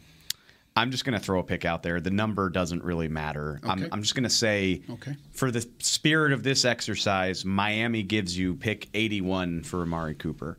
I'm 0.77 0.91
just 0.91 1.03
going 1.05 1.17
to 1.17 1.23
throw 1.23 1.39
a 1.39 1.43
pick 1.43 1.65
out 1.65 1.81
there. 1.83 1.99
The 1.99 2.11
number 2.11 2.49
doesn't 2.49 2.83
really 2.83 3.07
matter. 3.07 3.59
I'm, 3.63 3.87
I'm 3.91 4.01
just 4.01 4.13
going 4.15 4.23
to 4.25 4.29
say, 4.29 4.81
Okay. 4.89 5.15
for 5.31 5.49
the 5.51 5.67
spirit 5.79 6.31
of 6.33 6.43
this 6.43 6.65
exercise, 6.65 7.43
Miami 7.43 8.03
gives 8.03 8.37
you 8.37 8.55
pick 8.55 8.87
81 8.93 9.63
for 9.63 9.81
Amari 9.81 10.15
Cooper. 10.15 10.57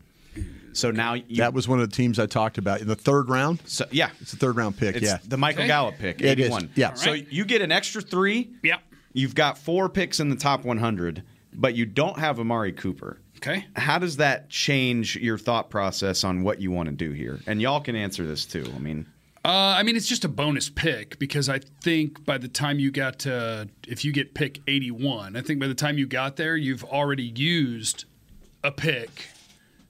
So 0.73 0.91
now 0.91 1.15
you, 1.15 1.37
That 1.39 1.55
was 1.55 1.67
one 1.67 1.81
of 1.81 1.89
the 1.89 1.97
teams 1.97 2.19
I 2.19 2.27
talked 2.27 2.59
about 2.59 2.81
in 2.81 2.87
the 2.87 2.95
third 2.95 3.29
round. 3.29 3.61
so, 3.65 3.85
yeah, 3.91 4.11
It's 4.21 4.33
a 4.33 4.37
third 4.37 4.57
round 4.57 4.77
pick. 4.77 4.97
it's 4.97 5.05
yeah, 5.07 5.19
the 5.27 5.37
Michael 5.37 5.61
Okay. 5.63 5.69
Gallup 5.69 5.99
pick, 5.99 6.21
Yeah, 6.21 6.33
it 6.33 6.39
is. 6.41 6.47
81. 6.47 6.71
Yeah. 6.75 6.95
So 6.95 7.13
you 7.13 7.45
get 7.45 7.63
an 7.63 7.73
extra 7.73 8.01
three. 8.03 8.51
Yep. 8.63 8.81
You've 9.13 9.35
got 9.35 9.57
four 9.59 9.89
picks 9.89 10.21
in 10.21 10.29
the 10.29 10.37
top 10.37 10.65
100, 10.65 11.23
but 11.55 11.75
you 11.75 11.87
don't 11.87 12.19
have 12.19 12.39
Amari 12.39 12.73
Cooper. 12.73 13.19
Okay. 13.39 13.65
How 13.77 13.99
does 13.99 14.17
that 14.19 14.51
change 14.51 15.17
your 15.17 15.39
thought 15.39 15.71
process 15.71 16.23
on 16.25 16.43
what 16.43 16.61
you 16.61 16.71
want 16.71 16.89
to 16.89 16.95
do 16.95 17.13
here? 17.13 17.41
And 17.47 17.61
y'all 17.63 17.81
can 17.81 17.97
answer 17.97 18.27
this 18.27 18.45
too. 18.45 18.71
I 18.75 18.79
mean, 18.79 19.07
Uh, 19.44 19.77
I 19.79 19.83
mean, 19.83 19.96
it's 19.96 20.09
just 20.09 20.24
a 20.24 20.29
bonus 20.29 20.68
pick 20.68 21.18
because 21.18 21.48
I 21.48 21.61
think 21.83 22.24
by 22.24 22.38
the 22.38 22.48
time 22.48 22.79
you 22.79 22.90
got 22.90 23.20
to, 23.20 23.68
if 23.87 24.05
you 24.05 24.12
get 24.12 24.35
pick 24.35 24.61
81, 24.66 25.37
I 25.37 25.40
think 25.42 25.61
by 25.61 25.68
the 25.68 25.74
time 25.74 25.96
you 25.96 26.07
got 26.07 26.37
there, 26.37 26.57
you've 26.57 26.85
already 26.85 27.33
used 27.35 28.05
a 28.64 28.72
pick 28.72 29.29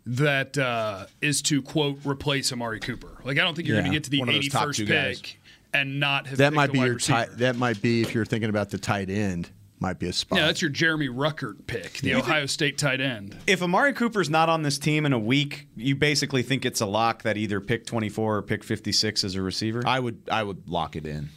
that 0.07 0.57
uh, 0.59 1.07
is 1.21 1.43
to, 1.43 1.63
quote, 1.63 1.99
replace 2.05 2.53
Amari 2.53 2.79
Cooper. 2.81 3.19
Like, 3.25 3.39
I 3.39 3.43
don't 3.43 3.55
think 3.55 3.67
you're 3.69 3.77
Yeah. 3.79 3.83
going 3.83 3.93
to 3.93 3.97
get 3.97 4.05
to 4.05 4.11
the 4.11 4.21
One 4.21 4.29
of 4.29 4.35
those 4.37 4.49
top 4.49 4.69
81st 4.69 4.77
two 4.77 4.85
guys. 4.87 5.21
pick 5.21 5.41
and 5.75 5.99
not 6.01 6.27
have 6.29 6.39
that 6.39 6.47
picked 6.51 6.57
might 6.57 6.69
a 6.71 6.73
be 6.73 6.79
wide 6.79 6.85
your 6.87 6.95
receiver. 6.95 7.19
tight. 7.27 7.39
That 7.39 7.57
might 7.57 7.83
be 7.83 8.03
if 8.03 8.15
you're 8.15 8.25
thinking 8.27 8.51
about 8.51 8.71
the 8.71 8.79
tight 8.79 9.11
end. 9.11 9.51
Might 9.81 9.99
be 9.99 10.09
a 10.09 10.13
spot. 10.13 10.39
Yeah, 10.39 10.47
that's 10.47 10.61
your 10.63 10.71
Jeremy 10.71 11.09
Ruckert 11.09 11.67
pick, 11.67 11.95
the 11.95 12.15
Ohio 12.15 12.47
State 12.47 12.79
tight 12.79 13.01
end. 13.01 13.37
If 13.47 13.63
Amari 13.63 13.93
Cooper's 13.93 14.29
not 14.31 14.49
on 14.49 14.63
this 14.63 14.79
team 14.79 15.07
in 15.07 15.13
a 15.13 15.19
week, 15.19 15.69
you 15.77 15.95
basically 15.95 16.43
think 16.43 16.65
it's 16.65 16.81
a 16.81 16.87
lock 16.87 17.23
that 17.23 17.37
either 17.37 17.61
pick 17.61 17.87
24 17.87 18.37
or 18.37 18.43
pick 18.43 18.65
56 18.65 19.25
as 19.25 19.35
a 19.35 19.43
receiver. 19.43 19.83
I 19.87 20.01
would 20.01 20.23
I 20.31 20.43
would 20.43 20.69
lock 20.69 20.97
it 20.97 21.07
in. 21.07 21.29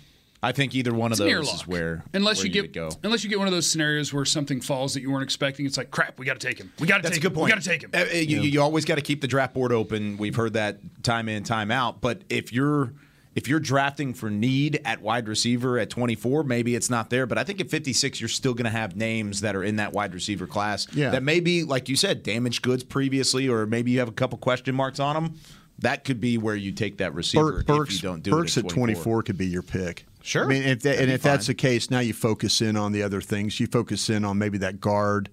I 0.44 0.54
think 0.54 0.74
either 0.74 0.92
one 0.92 1.12
It's 1.12 1.20
of 1.22 1.28
those 1.28 1.46
lock. 1.46 1.56
is 1.56 1.68
where 1.68 2.04
unless 2.16 2.38
where 2.40 2.48
you 2.48 2.52
get 2.52 2.62
would 2.64 2.74
go. 2.74 2.90
unless 3.04 3.24
you 3.24 3.30
get 3.30 3.38
one 3.38 3.48
of 3.48 3.54
those 3.54 3.70
scenarios 3.70 4.12
where 4.12 4.26
something 4.26 4.60
falls 4.60 4.96
that 4.96 5.02
you 5.02 5.12
weren't 5.12 5.22
expecting. 5.24 5.68
It's 5.68 5.78
like 5.78 5.92
crap. 5.92 6.18
We 6.18 6.26
got 6.26 6.40
to 6.40 6.48
take 6.48 6.58
him. 6.58 6.74
We 6.80 6.88
got 6.88 6.98
to 6.98 7.04
take. 7.04 7.04
That's 7.04 7.16
take 7.18 7.26
a 7.26 7.28
good 7.28 7.32
him. 7.34 7.36
point. 7.36 7.46
We 7.46 7.52
got 7.52 7.62
to 7.62 7.70
take 7.70 7.84
him. 7.84 7.92
Uh, 7.94 7.98
uh, 8.12 8.18
You, 8.18 8.42
you 8.42 8.60
always 8.62 8.84
got 8.86 8.96
to 8.96 9.02
keep 9.02 9.22
the 9.22 9.28
draft 9.28 9.54
board 9.54 9.72
open. 9.72 10.18
We've 10.18 10.34
heard 10.36 10.54
that 10.54 10.80
time 11.04 11.30
in, 11.30 11.44
time 11.44 11.70
out. 11.70 12.02
But 12.02 12.24
if 12.28 12.52
you're 12.52 12.94
if 13.34 13.48
you're 13.48 13.60
drafting 13.60 14.13
for 14.13 14.30
need 14.30 14.82
at 14.84 15.02
wide 15.02 15.28
receiver 15.28 15.80
at 15.80 15.89
24, 15.89 16.44
maybe 16.44 16.76
it's 16.76 16.89
not 16.89 17.10
there. 17.10 17.26
But 17.26 17.38
I 17.38 17.44
think 17.44 17.62
at 17.62 17.70
56, 17.70 18.20
you're 18.20 18.28
still 18.28 18.54
going 18.54 18.65
to 18.65 18.72
have 18.72 18.96
names 18.96 19.41
that 19.41 19.56
are 19.56 19.63
in 19.63 19.78
that 19.78 19.94
wide 19.94 20.13
receiver 20.13 20.48
class 20.48 20.88
Yeah. 20.94 21.12
that 21.12 21.24
maybe, 21.24 21.63
like 21.63 21.88
you 21.88 21.96
said, 21.96 22.24
damaged 22.24 22.62
goods 22.62 22.84
previously, 22.84 23.48
or 23.48 23.65
maybe 23.65 23.91
you 23.91 24.00
have 24.00 24.10
a 24.10 24.13
couple 24.13 24.38
question 24.38 24.76
marks 24.76 25.00
on 25.00 25.15
them. 25.15 25.36
That 25.80 26.04
could 26.04 26.20
be 26.22 26.38
where 26.38 26.56
you 26.56 26.72
take 26.72 26.98
that 26.98 27.13
receiver 27.15 27.63
Burks, 27.63 27.96
if 27.96 28.04
you 28.04 28.10
don't 28.10 28.22
do 28.22 28.32
Burks 28.32 28.58
it 28.58 28.65
at 28.65 28.70
24 28.72 29.24
could 29.24 29.38
be 29.38 29.48
your 29.48 29.63
pick. 29.63 30.06
Sure. 30.22 30.46
I 30.46 30.48
mean, 30.48 30.63
if 30.63 30.82
that, 30.82 31.00
and 31.00 31.08
be 31.08 31.13
if 31.13 31.24
that's 31.24 31.48
the 31.48 31.56
case, 31.56 31.89
now 31.89 32.00
you 32.00 32.13
focus 32.13 32.62
in 32.62 32.76
on 32.76 32.91
the 32.91 33.02
other 33.02 33.22
things. 33.22 33.60
You 33.60 33.65
focus 33.65 34.10
in 34.10 34.24
on 34.24 34.38
maybe 34.38 34.60
that 34.60 34.80
guard. 34.80 35.30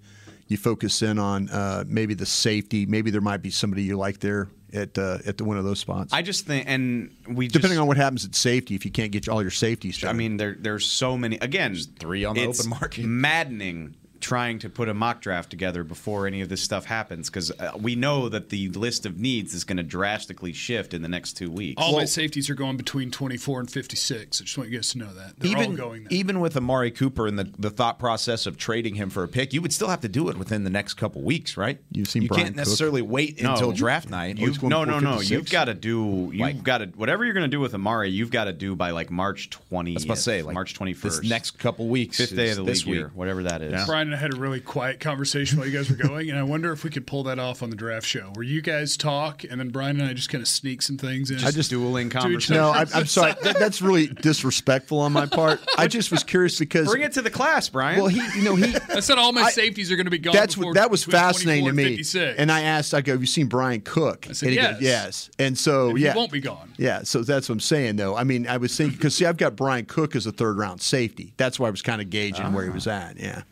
You 0.48 0.56
focus 0.56 1.02
in 1.02 1.18
on 1.18 1.48
uh, 1.50 1.84
maybe 1.86 2.14
the 2.14 2.26
safety. 2.26 2.86
Maybe 2.86 3.10
there 3.10 3.20
might 3.20 3.42
be 3.42 3.50
somebody 3.50 3.82
you 3.82 3.96
like 3.96 4.20
there 4.20 4.48
at 4.72 4.98
uh, 4.98 5.18
at 5.26 5.38
the, 5.38 5.44
one 5.44 5.58
of 5.58 5.64
those 5.64 5.78
spots. 5.78 6.12
I 6.12 6.22
just 6.22 6.46
think, 6.46 6.64
and 6.68 7.14
we 7.28 7.48
Depending 7.48 7.76
just, 7.76 7.80
on 7.80 7.86
what 7.86 7.96
happens 7.96 8.24
at 8.24 8.34
safety, 8.34 8.74
if 8.74 8.84
you 8.84 8.90
can't 8.90 9.12
get 9.12 9.28
all 9.28 9.42
your 9.42 9.50
safeties 9.50 9.98
done. 9.98 10.10
I 10.10 10.12
mean, 10.14 10.36
there 10.36 10.56
there's 10.58 10.86
so 10.86 11.16
many. 11.16 11.36
Again, 11.36 11.76
three 11.98 12.24
on 12.24 12.34
the 12.34 12.44
it's 12.44 12.60
open 12.60 12.70
market. 12.70 13.04
Maddening 13.04 13.94
trying 14.28 14.58
to 14.58 14.68
put 14.68 14.88
a 14.90 14.94
mock 14.94 15.22
draft 15.22 15.48
together 15.48 15.82
before 15.82 16.26
any 16.26 16.42
of 16.42 16.50
this 16.50 16.60
stuff 16.60 16.84
happens 16.84 17.30
because 17.30 17.50
uh, 17.52 17.72
we 17.80 17.94
know 17.96 18.28
that 18.28 18.50
the 18.50 18.68
list 18.70 19.06
of 19.06 19.18
needs 19.18 19.54
is 19.54 19.64
going 19.64 19.78
to 19.78 19.82
drastically 19.82 20.52
shift 20.52 20.92
in 20.92 21.00
the 21.00 21.08
next 21.08 21.32
two 21.32 21.50
weeks. 21.50 21.80
All 21.82 21.96
my 21.96 22.04
safeties 22.04 22.50
are 22.50 22.54
going 22.54 22.76
between 22.76 23.10
24 23.10 23.60
and 23.60 23.70
56. 23.70 24.40
I 24.40 24.44
just 24.44 24.58
want 24.58 24.68
you 24.70 24.76
guys 24.76 24.90
to 24.90 24.98
know 24.98 25.12
that. 25.14 25.38
They're 25.38 25.50
even 25.52 25.70
all 25.70 25.76
going 25.76 26.02
there. 26.04 26.08
even 26.12 26.40
with 26.40 26.56
Amari 26.58 26.90
Cooper 26.90 27.26
and 27.26 27.38
the, 27.38 27.50
the 27.58 27.70
thought 27.70 27.98
process 27.98 28.44
of 28.46 28.58
trading 28.58 28.96
him 28.96 29.08
for 29.08 29.24
a 29.24 29.28
pick, 29.28 29.54
you 29.54 29.62
would 29.62 29.72
still 29.72 29.88
have 29.88 30.02
to 30.02 30.08
do 30.08 30.28
it 30.28 30.36
within 30.36 30.64
the 30.64 30.70
next 30.70 30.94
couple 30.94 31.22
weeks, 31.22 31.56
right? 31.56 31.80
You've 31.90 32.08
seen 32.08 32.22
you 32.22 32.28
Brian 32.28 32.44
can't 32.44 32.54
Cook. 32.54 32.66
necessarily 32.66 33.00
wait 33.00 33.42
No. 33.42 33.52
until 33.52 33.72
draft 33.72 34.10
night. 34.10 34.36
You- 34.36 34.52
going 34.58 34.68
no, 34.70 34.84
no, 34.84 34.98
no. 34.98 35.16
456? 35.18 35.30
You've 35.30 35.50
got 35.50 35.64
to 35.66 35.74
do. 35.74 36.30
You've 36.32 36.40
Like- 36.40 36.62
got 36.62 36.78
to 36.78 36.86
whatever 36.96 37.24
you're 37.24 37.34
going 37.34 37.44
to 37.50 37.56
do 37.56 37.60
with 37.60 37.74
Amari. 37.74 38.10
You've 38.10 38.30
got 38.30 38.44
to 38.44 38.52
do 38.52 38.76
by 38.76 38.90
like 38.90 39.10
March 39.10 39.48
20th. 39.70 39.90
I 39.90 39.94
was 39.94 40.04
about 40.04 40.16
to 40.16 40.22
say, 40.22 40.42
like 40.42 40.54
March 40.54 40.74
21st. 40.78 41.02
This 41.02 41.22
next 41.22 41.52
couple 41.58 41.88
weeks, 41.88 42.16
fifth 42.18 42.36
day 42.36 42.50
of 42.50 42.56
the 42.58 42.64
this 42.64 42.84
league 42.84 42.94
year, 42.96 43.04
week. 43.06 43.16
whatever 43.16 43.44
that 43.44 43.62
is. 43.62 43.72
Yeah. 43.72 43.86
Brian 43.86 44.08
and 44.08 44.16
I 44.16 44.17
had 44.18 44.34
a 44.34 44.36
really 44.36 44.60
quiet 44.60 45.00
conversation 45.00 45.58
while 45.58 45.66
you 45.66 45.76
guys 45.76 45.90
were 45.90 45.96
going, 45.96 46.30
and 46.30 46.38
I 46.38 46.42
wonder 46.42 46.72
if 46.72 46.84
we 46.84 46.90
could 46.90 47.06
pull 47.06 47.22
that 47.24 47.38
off 47.38 47.62
on 47.62 47.70
the 47.70 47.76
draft 47.76 48.06
show, 48.06 48.30
where 48.34 48.44
you 48.44 48.60
guys 48.60 48.96
talk, 48.96 49.44
and 49.44 49.58
then 49.58 49.70
Brian 49.70 50.00
and 50.00 50.08
I 50.08 50.12
just 50.12 50.28
kind 50.28 50.42
of 50.42 50.48
sneak 50.48 50.82
some 50.82 50.98
things 50.98 51.30
in. 51.30 51.38
I 51.44 51.50
just 51.50 51.70
dueling 51.70 52.10
to 52.10 52.18
conversation. 52.18 52.56
no. 52.56 52.70
I, 52.70 52.84
I'm 52.94 53.06
sorry. 53.06 53.34
That, 53.42 53.58
that's 53.58 53.80
really 53.80 54.08
disrespectful 54.08 54.98
on 55.00 55.12
my 55.12 55.26
part. 55.26 55.60
I 55.76 55.86
just 55.86 56.10
was 56.10 56.22
curious 56.24 56.58
because 56.58 56.88
Bring 56.88 57.02
it 57.02 57.12
to 57.12 57.22
the 57.22 57.30
class, 57.30 57.68
Brian. 57.68 57.98
well, 57.98 58.08
he, 58.08 58.20
you 58.38 58.44
know, 58.44 58.54
he 58.56 58.74
I 58.94 59.00
said 59.00 59.18
all 59.18 59.32
my 59.32 59.42
I- 59.42 59.50
safeties 59.50 59.90
are 59.92 59.96
going 59.96 60.06
to 60.06 60.10
be 60.10 60.18
gone. 60.18 60.34
That's 60.34 60.54
before, 60.54 60.70
what 60.70 60.74
that 60.76 60.90
was 60.90 61.04
fascinating 61.04 61.66
to 61.66 61.72
me. 61.72 61.84
56. 61.84 62.38
And 62.38 62.50
I 62.50 62.62
asked, 62.62 62.94
I 62.94 63.00
go, 63.00 63.12
"Have 63.12 63.20
you 63.20 63.26
seen 63.26 63.46
Bryan 63.46 63.80
Cook?" 63.80 64.26
I 64.28 64.32
said, 64.32 64.46
and 64.46 64.52
he 64.54 64.60
yes. 64.60 64.72
goes, 64.74 64.82
"Yes." 64.82 65.30
And 65.38 65.58
so, 65.58 65.88
And 65.90 65.98
he 65.98 66.04
yeah, 66.04 66.14
won't 66.14 66.32
be 66.32 66.40
gone. 66.40 66.72
Yeah, 66.76 67.02
so 67.02 67.22
that's 67.22 67.48
what 67.48 67.54
I'm 67.54 67.60
saying, 67.60 67.96
though. 67.96 68.16
I 68.16 68.24
mean, 68.24 68.46
I 68.46 68.56
was 68.56 68.76
thinking 68.76 68.96
because 68.96 69.16
see, 69.16 69.26
I've 69.26 69.36
got 69.36 69.56
Bryan 69.56 69.84
Cook 69.84 70.16
as 70.16 70.26
a 70.26 70.32
third 70.32 70.58
round 70.58 70.80
safety. 70.80 71.34
That's 71.36 71.58
why 71.58 71.68
I 71.68 71.70
was 71.70 71.82
kind 71.82 72.00
of 72.00 72.10
gauging 72.10 72.46
uh-huh. 72.46 72.54
where 72.54 72.64
he 72.64 72.70
was 72.70 72.86
at. 72.86 73.18
Yeah, 73.18 73.42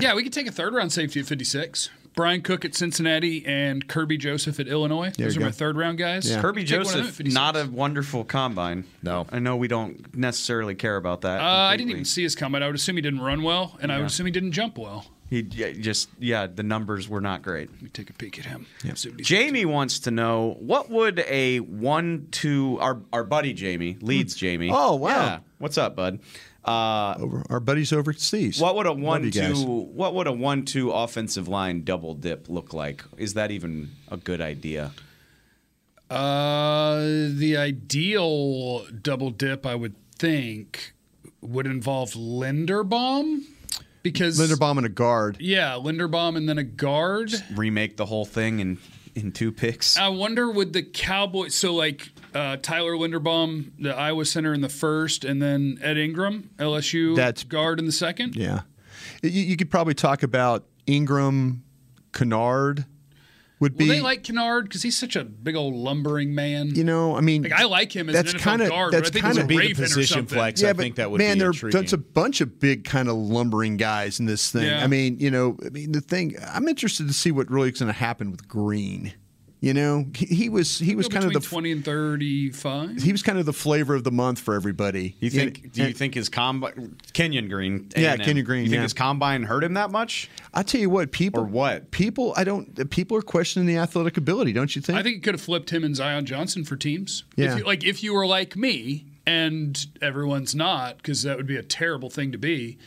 Yeah, 0.00 0.14
we 0.14 0.22
could 0.22 0.32
take 0.32 0.46
a 0.46 0.52
third 0.52 0.74
round 0.74 0.92
safety 0.92 1.20
at 1.20 1.26
56. 1.26 1.90
Bryan 2.14 2.42
Cook 2.42 2.64
at 2.64 2.74
Cincinnati 2.74 3.44
and 3.46 3.86
Kirby 3.88 4.18
Joseph 4.18 4.60
at 4.60 4.68
Illinois. 4.68 5.10
There 5.16 5.26
Those 5.26 5.36
are 5.36 5.40
you 5.40 5.46
my 5.46 5.52
third 5.52 5.76
round 5.76 5.98
guys. 5.98 6.30
Yeah. 6.30 6.42
Kirby 6.42 6.64
Take 6.64 6.84
one 6.84 6.86
of 6.86 6.92
them 6.92 7.00
at 7.00 7.04
Joseph, 7.06 7.26
not 7.32 7.56
a 7.56 7.66
wonderful 7.66 8.24
combine. 8.24 8.84
No. 9.02 9.26
I 9.30 9.38
know 9.38 9.56
we 9.56 9.68
don't 9.68 10.14
necessarily 10.14 10.74
care 10.74 10.96
about 10.96 11.22
that. 11.22 11.40
Uh, 11.40 11.44
I 11.44 11.76
didn't 11.76 11.90
even 11.90 12.04
see 12.04 12.22
his 12.22 12.34
combine. 12.34 12.62
I 12.62 12.66
would 12.66 12.74
assume 12.76 12.96
he 12.96 13.02
didn't 13.02 13.20
run 13.20 13.42
well, 13.42 13.78
and 13.80 13.90
I 13.90 13.98
would 13.98 14.06
assume 14.06 14.26
he 14.26 14.32
didn't 14.32 14.52
jump 14.52 14.76
well. 14.76 15.06
He 15.30 15.40
yeah, 15.52 15.72
just 15.72 16.10
yeah, 16.18 16.46
the 16.46 16.62
numbers 16.62 17.08
were 17.08 17.22
not 17.22 17.40
great. 17.40 17.72
Let 17.72 17.82
me 17.82 17.88
take 17.88 18.10
a 18.10 18.12
peek 18.12 18.38
at 18.38 18.44
him. 18.44 18.66
See 18.94 19.08
what 19.08 19.18
he's 19.18 19.26
Jamie 19.26 19.64
wants 19.64 20.00
to 20.00 20.10
know 20.10 20.58
what 20.60 20.90
would 20.90 21.20
a 21.20 21.60
one-two 21.60 22.76
our 22.82 23.00
our 23.14 23.24
buddy 23.24 23.54
Jamie 23.54 23.96
leads 24.02 24.34
Jamie. 24.34 24.68
Oh, 24.70 24.96
wow. 24.96 25.08
Yeah. 25.08 25.38
What's 25.56 25.78
up, 25.78 25.96
bud? 25.96 26.20
Uh, 26.64 27.16
over 27.18 27.44
our 27.50 27.58
buddies 27.58 27.92
overseas. 27.92 28.60
what 28.60 28.76
would 28.76 28.86
a 28.86 28.92
Love 28.92 29.24
you 29.24 29.30
guys. 29.32 29.52
one-two 29.54 29.66
what 29.92 30.14
would 30.14 30.28
a 30.28 30.32
one-two 30.32 30.92
offensive 30.92 31.48
line 31.48 31.82
double 31.82 32.14
dip 32.14 32.48
look 32.48 32.72
like? 32.72 33.02
Is 33.16 33.34
that 33.34 33.50
even 33.50 33.90
a 34.08 34.16
good 34.16 34.40
idea? 34.40 34.92
Uh, 36.08 37.00
the 37.30 37.56
ideal 37.56 38.84
double 38.90 39.30
dip, 39.30 39.64
I 39.66 39.74
would 39.74 39.94
think, 40.18 40.92
would 41.40 41.66
involve 41.66 42.12
Linderbaum 42.12 43.40
because 44.02 44.38
Linderbaum 44.38 44.76
and 44.76 44.86
a 44.86 44.90
guard. 44.90 45.38
Yeah, 45.40 45.72
Linderbaum 45.72 46.36
and 46.36 46.48
then 46.48 46.58
a 46.58 46.64
guard. 46.64 47.32
Remake 47.54 47.96
the 47.96 48.06
whole 48.06 48.26
thing 48.26 48.60
in 48.60 48.78
in 49.14 49.32
two 49.32 49.52
picks. 49.52 49.96
I 49.96 50.08
wonder 50.08 50.50
would 50.50 50.72
the 50.74 50.82
Cowboys 50.82 51.54
so 51.54 51.74
like 51.74 52.10
uh, 52.34 52.56
Tyler 52.62 52.92
Linderbaum, 52.94 53.72
the 53.78 53.94
Iowa 53.96 54.24
center 54.24 54.52
in 54.54 54.60
the 54.60 54.68
first, 54.68 55.24
and 55.24 55.40
then 55.42 55.78
Ed 55.82 55.98
Ingram, 55.98 56.50
LSU 56.58 57.14
That's- 57.16 57.44
guard 57.44 57.78
in 57.78 57.86
the 57.86 57.92
second. 57.92 58.36
Yeah, 58.36 58.62
you, 59.22 59.30
you 59.30 59.56
could 59.56 59.70
probably 59.70 59.94
talk 59.94 60.22
about 60.22 60.66
Ingram, 60.86 61.62
Kennard. 62.12 62.86
Would 63.60 63.76
be 63.76 63.84
Will 63.86 63.94
they 63.94 64.00
like 64.00 64.24
Kennard 64.24 64.64
because 64.64 64.82
he's 64.82 64.98
such 64.98 65.14
a 65.14 65.22
big 65.22 65.54
old 65.54 65.74
lumbering 65.76 66.34
man? 66.34 66.74
you 66.74 66.82
know, 66.82 67.16
I 67.16 67.20
mean, 67.20 67.42
like 67.44 67.52
I 67.52 67.62
like 67.62 67.94
him 67.94 68.08
as 68.08 68.14
that's 68.16 68.32
an 68.32 68.40
NFL 68.40 68.42
kinda- 68.50 68.68
guard, 68.70 68.92
that's 68.92 69.10
but 69.12 69.22
I 69.24 69.32
think 69.32 69.36
kinda 69.36 69.54
he's 69.54 69.62
a 69.62 69.68
be 69.68 69.72
the 69.74 69.82
position 69.82 70.26
flex. 70.26 70.60
yeah, 70.62 70.70
I 70.70 70.72
but 70.72 70.82
think 70.82 70.96
that 70.96 71.12
would 71.12 71.18
man, 71.18 71.34
be 71.36 71.38
there, 71.40 71.50
intriguing. 71.50 71.80
that's 71.80 71.92
a 71.92 71.98
bunch 71.98 72.40
of 72.40 72.58
big 72.58 72.82
kind 72.82 73.08
of 73.08 73.14
lumbering 73.14 73.76
guys 73.76 74.18
in 74.18 74.26
this 74.26 74.50
thing. 74.50 74.64
Yeah. 74.64 74.82
I 74.82 74.88
mean, 74.88 75.20
you 75.20 75.30
know, 75.30 75.56
I 75.64 75.68
mean 75.68 75.92
the 75.92 76.00
thing. 76.00 76.34
I'm 76.44 76.66
interested 76.66 77.06
to 77.06 77.12
see 77.14 77.30
what 77.30 77.48
really 77.52 77.70
is 77.70 77.78
going 77.78 77.86
to 77.92 77.96
happen 77.96 78.32
with 78.32 78.48
Green. 78.48 79.12
You 79.62 79.72
know, 79.74 80.06
he, 80.12 80.26
he 80.26 80.48
was 80.48 80.80
he 80.80 80.96
was 80.96 81.06
kind 81.06 81.24
of 81.24 81.32
the 81.32 81.38
twenty 81.38 81.70
and 81.70 81.84
thirty-five. 81.84 83.00
he 83.00 83.12
was 83.12 83.22
kind 83.22 83.38
of 83.38 83.46
the 83.46 83.52
flavor 83.52 83.94
of 83.94 84.02
the 84.02 84.10
month 84.10 84.40
for 84.40 84.54
everybody. 84.56 85.14
You 85.20 85.30
think? 85.30 85.60
And- 85.62 85.72
do 85.72 85.80
you 85.82 85.86
and 85.86 85.96
think 85.96 86.14
his 86.14 86.28
combine, 86.28 86.96
Kenyon 87.12 87.48
Green? 87.48 87.88
Yeah, 87.96 88.14
A&M, 88.14 88.18
Kenyon 88.18 88.44
Green, 88.44 88.64
You 88.64 88.70
think 88.70 88.78
yeah. 88.78 88.82
his 88.82 88.92
combine 88.92 89.44
hurt 89.44 89.62
him 89.62 89.74
that 89.74 89.92
much? 89.92 90.28
I 90.52 90.64
tell 90.64 90.80
you 90.80 90.90
what, 90.90 91.12
people 91.12 91.42
Or 91.42 91.46
what? 91.46 91.92
people 91.92 92.34
I 92.36 92.42
don't 92.42 92.90
people 92.90 93.16
are 93.16 93.22
questioning 93.22 93.66
the 93.68 93.76
athletic 93.76 94.16
ability, 94.16 94.52
don't 94.52 94.74
you 94.74 94.82
think? 94.82 94.98
I 94.98 95.02
think 95.04 95.18
it 95.18 95.22
could 95.22 95.34
have 95.34 95.40
flipped 95.40 95.70
him 95.70 95.84
and 95.84 95.94
Zion 95.94 96.26
Johnson 96.26 96.64
for 96.64 96.74
teams. 96.74 97.22
Yeah. 97.36 97.52
If 97.52 97.58
you, 97.58 97.64
like 97.64 97.84
if 97.84 98.02
you 98.02 98.14
were 98.14 98.26
like 98.26 98.56
me 98.56 99.06
and 99.26 99.86
everyone's 100.02 100.56
not, 100.56 100.96
because 100.96 101.22
that 101.22 101.36
would 101.36 101.46
be 101.46 101.56
a 101.56 101.62
terrible 101.62 102.10
thing 102.10 102.32
to 102.32 102.38
be. 102.38 102.78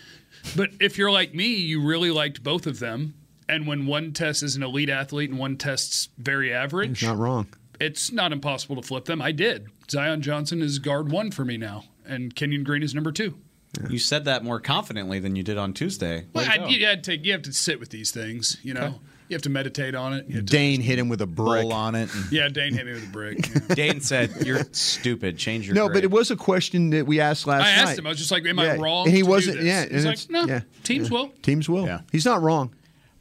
But 0.57 0.71
if 0.81 0.97
you're 0.97 1.09
like 1.11 1.33
me, 1.33 1.55
you 1.55 1.81
really 1.81 2.11
liked 2.11 2.43
both 2.43 2.67
of 2.67 2.79
them. 2.79 3.13
And 3.47 3.67
when 3.67 3.85
one 3.85 4.11
test 4.13 4.41
is 4.43 4.55
an 4.55 4.63
elite 4.63 4.89
athlete 4.89 5.29
and 5.29 5.37
one 5.39 5.57
test's 5.57 6.09
very 6.17 6.51
average, 6.53 7.03
not 7.03 7.17
wrong. 7.17 7.47
it's 7.79 8.11
not 8.11 8.31
impossible 8.31 8.75
to 8.77 8.81
flip 8.81 9.05
them. 9.05 9.21
I 9.21 9.31
did. 9.31 9.67
Zion 9.89 10.21
Johnson 10.21 10.61
is 10.61 10.79
guard 10.79 11.11
one 11.11 11.29
for 11.31 11.45
me 11.45 11.57
now, 11.57 11.83
and 12.05 12.35
Kenyon 12.35 12.63
Green 12.63 12.81
is 12.81 12.95
number 12.95 13.11
two. 13.11 13.35
You 13.89 13.99
said 13.99 14.25
that 14.25 14.43
more 14.43 14.59
confidently 14.61 15.19
than 15.19 15.35
you 15.35 15.43
did 15.43 15.57
on 15.57 15.73
Tuesday. 15.73 16.25
Well, 16.33 16.45
Way 16.47 16.59
I, 16.63 16.67
you, 16.69 16.85
had 16.85 17.03
to 17.03 17.17
you 17.17 17.33
have 17.33 17.41
to 17.43 17.53
sit 17.53 17.79
with 17.79 17.89
these 17.89 18.09
things, 18.09 18.57
you 18.63 18.73
know. 18.73 18.95
You 19.27 19.33
have 19.35 19.41
to 19.41 19.49
meditate 19.49 19.95
on 19.95 20.13
it. 20.13 20.27
You 20.27 20.35
have 20.37 20.45
to- 20.45 20.51
Dane 20.51 20.81
hit 20.81 20.97
him 20.99 21.09
with 21.09 21.19
a 21.21 21.25
brick. 21.27 21.65
On 21.73 21.93
it. 21.95 22.09
yeah, 22.31 22.47
Dane 22.47 22.73
hit 22.73 22.85
me 22.85 22.93
with 22.93 23.03
a 23.03 23.11
brick. 23.11 23.47
yeah. 23.69 23.75
Dane 23.75 23.99
said, 23.99 24.45
"You're 24.45 24.63
stupid. 24.71 25.37
Change 25.37 25.65
your." 25.67 25.75
No, 25.75 25.89
but 25.89 26.03
it 26.03 26.11
was 26.11 26.29
a 26.31 26.35
question 26.35 26.91
that 26.91 27.05
we 27.07 27.19
asked 27.19 27.45
last 27.47 27.61
night. 27.63 27.73
I 27.73 27.75
night. 27.75 27.89
asked 27.89 27.99
him. 27.99 28.05
I 28.05 28.09
was 28.09 28.17
just 28.19 28.31
like, 28.31 28.45
"Am 28.45 28.57
Yeah, 28.59 28.73
I 28.73 28.77
wrong?" 28.77 29.07
And 29.07 29.15
he 29.15 29.23
to 29.23 29.27
wasn't. 29.29 29.57
this? 29.57 29.65
Yeah, 29.65 29.85
He's 29.87 30.05
like, 30.05 30.29
"No, 30.29 30.45
yeah, 30.45 30.61
teams 30.83 31.11
will." 31.11 31.29
teams 31.41 31.67
will. 31.67 31.85
Yeah. 31.85 32.01
He's 32.11 32.25
not 32.25 32.41
wrong. 32.43 32.73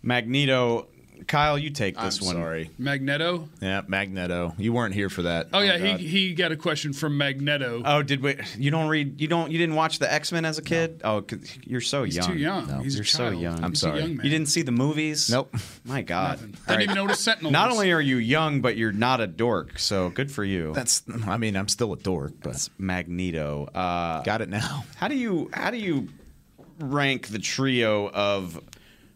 Magneto. 0.05 0.89
Kyle, 1.29 1.57
you 1.57 1.71
take 1.71 1.97
I'm 1.97 2.05
this 2.05 2.21
one. 2.21 2.35
sorry. 2.35 2.71
Magneto. 2.77 3.49
Yeah, 3.63 3.81
Magneto. 3.87 4.53
You 4.59 4.75
weren't 4.75 4.93
here 4.93 5.09
for 5.09 5.23
that. 5.23 5.49
Oh 5.55 5.61
yeah, 5.61 5.79
God. 5.79 6.01
he 6.01 6.07
he 6.07 6.35
got 6.35 6.53
a 6.53 6.57
question 6.57 6.93
from 6.93 7.17
Magneto. 7.17 7.81
Oh, 7.83 8.03
did 8.03 8.21
we? 8.21 8.37
You 8.59 8.71
don't 8.71 8.89
read? 8.89 9.19
You 9.19 9.29
don't? 9.29 9.51
You 9.51 9.57
didn't 9.57 9.75
watch 9.77 10.01
the 10.01 10.13
X 10.13 10.33
Men 10.33 10.45
as 10.45 10.59
a 10.59 10.63
kid? 10.63 11.01
Oh, 11.03 11.23
'cause 11.23 11.39
you're 11.65 11.81
so 11.81 12.05
He's 12.05 12.17
young. 12.17 12.27
too 12.27 12.37
young. 12.37 12.83
He's 12.83 12.97
you're 12.97 13.05
a 13.05 13.07
so 13.07 13.31
child. 13.31 13.41
young. 13.41 13.65
I'm 13.65 13.71
He's 13.71 13.81
sorry. 13.81 13.99
A 14.01 14.03
young 14.03 14.17
man. 14.17 14.25
You 14.27 14.31
didn't 14.31 14.49
see 14.49 14.61
the 14.63 14.73
movies? 14.73 15.31
Nope. 15.31 15.55
My 15.85 16.03
God. 16.03 16.33
Nothing. 16.43 16.51
Didn't 16.67 16.83
even 16.83 16.89
right. 16.89 16.95
know 16.95 17.05
what 17.05 17.13
a 17.13 17.17
Sentinel. 17.17 17.53
Not 17.53 17.71
only 17.71 17.91
are 17.93 18.03
you 18.03 18.17
young, 18.19 18.61
but 18.61 18.77
you're 18.77 18.93
not 18.93 19.23
a 19.23 19.27
dork. 19.27 19.79
So 19.79 20.11
good 20.11 20.31
for 20.31 20.45
you. 20.45 20.75
That's. 20.75 21.05
I 21.27 21.39
mean, 21.39 21.57
I'm 21.57 21.69
still 21.69 21.95
a 21.95 21.97
dork, 21.97 22.33
but 22.43 22.51
That's 22.53 22.69
Magneto. 22.77 23.65
Uh, 23.75 24.23
got 24.25 24.43
it 24.43 24.51
now. 24.51 24.85
How 24.97 25.09
do 25.09 25.15
you 25.15 25.49
how 25.55 25.71
do 25.71 25.79
you 25.79 26.09
rank 26.81 27.29
the 27.29 27.39
trio 27.39 28.11
of 28.11 28.61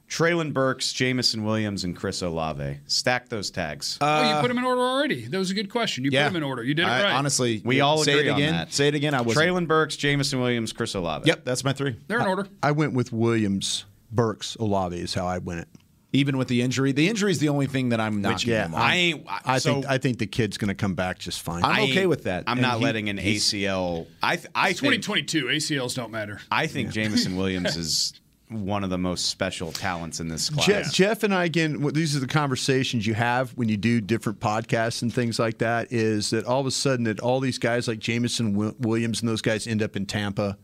Treylon 0.09 0.53
Burks, 0.55 0.93
Jameson 0.93 1.45
Williams, 1.45 1.85
and 1.85 1.95
Chris 1.95 2.23
Olave. 2.23 2.79
Stack 2.87 3.29
those 3.29 3.51
tags. 3.51 3.99
oh, 4.01 4.23
you 4.23 4.29
uh, 4.37 4.41
put 4.41 4.49
them 4.49 4.57
in 4.59 4.65
order 4.65 4.81
already. 4.81 5.27
That 5.27 5.37
was 5.39 5.51
a 5.51 5.55
good 5.55 5.71
question. 5.71 6.03
You 6.05 6.11
yeah. 6.11 6.25
put 6.25 6.33
them 6.33 6.37
in 6.43 6.49
order. 6.49 6.63
You 6.65 6.75
did 6.75 6.83
it 6.87 6.89
I- 6.89 7.03
right. 7.05 7.13
Honestly, 7.15 7.61
we 7.65 7.81
all 7.81 7.99
say 8.03 8.13
agree 8.19 8.29
it 8.31 8.33
again. 8.35 8.49
on 8.55 8.59
that. 8.61 8.73
Say 8.73 8.89
it 8.89 8.95
again. 8.95 9.13
I 9.15 9.21
was 9.21 9.37
Treylon 9.37 9.67
Burks, 9.67 9.97
Jameson 9.97 10.41
Williams, 10.41 10.73
Chris 10.73 10.95
Olave. 10.95 11.27
Yep, 11.29 11.45
that's 11.45 11.63
my 11.63 11.73
three. 11.75 11.97
they're 12.09 12.21
in 12.21 12.27
order. 12.27 12.47
I 12.63 12.73
went 12.73 12.95
with 12.95 13.13
Williams, 13.13 13.85
Burks, 14.11 14.57
Olave 14.57 14.97
is 14.99 15.13
how 15.15 15.27
I 15.27 15.39
went 15.39 15.61
it. 15.61 15.69
Even 16.15 16.39
with 16.39 16.49
the 16.49 16.63
injury, 16.63 16.93
the 16.93 17.07
injury 17.07 17.31
is 17.31 17.39
the 17.39 17.51
only 17.51 17.67
thing 17.67 17.91
that 17.91 18.01
I'm 18.01 18.23
not. 18.23 18.43
yeah, 18.47 18.71
I 18.75 18.95
ain't. 18.97 19.27
I 19.45 19.59
so 19.59 19.75
think 19.75 19.87
I 19.91 19.99
think 19.99 20.19
the 20.19 20.27
kid's 20.27 20.57
going 20.57 20.69
to 20.69 20.75
come 20.75 20.95
back 20.95 21.19
just 21.19 21.43
fine. 21.43 21.63
I'm 21.63 21.91
okay 21.91 22.07
with 22.07 22.25
that. 22.25 22.45
I'm 22.47 22.57
And 22.57 22.63
not 22.63 22.79
he- 22.79 22.85
letting 22.87 23.11
an 23.11 23.19
ACL. 23.19 24.07
I 24.23 24.37
th- 24.37 24.49
I 24.55 24.71
It's 24.71 24.81
think 24.81 25.03
2022. 25.03 25.45
ACLs 25.49 25.95
don't 25.95 26.11
matter. 26.11 26.41
I 26.51 26.67
think 26.67 26.93
Jameson 26.93 27.37
Williams 27.37 27.77
is 27.77 28.15
one 28.51 28.83
of 28.85 28.91
the 28.91 28.99
most 28.99 29.27
special 29.27 29.73
talents 29.73 30.21
in 30.21 30.29
this 30.29 30.49
class. 30.51 30.67
Jeff, 30.67 30.93
Jeff 30.93 31.23
and 31.23 31.35
I 31.35 31.45
again. 31.45 31.83
These 31.93 32.17
are 32.17 32.21
the 32.21 32.27
conversations 32.27 33.07
you 33.07 33.15
have 33.15 33.51
when 33.53 33.69
you 33.69 33.77
do 33.77 34.01
different 34.01 34.41
podcasts 34.41 35.03
and 35.03 35.13
things 35.13 35.39
like 35.39 35.59
that. 35.59 35.93
Is 35.93 36.31
that 36.31 36.45
all 36.47 36.61
of 36.61 36.67
a 36.67 36.71
sudden 36.71 37.05
that 37.05 37.21
all 37.21 37.41
these 37.41 37.59
guys 37.59 37.87
like 37.89 37.99
Jameson 37.99 38.55
Williams 38.81 39.21
and 39.21 39.29
those 39.29 39.43
guys 39.43 39.67
end 39.67 39.83
up 39.83 39.97
in 39.97 40.07
Tampa, 40.07 40.57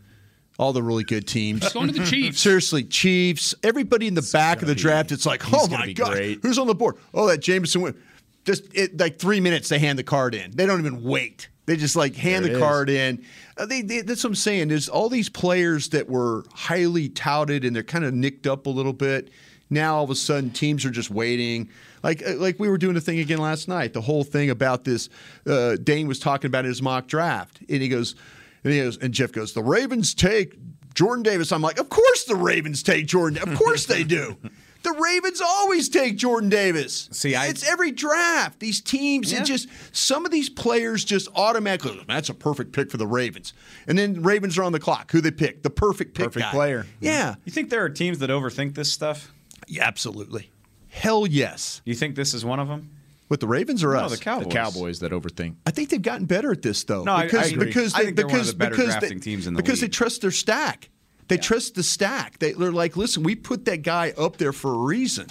all 0.58 0.72
the 0.72 0.82
really 0.82 1.04
good 1.04 1.26
teams. 1.26 1.70
Going 1.72 1.92
to 1.92 1.98
the 2.00 2.06
Chiefs. 2.10 2.40
Seriously, 2.40 2.84
Chiefs. 2.84 3.54
Everybody 3.62 4.06
in 4.06 4.14
the 4.14 4.28
back 4.32 4.62
of 4.62 4.68
the 4.68 4.74
be- 4.74 4.80
draft. 4.80 5.12
It's 5.12 5.26
like, 5.26 5.42
oh 5.52 5.66
my 5.68 5.86
be 5.86 5.94
god, 5.94 6.12
great. 6.12 6.38
who's 6.42 6.58
on 6.58 6.66
the 6.66 6.74
board? 6.74 6.96
Oh, 7.12 7.26
that 7.26 7.38
Jameson. 7.38 7.82
Wi- 7.82 7.98
Just 8.44 8.64
it, 8.74 8.98
like 8.98 9.18
three 9.18 9.40
minutes, 9.40 9.68
they 9.68 9.78
hand 9.78 9.98
the 9.98 10.04
card 10.04 10.34
in. 10.34 10.52
They 10.52 10.64
don't 10.66 10.80
even 10.80 11.02
wait. 11.02 11.48
They 11.66 11.76
just 11.76 11.96
like 11.96 12.14
hand 12.14 12.44
There 12.44 12.52
the 12.52 12.58
it 12.58 12.60
card 12.60 12.88
in. 12.90 13.24
Uh, 13.56 13.66
they, 13.66 13.82
they, 13.82 14.00
that's 14.00 14.24
what 14.24 14.30
I'm 14.30 14.34
saying. 14.34 14.70
is 14.70 14.88
all 14.88 15.08
these 15.08 15.28
players 15.28 15.90
that 15.90 16.08
were 16.08 16.44
highly 16.52 17.08
touted 17.08 17.64
and 17.64 17.74
they're 17.74 17.82
kind 17.82 18.04
of 18.04 18.12
nicked 18.12 18.46
up 18.46 18.66
a 18.66 18.70
little 18.70 18.92
bit. 18.92 19.30
Now 19.70 19.96
all 19.96 20.04
of 20.04 20.10
a 20.10 20.14
sudden, 20.14 20.50
teams 20.50 20.84
are 20.84 20.90
just 20.90 21.10
waiting. 21.10 21.70
Like 22.02 22.22
uh, 22.26 22.34
like 22.36 22.58
we 22.58 22.68
were 22.68 22.78
doing 22.78 22.94
the 22.94 23.00
thing 23.00 23.18
again 23.18 23.38
last 23.38 23.66
night. 23.66 23.92
The 23.92 24.00
whole 24.00 24.24
thing 24.24 24.50
about 24.50 24.84
this. 24.84 25.08
Uh, 25.46 25.76
Dane 25.82 26.06
was 26.06 26.18
talking 26.18 26.48
about 26.48 26.64
his 26.64 26.82
mock 26.82 27.06
draft, 27.06 27.60
and 27.68 27.80
he 27.80 27.88
goes, 27.88 28.14
and 28.62 28.72
he 28.72 28.80
goes, 28.80 28.98
and 28.98 29.14
Jeff 29.14 29.32
goes, 29.32 29.52
the 29.54 29.62
Ravens 29.62 30.14
take 30.14 30.56
Jordan 30.94 31.22
Davis. 31.22 31.50
I'm 31.50 31.62
like, 31.62 31.78
of 31.78 31.88
course 31.88 32.24
the 32.24 32.36
Ravens 32.36 32.82
take 32.82 33.06
Jordan. 33.06 33.38
Of 33.38 33.56
course 33.58 33.86
they 33.86 34.04
do. 34.04 34.36
The 34.84 34.92
Ravens 34.92 35.40
always 35.40 35.88
take 35.88 36.16
Jordan 36.16 36.48
Davis. 36.50 37.08
See, 37.10 37.34
I- 37.34 37.46
it's 37.48 37.66
every 37.68 37.90
draft. 37.90 38.60
These 38.60 38.80
teams, 38.82 39.32
Yeah. 39.32 39.40
it 39.40 39.44
just 39.46 39.66
some 39.92 40.24
of 40.24 40.30
these 40.30 40.48
players 40.48 41.04
just 41.04 41.26
automatically. 41.34 42.04
That's 42.06 42.28
a 42.28 42.34
perfect 42.34 42.72
pick 42.72 42.90
for 42.90 42.96
the 42.98 43.06
Ravens, 43.06 43.52
and 43.88 43.98
then 43.98 44.22
Ravens 44.22 44.56
are 44.58 44.62
on 44.62 44.72
the 44.72 44.78
clock. 44.78 45.10
Who 45.12 45.20
they 45.20 45.30
pick? 45.32 45.62
The 45.62 45.70
perfect 45.70 46.14
pick. 46.14 46.26
Perfect 46.26 46.44
guy. 46.46 46.50
player. 46.52 46.86
Yeah, 47.00 47.34
You 47.44 47.50
think 47.52 47.70
there 47.70 47.82
are 47.84 47.88
teams 47.88 48.18
that 48.20 48.30
overthink 48.30 48.74
this 48.74 48.92
stuff? 48.92 49.32
yeah, 49.66 49.84
absolutely. 49.84 50.50
Hell 50.88 51.26
yes. 51.26 51.80
You 51.84 51.94
think 51.94 52.14
this 52.14 52.34
is 52.34 52.44
one 52.44 52.60
of 52.60 52.68
them? 52.68 52.90
With 53.30 53.40
the 53.40 53.46
Ravens 53.48 53.82
or 53.82 53.94
No, 53.94 54.00
us? 54.00 54.10
the 54.12 54.18
Cowboys. 54.18 54.44
the 54.44 54.50
Cowboys 54.52 54.98
that 55.00 55.10
overthink. 55.12 55.54
I 55.66 55.70
think 55.70 55.88
they've 55.88 56.00
gotten 56.00 56.26
better 56.26 56.52
at 56.52 56.60
this 56.60 56.84
though. 56.84 57.04
No, 57.04 57.12
I- 57.12 57.20
I 57.20 57.24
because 57.24 57.52
agree. 57.52 57.64
because 57.66 57.94
I 57.94 57.98
they, 58.00 58.04
think 58.04 58.16
they're 58.18 58.26
one 58.26 58.34
because 58.34 58.48
of 58.50 58.54
the 58.54 58.58
better 58.58 58.76
because 58.76 58.90
drafting 58.92 59.18
they, 59.18 59.22
teams 59.24 59.46
in 59.46 59.54
the 59.54 59.62
because 59.62 59.80
they 59.80 59.88
trust 59.88 60.20
their 60.20 60.30
stack. 60.30 60.90
They 61.28 61.38
trust 61.38 61.74
the 61.74 61.82
stack. 61.82 62.38
They, 62.38 62.52
they're 62.52 62.72
like, 62.72 62.96
listen, 62.96 63.22
we 63.22 63.34
put 63.34 63.64
that 63.64 63.82
guy 63.82 64.12
up 64.16 64.36
there 64.36 64.52
for 64.52 64.72
a 64.74 64.78
reason. 64.78 65.28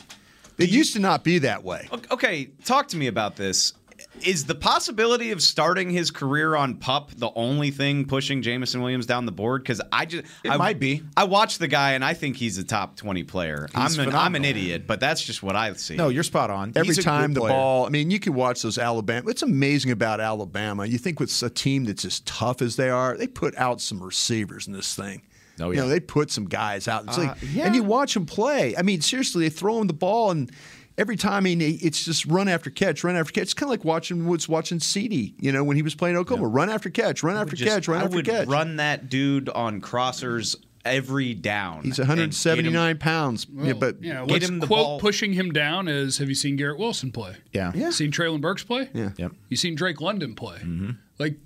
It 0.58 0.70
used 0.70 0.94
to 0.94 1.00
not 1.00 1.24
be 1.24 1.40
that 1.40 1.64
way. 1.64 1.88
Okay, 2.12 2.52
talk 2.64 2.88
to 2.90 2.98
me 2.98 3.08
about 3.08 3.36
this. 3.36 3.74
Is 4.22 4.46
the 4.46 4.56
possibility 4.56 5.32
of 5.32 5.42
starting 5.42 5.90
his 5.90 6.12
career 6.12 6.56
on 6.56 6.76
pup 6.76 7.12
the 7.16 7.32
only 7.36 7.72
thing 7.72 8.06
pushing 8.06 8.42
Jameson 8.42 8.82
Williams 8.82 9.06
down 9.06 9.26
the 9.26 9.32
board? 9.32 9.64
Because 9.64 9.82
I 9.92 10.06
just 10.06 10.26
It 10.44 10.52
I, 10.52 10.58
might 10.58 10.80
be. 10.80 11.02
I 11.18 11.24
watch 11.24 11.58
the 11.58 11.68
guy 11.68 11.94
and 11.94 12.06
I 12.06 12.14
think 12.14 12.38
he's 12.38 12.58
a 12.58 12.64
top 12.64 12.96
twenty 12.96 13.24
player. 13.24 13.68
I'm 13.74 14.00
an, 14.00 14.14
I'm 14.14 14.36
an 14.36 14.46
idiot, 14.46 14.86
but 14.86 15.00
that's 15.00 15.24
just 15.24 15.42
what 15.42 15.56
I 15.56 15.74
see. 15.74 15.96
No, 15.96 16.10
you're 16.10 16.24
spot 16.24 16.52
on. 16.52 16.74
Every 16.76 16.94
He's 16.94 17.04
time 17.04 17.34
the 17.34 17.42
player. 17.42 17.54
ball, 17.54 17.86
I 17.86 17.90
mean, 17.90 18.12
you 18.12 18.20
can 18.20 18.34
watch 18.36 18.62
those 18.62 18.78
Alabama. 18.78 19.30
It's 19.30 19.42
amazing 19.42 19.92
about 19.92 20.20
Alabama. 20.20 20.86
You 20.86 21.00
think 21.00 21.20
with 21.20 21.42
a 21.42 21.50
team 21.50 21.86
that's 21.86 22.06
as 22.06 22.20
tough 22.22 22.62
as 22.62 22.76
they 22.76 22.90
are, 22.90 23.18
they 23.18 23.28
put 23.28 23.56
out 23.58 23.82
some 23.82 24.02
receivers 24.02 24.68
in 24.68 24.74
this 24.74 24.96
thing. 24.96 25.24
Oh, 25.60 25.70
You 25.70 25.76
yeah. 25.78 25.82
know, 25.84 25.90
they 25.90 26.00
put 26.00 26.32
some 26.32 26.46
guys 26.46 26.88
out. 26.88 27.06
It's 27.08 27.18
Uh, 27.18 27.22
like, 27.24 27.38
yeah. 27.54 27.66
And 27.66 27.76
you 27.76 27.84
watch 27.84 28.14
them 28.16 28.26
play. 28.26 28.76
I 28.78 28.82
mean, 28.82 29.02
seriously, 29.02 29.46
they 29.48 29.50
throw 29.50 29.78
them 29.78 29.88
the 29.88 29.94
ball, 29.94 30.32
and 30.32 30.52
every 30.98 31.16
time, 31.16 31.34
I 31.46 31.56
mean, 31.56 31.62
it's 31.62 32.04
just 32.06 32.26
run 32.26 32.48
after 32.48 32.70
catch, 32.70 33.04
run 33.04 33.16
after 33.16 33.32
catch. 33.32 33.44
It's 33.44 33.54
kind 33.54 33.68
of 33.68 33.72
like 33.72 33.86
watching 33.86 34.26
Woods 34.26 34.50
watching 34.50 34.80
CD, 34.80 35.36
you 35.40 35.52
know, 35.52 35.64
when 35.64 35.76
he 35.78 35.84
was 35.84 35.94
playing 35.96 36.18
Oklahoma. 36.18 36.48
Run 36.48 36.70
after 36.70 36.90
catch, 36.90 37.22
run 37.24 37.38
after 37.38 37.56
Just- 37.56 37.70
catch, 37.72 37.88
run 37.88 38.02
I 38.02 38.06
after 38.06 38.16
would 38.16 38.26
catch. 38.26 38.48
run 38.48 38.78
that 38.78 39.10
dude 39.10 39.48
on 39.50 39.80
crossers 39.82 40.56
every 40.86 41.34
down. 41.34 41.84
He's 41.84 41.98
and 42.00 42.08
get 42.08 42.14
him- 42.14 42.20
179 42.20 42.98
pounds. 42.98 43.48
yeah, 43.56 43.74
but 43.74 43.98
yeah, 44.04 44.26
get 44.26 44.28
what's 44.32 44.50
him 44.50 44.60
the 44.60 44.68
quote 44.68 44.84
ball. 44.86 45.00
pushing 45.00 45.34
him 45.34 45.52
down 45.54 45.88
is 45.88 46.18
have 46.18 46.28
you 46.30 46.36
seen 46.36 46.56
Garrett 46.58 46.78
Wilson 46.80 47.12
play? 47.12 47.36
Yeah. 47.54 47.72
Yeah. 47.74 47.92
Seen 47.92 48.12
Treylon 48.12 48.42
Burks 48.42 48.64
play? 48.64 48.90
Yeah. 48.94 49.12
Yep. 49.18 49.32
You 49.50 49.56
seen 49.58 49.76
Drake 49.76 50.02
London 50.02 50.36
play? 50.36 50.58
Mm-hmm. 50.58 50.90
Like, 51.20 51.38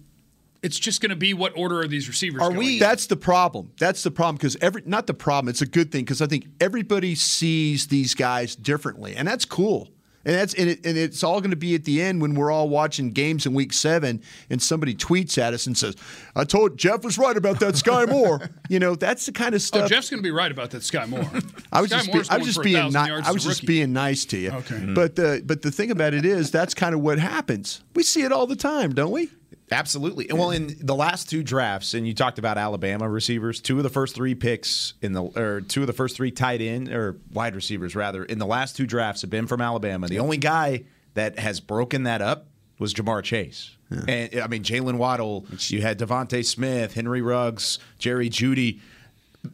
it's 0.68 0.78
just 0.78 1.00
going 1.00 1.12
to 1.12 1.16
be 1.16 1.34
what 1.34 1.58
order 1.58 1.80
are 1.80 1.88
these 1.88 2.10
receivers? 2.10 2.42
Are 2.42 2.50
going 2.50 2.58
we? 2.58 2.74
in? 2.74 2.80
That's 2.80 3.08
the 3.08 3.16
problem. 3.16 3.72
That's 3.80 4.04
the 4.04 4.12
problem 4.12 4.36
because 4.36 4.58
every 4.60 4.84
not 4.86 5.08
the 5.08 5.14
problem. 5.14 5.50
It's 5.50 5.62
a 5.62 5.66
good 5.66 5.94
thing 5.94 6.04
because 6.04 6.22
I 6.22 6.28
think 6.28 6.48
everybody 6.60 7.16
sees 7.16 7.88
these 7.88 8.14
guys 8.14 8.54
differently, 8.54 9.16
and 9.16 9.26
that's 9.26 9.46
cool. 9.46 9.88
And 10.26 10.36
that's 10.36 10.54
and, 10.56 10.72
it, 10.72 10.86
and 10.86 10.98
it's 10.98 11.24
all 11.24 11.40
going 11.40 11.52
to 11.52 11.56
be 11.56 11.74
at 11.74 11.86
the 11.86 12.02
end 12.02 12.22
when 12.22 12.36
we're 12.36 12.52
all 12.52 12.68
watching 12.68 13.12
games 13.12 13.46
in 13.46 13.54
Week 13.54 13.72
Seven, 13.72 14.22
and 14.50 14.62
somebody 14.62 14.94
tweets 14.94 15.38
at 15.38 15.54
us 15.54 15.68
and 15.68 15.78
says, 15.78 15.96
"I 16.36 16.44
told 16.44 16.78
Jeff 16.78 17.06
was 17.06 17.18
right 17.18 17.38
about 17.38 17.62
that 17.62 17.76
Skyy 17.76 18.10
Moore." 18.10 18.50
you 18.70 18.78
know, 18.78 18.96
that's 18.96 19.26
the 19.26 19.32
kind 19.32 19.56
of 19.56 19.60
oh, 19.60 19.64
stuff. 19.64 19.84
Oh, 19.86 19.88
Jeff's 19.88 20.10
going 20.10 20.20
to 20.20 20.28
be 20.28 20.32
right 20.32 20.52
about 20.52 20.72
that 20.72 20.82
Skyy 20.82 21.08
Moore. 21.08 21.22
I 21.72 21.80
was 21.80 21.92
Sky 21.92 22.00
just, 22.00 22.12
be, 22.12 22.30
I 22.30 22.38
was 22.40 22.46
just 22.48 22.62
being 22.62 22.84
1,000 22.84 23.06
ni- 23.06 23.26
I 23.26 23.32
was 23.32 23.46
just 23.46 23.66
being 23.66 23.94
nice 23.94 24.26
to 24.26 24.38
you. 24.38 24.52
Okay. 24.52 24.92
But 24.94 25.16
the 25.16 25.42
but 25.46 25.62
the 25.62 25.72
thing 25.72 25.92
about 25.92 26.14
it 26.14 26.26
is 26.26 26.52
that's 26.52 26.74
kind 26.74 26.94
of 26.94 27.00
what 27.00 27.20
happens. 27.20 27.82
We 27.96 28.04
see 28.04 28.24
it 28.24 28.34
all 28.34 28.48
the 28.48 28.58
time, 28.58 28.94
don't 28.94 29.12
we? 29.12 29.30
Absolutely. 29.72 30.30
And 30.30 30.40
Well, 30.40 30.52
in 30.52 30.76
the 30.80 30.96
last 30.96 31.30
two 31.30 31.44
drafts, 31.44 31.94
and 31.94 32.08
you 32.08 32.14
talked 32.14 32.40
about 32.40 32.58
Alabama 32.58 33.10
receivers, 33.10 33.60
two 33.60 33.78
of 33.78 33.84
the 33.84 33.90
first 33.90 34.16
three 34.16 34.36
picks 34.36 34.94
in 35.02 35.14
the, 35.14 35.24
or 35.24 35.62
two 35.62 35.82
of 35.82 35.88
the 35.88 35.94
first 35.94 36.16
three 36.16 36.32
tight 36.32 36.62
end 36.62 36.90
or 36.90 37.18
wide 37.34 37.56
receivers 37.56 37.96
rather, 37.96 38.24
in 38.24 38.40
the 38.40 38.46
last 38.46 38.78
two 38.78 38.86
drafts 38.86 39.22
have 39.22 39.30
been 39.30 39.48
from 39.48 39.62
Alabama. 39.62 40.08
The 40.08 40.20
only 40.20 40.38
guy 40.38 40.86
that 41.16 41.40
has 41.40 41.60
broken 41.60 42.04
that 42.04 42.22
up 42.22 42.48
was 42.80 42.94
Ja'Marr 42.94 43.24
Chase. 43.24 43.76
And 43.90 44.42
I 44.42 44.48
mean, 44.48 44.64
Jaylen 44.64 44.98
Waddle, 44.98 45.46
you 45.60 45.82
had 45.82 45.98
DeVonta 45.98 46.46
Smith, 46.46 46.94
Henry 46.94 47.22
Ruggs, 47.22 47.80
Jerry 48.00 48.30
Jeudy. 48.30 48.80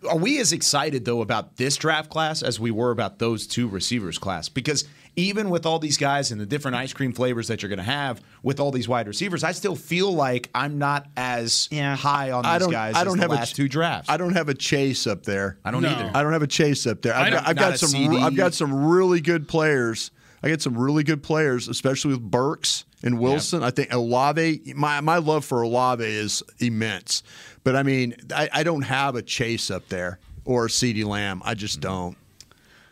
Are 0.09 0.18
we 0.18 0.39
as 0.39 0.51
excited 0.51 1.05
though 1.05 1.22
about 1.22 1.57
this 1.57 1.76
draft 1.78 2.09
class 2.09 2.41
as 2.41 2.59
we 2.59 2.72
were 2.72 2.89
about 2.89 3.20
those 3.20 3.45
two 3.45 3.68
receivers 3.68 4.18
class? 4.18 4.49
Because 4.49 4.86
even 5.16 5.49
with 5.49 5.66
all 5.66 5.80
these 5.80 5.97
guys 5.97 6.32
and 6.32 6.41
the 6.41 6.45
different 6.45 6.76
ice 6.76 6.93
cream 6.93 7.14
flavors 7.14 7.47
that 7.47 7.61
you're 7.61 7.70
going 7.70 7.78
to 7.78 7.84
have 7.84 8.22
with 8.41 8.59
all 8.59 8.72
these 8.72 8.88
wide 8.88 9.07
receivers, 9.07 9.43
I 9.43 9.51
still 9.51 9.76
feel 9.76 10.11
like 10.11 10.49
I'm 10.55 10.78
not 10.78 11.07
as 11.16 11.70
high 11.72 12.32
on 12.32 12.43
these 12.43 12.49
I 12.49 12.59
don't. 12.59 12.72
guys 12.72 12.95
I 12.95 13.03
don't 13.03 13.18
as 13.18 13.22
have 13.22 13.30
the 13.30 13.36
a 13.36 13.38
last 13.38 13.51
ch- 13.51 13.55
two 13.55 13.70
drafts. 13.70 14.09
I 14.09 14.18
don't 14.18 14.34
have 14.34 14.49
a 14.49 14.53
chase 14.53 15.05
up 15.05 15.24
there. 15.24 15.57
I 15.64 15.72
don't 15.72 15.84
No. 15.84 15.89
either. 15.89 16.11
I 16.16 16.24
don't 16.24 16.34
have 16.34 16.41
a 16.41 16.47
chase 16.47 16.88
up 16.88 17.01
there. 17.01 17.14
I 17.14 17.26
I've 17.26 17.32
got, 17.34 17.47
I've 17.47 17.55
got 17.55 17.80
some. 17.80 17.89
CD. 17.89 18.18
I've 18.18 18.36
got 18.36 18.53
some 18.53 18.86
really 18.86 19.22
good 19.22 19.47
players. 19.47 20.11
I 20.41 20.49
got 20.49 20.61
some 20.61 20.78
really 20.78 21.03
good 21.03 21.24
players, 21.24 21.70
especially 21.70 22.11
with 22.11 22.30
Burks 22.30 22.84
and 23.01 23.20
Wilson. 23.20 23.64
I 23.64 23.70
think 23.72 23.93
Olave. 23.93 24.74
My 24.76 24.99
my 25.01 25.18
love 25.18 25.45
for 25.45 25.61
Olave 25.61 26.03
is 26.03 26.43
immense, 26.59 27.24
but 27.64 27.76
I 27.76 27.84
mean, 27.84 28.16
I, 28.36 28.49
I 28.51 28.64
don't 28.64 28.82
have 28.82 29.16
a 29.16 29.22
chase 29.22 29.72
up 29.72 29.88
there 29.88 30.20
or 30.43 30.66
a 30.66 30.70
CeeDee 30.70 31.05
Lamb. 31.05 31.41
I 31.45 31.53
just 31.53 31.76
mm-hmm. 31.80 31.89
don't. 31.89 32.18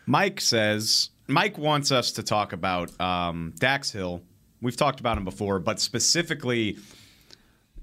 Mike 0.06 0.40
says 0.40 1.10
Mike 1.32 1.58
wants 1.58 1.90
us 1.90 2.12
to 2.12 2.22
talk 2.22 2.52
about 2.52 2.98
um, 3.00 3.54
Dax 3.58 3.90
Hill. 3.90 4.22
We've 4.60 4.76
talked 4.76 5.00
about 5.00 5.16
him 5.18 5.24
before, 5.24 5.58
but 5.58 5.80
specifically, 5.80 6.78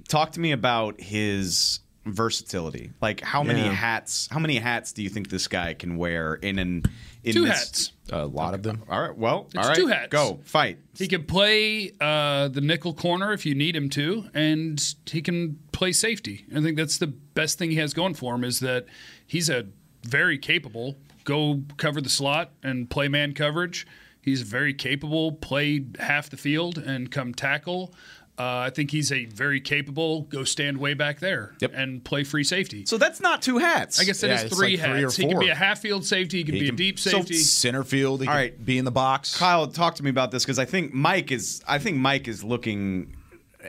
talk 0.07 0.31
to 0.33 0.39
me 0.39 0.51
about 0.51 0.99
his 1.01 1.79
versatility. 2.05 2.91
Like 3.01 3.21
how 3.21 3.43
many 3.43 3.61
Yeah. 3.61 3.71
hats? 3.73 4.27
How 4.31 4.39
many 4.39 4.57
hats 4.57 4.93
do 4.93 5.03
you 5.03 5.09
think 5.09 5.29
this 5.29 5.47
guy 5.47 5.73
can 5.73 5.97
wear 5.97 6.35
in 6.35 6.57
an 6.59 6.83
in 7.21 7.33
Two 7.33 7.43
this- 7.45 7.59
hats. 7.59 7.91
A 8.11 8.25
lot 8.25 8.53
of 8.53 8.63
them. 8.63 8.81
All 8.89 9.01
right. 9.01 9.15
Well, 9.15 9.47
It's 9.47 9.57
all 9.57 9.67
right. 9.67 9.75
two 9.75 9.87
hats. 9.87 10.07
Go 10.09 10.39
fight. 10.45 10.79
He 10.97 11.07
can 11.07 11.25
play 11.25 11.91
uh, 11.99 12.47
the 12.47 12.61
nickel 12.61 12.93
corner 12.93 13.33
if 13.33 13.45
you 13.45 13.53
need 13.53 13.75
him 13.75 13.89
to, 13.89 14.29
and 14.33 14.81
he 15.05 15.21
can 15.21 15.59
play 15.73 15.91
safety. 15.91 16.45
I 16.55 16.61
think 16.61 16.77
that's 16.77 16.97
the 16.97 17.07
best 17.07 17.59
thing 17.59 17.71
he 17.71 17.75
has 17.77 17.93
going 17.93 18.13
for 18.13 18.33
him 18.35 18.43
is 18.45 18.61
that 18.61 18.85
he's 19.27 19.49
a 19.49 19.65
very 20.05 20.37
capable 20.37 20.95
go 21.29 21.61
cover 21.77 22.01
the 22.01 22.09
slot 22.09 22.51
and 22.63 22.89
play 22.89 23.07
man 23.07 23.33
coverage. 23.33 23.85
He's 24.21 24.41
very 24.41 24.73
capable, 24.73 25.31
play 25.31 25.85
half 25.99 26.29
the 26.29 26.37
field 26.37 26.77
and 26.77 27.09
come 27.11 27.33
tackle. 27.33 27.93
Uh, 28.37 28.59
I 28.67 28.69
think 28.69 28.91
he's 28.91 29.11
a 29.11 29.25
very 29.25 29.59
capable 29.59 30.21
go 30.23 30.43
stand 30.45 30.77
way 30.77 30.93
back 30.93 31.19
there 31.19 31.55
Yep. 31.59 31.71
and 31.75 32.01
play 32.03 32.23
free 32.23 32.45
safety. 32.45 32.85
So 32.85 32.97
that's 32.97 33.19
not 33.19 33.41
two 33.41 33.57
hats. 33.57 33.99
I 33.99 34.05
guess 34.05 34.21
that 34.21 34.27
Yeah, 34.27 34.35
is 34.35 34.43
it's 34.43 34.55
three 34.57 34.77
like 34.77 34.85
three 34.85 34.99
or 35.03 35.07
hats. 35.07 35.15
He 35.17 35.27
can 35.27 35.39
be 35.39 35.49
a 35.49 35.55
half 35.55 35.79
field 35.81 36.05
safety. 36.05 36.37
He 36.37 36.43
can 36.45 36.53
He 36.55 36.61
be 36.61 36.65
can- 36.67 36.75
a 36.75 36.77
deep 36.77 36.99
so 36.99 37.09
safety. 37.11 37.33
Center 37.35 37.83
field. 37.83 38.21
He 38.21 38.27
All 38.27 38.33
could 38.33 38.39
right. 38.39 38.65
Be 38.65 38.77
in 38.77 38.85
the 38.85 38.91
box. 38.91 39.37
Kyle, 39.37 39.67
talk 39.67 39.95
to 39.95 40.03
me 40.03 40.09
about 40.09 40.31
this 40.31 40.45
because 40.45 40.57
I 40.59 40.63
think 40.65 40.93
Mike 40.93 41.31
is. 41.33 41.61
I 41.67 41.79
think 41.79 41.97
Mike 41.97 42.29
is 42.29 42.41
looking, 42.43 43.13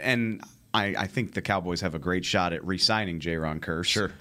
and 0.01 0.41
I, 0.73 0.95
I 0.97 1.07
think 1.09 1.35
the 1.35 1.43
Cowboys 1.43 1.81
have 1.81 1.97
a 1.97 1.99
great 1.99 2.25
shot 2.25 2.53
at 2.53 2.65
re-signing 2.65 3.19
Jayron 3.19 3.59
Kearse. 3.61 3.87
Sure. 3.87 4.13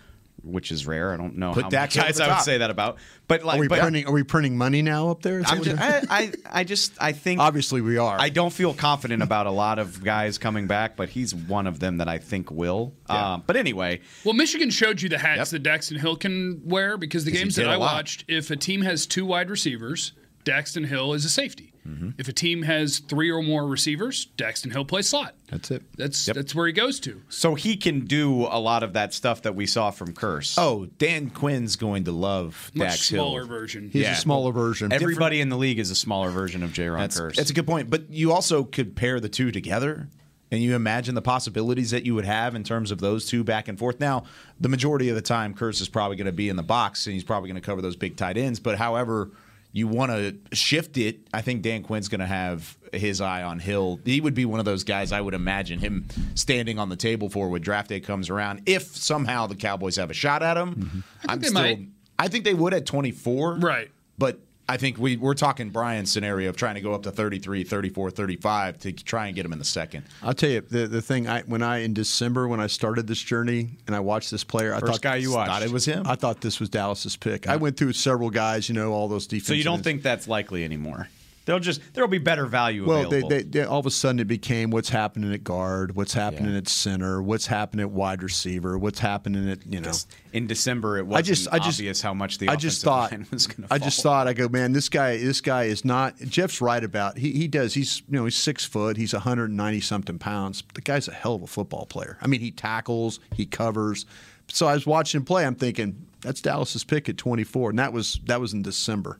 Which 0.43 0.71
is 0.71 0.85
rare. 0.85 1.13
I 1.13 1.17
don't 1.17 1.37
know 1.37 1.53
Put 1.53 1.63
how 1.63 1.69
Dax 1.69 1.95
many 1.95 2.07
guys 2.07 2.19
I 2.19 2.27
would 2.27 2.43
say 2.43 2.59
that 2.59 2.69
about. 2.69 2.97
But 3.27 3.43
like, 3.43 3.57
Are 3.57 3.59
we 3.61 3.67
but 3.67 3.79
printing? 3.79 4.07
Are 4.07 4.11
we 4.11 4.23
printing 4.23 4.57
money 4.57 4.81
now 4.81 5.09
up 5.09 5.21
there? 5.21 5.41
I'm 5.45 5.63
just, 5.63 5.81
I, 5.81 6.01
I, 6.09 6.31
I 6.51 6.63
just, 6.63 6.93
I 6.99 7.11
think 7.11 7.39
Obviously, 7.39 7.81
we 7.81 7.97
are. 7.97 8.17
I 8.19 8.29
don't 8.29 8.51
feel 8.51 8.73
confident 8.73 9.21
about 9.21 9.45
a 9.47 9.51
lot 9.51 9.79
of 9.79 10.03
guys 10.03 10.37
coming 10.37 10.67
back, 10.67 10.95
but 10.95 11.09
he's 11.09 11.33
one 11.35 11.67
of 11.67 11.79
them 11.79 11.97
that 11.97 12.07
I 12.07 12.17
think 12.17 12.51
will. 12.51 12.93
Um, 13.07 13.43
but 13.45 13.55
anyway, 13.55 14.01
Well, 14.23 14.33
Michigan 14.33 14.69
showed 14.69 15.01
you 15.01 15.09
the 15.09 15.19
hats 15.19 15.51
that 15.51 15.63
Daxton 15.63 15.99
Hill 15.99 16.15
can 16.15 16.61
wear 16.63 16.97
because 16.97 17.25
the 17.25 17.31
games 17.31 17.55
that 17.55 17.67
I 17.69 17.77
watched, 17.77 18.25
if 18.27 18.49
a 18.51 18.55
team 18.55 18.81
has 18.81 19.05
two 19.05 19.25
wide 19.25 19.49
receivers, 19.49 20.13
Daxton 20.45 20.87
Hill 20.87 21.13
is 21.13 21.25
a 21.25 21.29
safety. 21.29 21.68
Mm-hmm. 21.89 22.09
If 22.17 22.27
a 22.27 22.33
team 22.33 22.61
has 22.63 22.99
three 22.99 23.31
or 23.31 23.41
more 23.41 23.65
receivers, 23.65 24.27
Daxton 24.37 24.71
Hill 24.71 24.85
plays 24.85 25.09
slot. 25.09 25.33
That's 25.49 25.71
it. 25.71 25.81
That's 25.97 26.25
that's 26.25 26.53
where 26.53 26.67
he 26.67 26.73
goes 26.73 26.99
to. 27.01 27.21
so 27.29 27.55
he 27.55 27.75
can 27.77 28.01
do 28.05 28.45
a 28.45 28.59
lot 28.59 28.83
of 28.83 28.93
that 28.93 29.13
stuff 29.13 29.41
that 29.41 29.55
we 29.55 29.65
saw 29.65 29.89
from 29.91 30.13
Kearse. 30.13 30.55
Oh, 30.57 30.85
Dan 30.97 31.29
Quinn's 31.29 31.75
going 31.75 32.03
to 32.03 32.11
love 32.11 32.71
Much 32.75 32.87
Dax 32.89 33.01
smaller 33.07 33.39
Hill. 33.41 33.47
version. 33.47 33.89
He's 33.91 34.03
Yeah. 34.03 34.13
a 34.13 34.15
smaller 34.17 34.51
version. 34.51 34.93
everybody 34.93 35.41
in 35.41 35.49
the 35.49 35.57
league 35.57 35.79
is 35.79 35.89
a 35.89 35.95
smaller 35.95 36.29
version 36.29 36.61
of 36.63 36.71
Jayron 36.71 36.99
That's, 36.99 37.19
Kearse. 37.19 37.35
that's 37.35 37.49
a 37.49 37.53
good 37.53 37.67
point. 37.67 37.89
But 37.89 38.11
you 38.11 38.31
also 38.31 38.63
could 38.63 38.95
pair 38.95 39.19
the 39.19 39.29
two 39.29 39.51
together. 39.51 40.07
And 40.51 40.63
you 40.63 40.73
imagine 40.73 41.13
the 41.13 41.21
possibilities 41.21 41.91
that 41.91 42.07
you 42.07 42.15
would 42.15 42.25
have 42.25 42.55
in 42.55 42.63
terms 42.63 42.89
of 42.89 42.97
those 42.97 43.27
two 43.27 43.43
back 43.43 43.67
and 43.67 43.77
forth. 43.77 43.99
Now, 43.99 44.23
the 44.59 44.67
majority 44.67 45.07
of 45.09 45.15
the 45.15 45.21
time, 45.21 45.53
Kearse 45.53 45.79
is 45.79 45.87
probably 45.89 46.17
going 46.17 46.25
to 46.25 46.31
be 46.31 46.49
in 46.49 46.55
the 46.55 46.63
box 46.63 47.05
and 47.05 47.13
he's 47.13 47.23
probably 47.23 47.49
going 47.49 47.61
to 47.61 47.65
cover 47.65 47.83
those 47.83 47.95
big 47.95 48.17
tight 48.17 48.35
ends. 48.35 48.59
But 48.59 48.79
however 48.79 49.29
you 49.72 49.88
want 49.88 50.11
to 50.11 50.36
shift 50.55 50.97
it, 50.97 51.28
I 51.34 51.41
think 51.41 51.61
Dan 51.61 51.84
Quinn's 51.84 52.07
going 52.07 52.20
to 52.20 52.26
have 52.26 52.78
his 52.91 53.22
eye 53.22 53.43
on 53.43 53.59
Hill. 53.59 53.99
He 54.03 54.20
would 54.20 54.34
be 54.34 54.45
one 54.45 54.59
of 54.59 54.65
those 54.65 54.84
guys 54.84 55.11
I 55.11 55.22
would 55.22 55.36
imagine 55.36 55.80
him 55.80 56.07
standing 56.36 56.80
on 56.80 56.89
the 56.89 56.95
table 56.95 57.30
for 57.30 57.49
when 57.49 57.61
draft 57.61 57.89
day 57.89 57.99
comes 57.99 58.30
around. 58.30 58.63
If 58.65 58.95
somehow 58.95 59.47
the 59.47 59.55
Cowboys 59.55 59.95
have 59.97 60.09
a 60.09 60.15
shot 60.15 60.41
at 60.41 60.57
him, 60.57 60.76
mm-hmm. 60.76 60.99
I'm 61.28 61.39
they 61.39 61.47
still. 61.49 61.61
might. 61.61 61.88
I 62.17 62.28
think 62.28 62.45
they 62.45 62.53
would 62.53 62.74
at 62.74 62.86
24. 62.86 63.55
Right. 63.55 63.91
But 64.17 64.39
I 64.70 64.78
think 64.78 64.99
we, 64.99 65.17
we're 65.17 65.34
talking 65.34 65.72
Brian's 65.72 66.11
scenario 66.11 66.49
of 66.49 66.55
trying 66.55 66.76
to 66.76 66.82
go 66.82 66.93
up 66.93 67.03
to 67.03 67.11
33, 67.11 67.63
34, 67.63 68.11
35 68.11 68.80
to 68.80 68.91
try 68.91 69.26
and 69.26 69.36
get 69.36 69.43
him 69.45 69.51
in 69.51 69.57
the 69.57 69.65
second. 69.65 70.05
I'll 70.22 70.36
tell 70.36 70.49
you 70.51 70.61
the 70.61 70.88
the 70.88 71.01
thing. 71.01 71.28
I 71.28 71.41
when 71.41 71.63
I 71.63 71.80
in 71.80 71.93
December 71.93 72.47
when 72.47 72.59
I 72.59 72.67
started 72.67 73.07
this 73.07 73.22
journey 73.22 73.70
and 73.88 73.95
I 73.95 73.99
watched 73.99 74.30
this 74.30 74.43
player, 74.43 74.76
I 74.76 74.80
First 74.80 74.93
thought 74.93 75.01
guy 75.01 75.15
you 75.15 75.32
watched. 75.34 75.51
Thought 75.51 75.63
it 75.63 75.72
was 75.72 75.86
him. 75.86 76.05
I 76.05 76.15
thought 76.15 76.41
this 76.41 76.59
was 76.59 76.70
Dallas's 76.70 77.17
pick. 77.17 77.47
I 77.47 77.55
went 77.55 77.78
through 77.78 77.93
several 77.93 78.30
guys, 78.30 78.70
you 78.70 78.76
know, 78.76 78.93
all 78.93 79.07
those 79.07 79.26
defenses. 79.26 79.47
so 79.47 79.53
you 79.55 79.63
don't 79.63 79.84
think 79.84 80.03
that's 80.03 80.28
likely 80.28 80.63
anymore? 80.63 81.07
They'll 81.49 81.59
just 81.59 81.81
there'll 81.93 82.07
be 82.07 82.19
better 82.19 82.45
value 82.45 82.85
Well, 82.85 83.07
available. 83.07 83.27
they, 83.29 83.41
they, 83.41 83.63
all 83.63 83.79
of 83.79 83.87
a 83.87 83.91
sudden 83.91 84.19
it 84.19 84.27
became 84.27 84.69
what's 84.69 84.89
happening 84.89 85.33
at 85.33 85.43
guard, 85.43 85.95
what's 85.95 86.13
happening 86.13 86.51
Yeah. 86.51 86.59
at 86.59 86.67
center, 86.67 87.23
what's 87.23 87.47
happening 87.47 87.81
at 87.85 87.89
wide 87.89 88.21
receiver, 88.21 88.77
what's 88.77 88.99
happening 88.99 89.49
at 89.49 89.65
you 89.65 89.81
know. 89.81 89.91
in 90.31 90.45
December, 90.45 90.99
it 90.99 91.07
wasn't 91.07 91.17
I 91.17 91.21
just, 91.27 91.47
I 91.53 91.57
just, 91.57 91.79
obvious 91.79 92.01
how 92.03 92.13
much 92.13 92.37
the 92.37 92.49
I 92.49 92.55
just 92.55 92.83
thought, 92.83 93.11
line 93.11 93.25
was 93.31 93.47
going 93.47 93.67
to. 93.67 93.73
I 93.73 93.79
just 93.79 94.03
thought, 94.03 94.27
I 94.27 94.33
go, 94.33 94.47
man, 94.47 94.73
this 94.73 94.89
guy, 94.89 95.17
this 95.17 95.41
guy 95.41 95.63
is 95.63 95.83
not. 95.83 96.17
Jeff's 96.19 96.61
right 96.61 96.83
about 96.83 97.17
he 97.17 97.31
he 97.31 97.47
does. 97.47 97.73
He's 97.73 98.03
you 98.07 98.17
know 98.17 98.25
he's 98.25 98.35
six 98.35 98.63
foot, 98.63 98.95
he's 98.95 99.13
190 99.13 99.81
something 99.81 100.19
pounds. 100.19 100.63
The 100.75 100.81
guy's 100.81 101.07
a 101.07 101.13
hell 101.13 101.33
of 101.33 101.41
a 101.41 101.47
football 101.47 101.87
player. 101.87 102.19
I 102.21 102.27
mean, 102.27 102.41
he 102.41 102.51
tackles, 102.51 103.19
he 103.35 103.47
covers. 103.47 104.05
So 104.51 104.67
I 104.67 104.75
was 104.75 104.85
watching 104.85 105.19
him 105.21 105.25
play. 105.25 105.45
I'm 105.47 105.55
thinking 105.55 106.05
that's 106.21 106.41
Dallas's 106.41 106.83
pick 106.83 107.09
at 107.09 107.17
24, 107.17 107.71
and 107.71 107.79
that 107.79 107.91
was 107.91 108.19
that 108.25 108.39
was 108.39 108.53
in 108.53 108.61
December. 108.61 109.19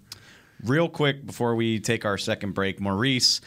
Real 0.64 0.90
quick 0.90 1.26
before 1.26 1.56
we 1.56 1.80
take 1.80 2.06
our 2.06 2.18
second 2.18 2.54
break, 2.54 2.80
Maurice 2.80 3.42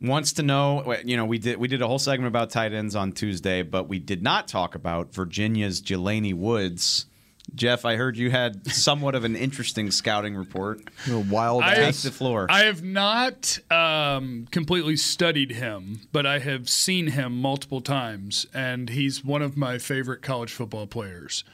wants 0.00 0.32
to 0.34 0.42
know. 0.42 0.94
You 1.04 1.16
know, 1.16 1.24
we 1.24 1.38
did 1.38 1.58
we 1.58 1.68
did 1.68 1.82
a 1.82 1.86
whole 1.86 1.98
segment 1.98 2.28
about 2.28 2.50
tight 2.50 2.72
ends 2.72 2.94
on 2.94 3.12
Tuesday, 3.12 3.62
but 3.62 3.88
we 3.88 3.98
did 3.98 4.22
not 4.22 4.48
talk 4.48 4.74
about 4.74 5.14
Virginia's 5.14 5.80
Jelani 5.80 6.34
Woods. 6.34 7.06
Jeff, 7.54 7.84
I 7.84 7.94
heard 7.94 8.16
you 8.16 8.30
had 8.30 8.66
somewhat 8.70 9.14
of 9.14 9.24
an 9.24 9.36
interesting 9.36 9.90
scouting 9.90 10.34
report. 10.34 10.80
You 11.06 11.12
know, 11.12 11.24
wild 11.30 11.62
I- 11.62 11.76
ass. 11.76 12.02
the 12.02 12.10
floor. 12.10 12.46
I 12.50 12.64
have 12.64 12.82
not 12.82 13.58
um, 13.70 14.46
completely 14.50 14.96
studied 14.96 15.52
him, 15.52 16.00
but 16.12 16.26
I 16.26 16.40
have 16.40 16.68
seen 16.68 17.08
him 17.08 17.40
multiple 17.40 17.80
times, 17.80 18.46
and 18.52 18.90
he's 18.90 19.24
one 19.24 19.42
of 19.42 19.56
my 19.56 19.78
favorite 19.78 20.22
college 20.22 20.52
football 20.52 20.86
players 20.86 21.44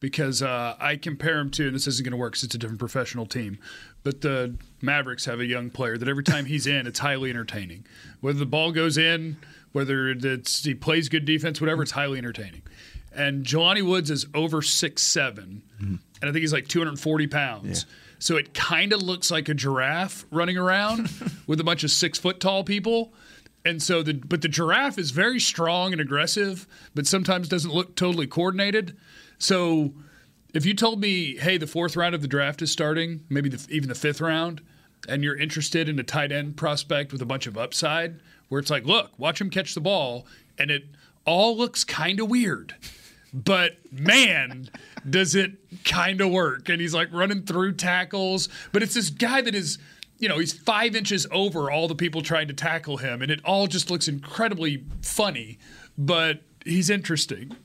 because 0.00 0.42
uh, 0.42 0.76
I 0.78 0.96
compare 0.96 1.38
him 1.38 1.50
to, 1.52 1.66
and 1.66 1.74
this 1.74 1.86
isn't 1.86 2.04
going 2.04 2.12
to 2.12 2.16
work 2.16 2.32
because 2.32 2.44
it's 2.44 2.54
a 2.54 2.58
different 2.58 2.78
professional 2.78 3.26
team, 3.26 3.58
but 4.08 4.22
the 4.22 4.54
Mavericks 4.80 5.26
have 5.26 5.38
a 5.38 5.44
young 5.44 5.68
player 5.68 5.98
that 5.98 6.08
every 6.08 6.24
time 6.24 6.46
he's 6.46 6.66
in, 6.66 6.86
it's 6.86 6.98
highly 6.98 7.28
entertaining. 7.28 7.84
Whether 8.22 8.38
the 8.38 8.46
ball 8.46 8.72
goes 8.72 8.96
in, 8.96 9.36
whether 9.72 10.08
it's, 10.08 10.64
he 10.64 10.74
plays 10.74 11.10
good 11.10 11.26
defense, 11.26 11.60
whatever, 11.60 11.82
it's 11.82 11.92
highly 11.92 12.16
entertaining. 12.16 12.62
And 13.14 13.44
Jelani 13.44 13.86
Woods 13.86 14.10
is 14.10 14.24
over 14.32 14.62
six 14.62 15.02
seven, 15.02 15.60
mm-hmm. 15.76 15.96
and 16.22 16.22
I 16.22 16.32
think 16.32 16.36
he's 16.38 16.54
like 16.54 16.68
240 16.68 17.26
pounds. 17.26 17.84
So 18.18 18.38
it 18.38 18.54
kind 18.54 18.94
of 18.94 19.02
looks 19.02 19.30
like 19.30 19.50
a 19.50 19.54
giraffe 19.54 20.24
running 20.30 20.56
around 20.56 21.10
with 21.46 21.60
a 21.60 21.64
bunch 21.64 21.84
of 21.84 21.90
six 21.90 22.18
foot 22.18 22.40
tall 22.40 22.64
people. 22.64 23.12
And 23.66 23.82
so 23.82 24.02
the 24.02 24.14
but 24.14 24.40
the 24.40 24.48
giraffe 24.48 24.96
is 24.96 25.10
very 25.10 25.38
strong 25.38 25.92
and 25.92 26.00
aggressive, 26.00 26.66
but 26.94 27.06
sometimes 27.06 27.46
doesn't 27.46 27.74
look 27.74 27.94
totally 27.94 28.26
coordinated. 28.26 28.96
So 29.36 29.92
if 30.54 30.64
you 30.64 30.74
told 30.74 31.00
me, 31.00 31.36
hey, 31.36 31.58
the 31.58 31.66
fourth 31.66 31.96
round 31.96 32.14
of 32.14 32.22
the 32.22 32.28
draft 32.28 32.62
is 32.62 32.70
starting, 32.70 33.24
maybe 33.28 33.48
the, 33.48 33.64
even 33.70 33.88
the 33.88 33.94
fifth 33.94 34.20
round, 34.20 34.60
and 35.08 35.22
you're 35.22 35.36
interested 35.36 35.88
in 35.88 35.98
a 35.98 36.02
tight 36.02 36.32
end 36.32 36.56
prospect 36.56 37.12
with 37.12 37.22
a 37.22 37.26
bunch 37.26 37.46
of 37.46 37.56
upside, 37.56 38.20
where 38.48 38.58
it's 38.58 38.70
like, 38.70 38.84
look, 38.84 39.18
watch 39.18 39.40
him 39.40 39.50
catch 39.50 39.74
the 39.74 39.80
ball, 39.80 40.26
and 40.58 40.70
it 40.70 40.86
all 41.24 41.56
looks 41.56 41.84
kind 41.84 42.18
of 42.20 42.30
weird. 42.30 42.74
But 43.32 43.76
man, 43.92 44.70
does 45.08 45.34
it 45.34 45.52
kind 45.84 46.20
of 46.20 46.30
work. 46.30 46.68
And 46.68 46.80
he's 46.80 46.94
like 46.94 47.12
running 47.12 47.42
through 47.42 47.74
tackles. 47.74 48.48
But 48.72 48.82
it's 48.82 48.94
this 48.94 49.10
guy 49.10 49.40
that 49.42 49.54
is, 49.54 49.78
you 50.18 50.28
know, 50.28 50.38
he's 50.38 50.52
five 50.52 50.96
inches 50.96 51.26
over 51.30 51.70
all 51.70 51.88
the 51.88 51.94
people 51.94 52.22
trying 52.22 52.48
to 52.48 52.54
tackle 52.54 52.98
him. 52.98 53.22
And 53.22 53.30
it 53.30 53.40
all 53.44 53.66
just 53.66 53.90
looks 53.90 54.08
incredibly 54.08 54.84
funny. 55.02 55.58
But 55.96 56.42
he's 56.64 56.90
interesting. 56.90 57.56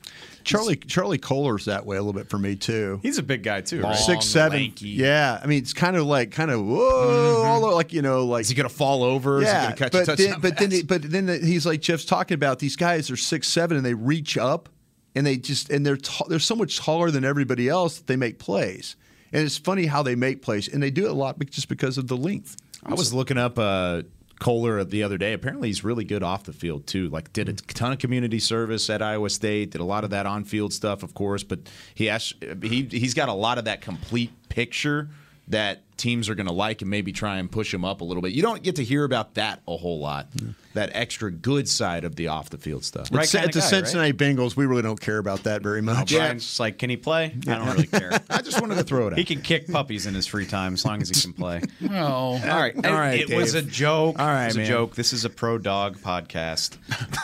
Charlie 0.44 0.76
Charlie 0.76 1.18
Kolar's 1.18 1.64
that 1.64 1.86
way 1.86 1.96
a 1.96 2.00
little 2.00 2.12
bit 2.12 2.28
for 2.28 2.38
me 2.38 2.54
too. 2.56 3.00
He's 3.02 3.18
a 3.18 3.22
big 3.22 3.42
guy 3.42 3.60
too. 3.62 3.80
right? 3.82 3.96
Six 3.96 4.26
seven, 4.26 4.58
lanky. 4.58 4.88
yeah. 4.90 5.40
I 5.42 5.46
mean, 5.46 5.58
it's 5.62 5.72
kind 5.72 5.96
of 5.96 6.04
like 6.06 6.30
kind 6.30 6.50
of 6.50 6.64
whoa, 6.64 7.42
all 7.44 7.64
over, 7.64 7.74
like 7.74 7.92
you 7.92 8.02
know, 8.02 8.26
like 8.26 8.42
Is 8.42 8.48
he 8.50 8.54
going 8.54 8.68
to 8.68 8.74
fall 8.74 9.02
over? 9.02 9.38
Is 9.38 9.44
he 9.44 9.52
yeah. 9.52 9.62
going 9.62 9.74
to 9.74 9.78
catch 9.78 9.92
but 9.92 10.08
a 10.08 10.16
then, 10.16 10.40
but 10.40 10.58
then, 10.58 10.70
pass? 10.70 10.82
but 10.82 11.02
then 11.02 11.26
the, 11.26 11.38
he's 11.38 11.66
like 11.66 11.80
Jeff's 11.80 12.04
talking 12.04 12.34
about 12.34 12.58
these 12.58 12.76
guys 12.76 13.10
are 13.10 13.16
six 13.16 13.48
seven 13.48 13.76
and 13.76 13.84
they 13.84 13.94
reach 13.94 14.36
up 14.38 14.68
and 15.14 15.26
they 15.26 15.36
just 15.36 15.70
and 15.70 15.84
they're 15.84 15.96
ta- 15.96 16.26
they're 16.28 16.38
so 16.38 16.54
much 16.56 16.78
taller 16.78 17.10
than 17.10 17.24
everybody 17.24 17.68
else 17.68 17.98
that 17.98 18.06
they 18.06 18.16
make 18.16 18.38
plays. 18.38 18.96
And 19.32 19.42
it's 19.42 19.58
funny 19.58 19.86
how 19.86 20.02
they 20.04 20.14
make 20.14 20.42
plays, 20.42 20.68
and 20.68 20.80
they 20.80 20.92
do 20.92 21.06
it 21.06 21.10
a 21.10 21.14
lot 21.14 21.36
just 21.50 21.68
because 21.68 21.98
of 21.98 22.06
the 22.06 22.16
length. 22.16 22.56
I 22.86 22.94
was 22.94 23.12
looking 23.12 23.38
up 23.38 23.58
uh, 23.58 24.02
Kolar 24.38 24.82
the 24.84 25.02
other 25.02 25.18
day. 25.18 25.32
Apparently, 25.32 25.68
he's 25.68 25.84
really 25.84 26.04
good 26.04 26.22
off 26.22 26.44
the 26.44 26.52
field 26.52 26.86
too. 26.86 27.08
Like, 27.08 27.32
did 27.32 27.48
a 27.48 27.52
mm-hmm. 27.52 27.66
ton 27.68 27.92
of 27.92 27.98
community 27.98 28.38
service 28.38 28.90
at 28.90 29.02
Iowa 29.02 29.30
State. 29.30 29.70
Did 29.70 29.80
a 29.80 29.84
lot 29.84 30.04
of 30.04 30.10
that 30.10 30.26
on-field 30.26 30.72
stuff, 30.72 31.02
of 31.02 31.14
course. 31.14 31.42
But 31.42 31.60
he 31.94 32.06
has, 32.06 32.34
he 32.62 32.82
he's 32.84 33.14
got 33.14 33.28
a 33.28 33.32
lot 33.32 33.58
of 33.58 33.64
that 33.64 33.80
complete 33.80 34.30
picture 34.48 35.08
that 35.48 35.80
teams 35.96 36.28
are 36.28 36.34
going 36.34 36.46
to 36.46 36.52
like 36.52 36.80
and 36.82 36.90
maybe 36.90 37.12
try 37.12 37.36
and 37.36 37.50
push 37.50 37.72
him 37.72 37.84
up 37.84 38.00
a 38.00 38.04
little 38.04 38.22
bit. 38.22 38.32
You 38.32 38.42
don't 38.42 38.62
get 38.62 38.76
to 38.76 38.84
hear 38.84 39.04
about 39.04 39.34
that 39.34 39.60
a 39.68 39.76
whole 39.76 40.00
lot. 40.00 40.26
That 40.72 40.90
extra 40.92 41.30
good 41.30 41.68
side 41.68 42.02
of 42.04 42.16
the 42.16 42.28
off 42.28 42.50
the 42.50 42.58
field 42.58 42.84
stuff. 42.84 43.08
Right 43.12 43.32
At 43.32 43.40
kinda 43.42 43.52
the 43.52 43.60
guy, 43.60 43.64
right? 43.64 43.70
Cincinnati 43.70 44.12
Bengals, 44.12 44.56
we 44.56 44.66
really 44.66 44.82
don't 44.82 45.00
care 45.00 45.18
about 45.18 45.44
that 45.44 45.62
very 45.62 45.82
much. 45.82 46.12
Brian's 46.12 46.44
just 46.44 46.58
like, 46.58 46.78
can 46.78 46.90
he 46.90 46.96
play? 46.96 47.26
I 47.46 47.54
don't 47.58 47.66
really 47.68 47.86
care. 47.86 48.10
I 48.30 48.42
just 48.42 48.60
wanted 48.60 48.76
to 48.76 48.84
throw 48.84 49.06
it 49.06 49.12
out. 49.12 49.18
He 49.18 49.24
can 49.24 49.40
kick 49.40 49.68
puppies 49.68 50.06
in 50.06 50.14
his 50.14 50.26
free 50.26 50.46
time 50.46 50.74
as 50.74 50.84
long 50.84 51.00
as 51.00 51.10
he 51.10 51.20
can 51.20 51.32
play. 51.32 51.60
Oh, 51.90 51.94
All 51.96 52.38
right. 52.40 52.74
All 52.84 52.92
right, 52.92 53.20
It 53.20 53.36
was 53.36 53.54
a 53.54 53.62
joke. 53.62 54.18
All 54.18 54.26
right, 54.26 54.44
it 54.44 54.48
was 54.48 54.56
man. 54.56 54.64
a 54.66 54.68
joke. 54.68 54.94
This 54.96 55.12
is 55.12 55.24
a 55.24 55.30
pro 55.30 55.58
dog 55.58 55.98
podcast. 55.98 56.76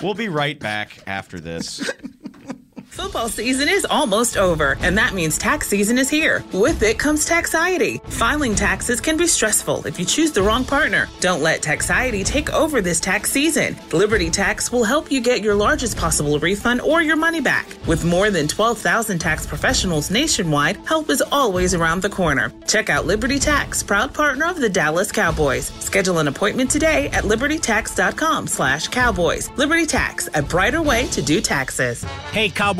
We'll 0.02 0.14
be 0.14 0.28
right 0.28 0.58
back 0.58 1.02
after 1.06 1.40
this. 1.40 1.90
Football 2.90 3.28
season 3.28 3.68
is 3.68 3.86
almost 3.88 4.36
over, 4.36 4.76
and 4.80 4.98
that 4.98 5.14
means 5.14 5.38
tax 5.38 5.68
season 5.68 5.96
is 5.96 6.10
here. 6.10 6.44
With 6.52 6.82
it 6.82 6.98
comes 6.98 7.24
taxiety. 7.24 7.98
Filing 8.08 8.56
taxes 8.56 9.00
can 9.00 9.16
be 9.16 9.28
stressful 9.28 9.86
if 9.86 9.96
you 9.96 10.04
choose 10.04 10.32
the 10.32 10.42
wrong 10.42 10.64
partner. 10.64 11.08
Don't 11.20 11.40
let 11.40 11.62
taxiety 11.62 12.24
take 12.24 12.52
over 12.52 12.80
this 12.80 12.98
tax 12.98 13.30
season. 13.30 13.76
Liberty 13.92 14.28
Tax 14.28 14.72
will 14.72 14.82
help 14.82 15.10
you 15.10 15.20
get 15.20 15.40
your 15.40 15.54
largest 15.54 15.96
possible 15.96 16.40
refund 16.40 16.80
or 16.80 17.00
your 17.00 17.14
money 17.14 17.40
back. 17.40 17.68
With 17.86 18.04
more 18.04 18.28
than 18.28 18.48
12,000 18.48 19.20
tax 19.20 19.46
professionals 19.46 20.10
nationwide, 20.10 20.76
help 20.78 21.10
is 21.10 21.22
always 21.30 21.74
around 21.74 22.02
the 22.02 22.10
corner. 22.10 22.52
Check 22.66 22.90
out 22.90 23.06
Liberty 23.06 23.38
Tax, 23.38 23.84
proud 23.84 24.12
partner 24.12 24.46
of 24.46 24.60
the 24.60 24.68
Dallas 24.68 25.12
Cowboys. 25.12 25.68
Schedule 25.78 26.18
an 26.18 26.26
appointment 26.26 26.68
today 26.72 27.08
at 27.10 27.22
libertytax.com 27.22 28.48
slash 28.48 28.88
cowboys. 28.88 29.48
Liberty 29.56 29.86
Tax, 29.86 30.28
a 30.34 30.42
brighter 30.42 30.82
way 30.82 31.06
to 31.08 31.22
do 31.22 31.40
taxes. 31.40 32.02
Hey, 32.32 32.50
Cowboy 32.50 32.79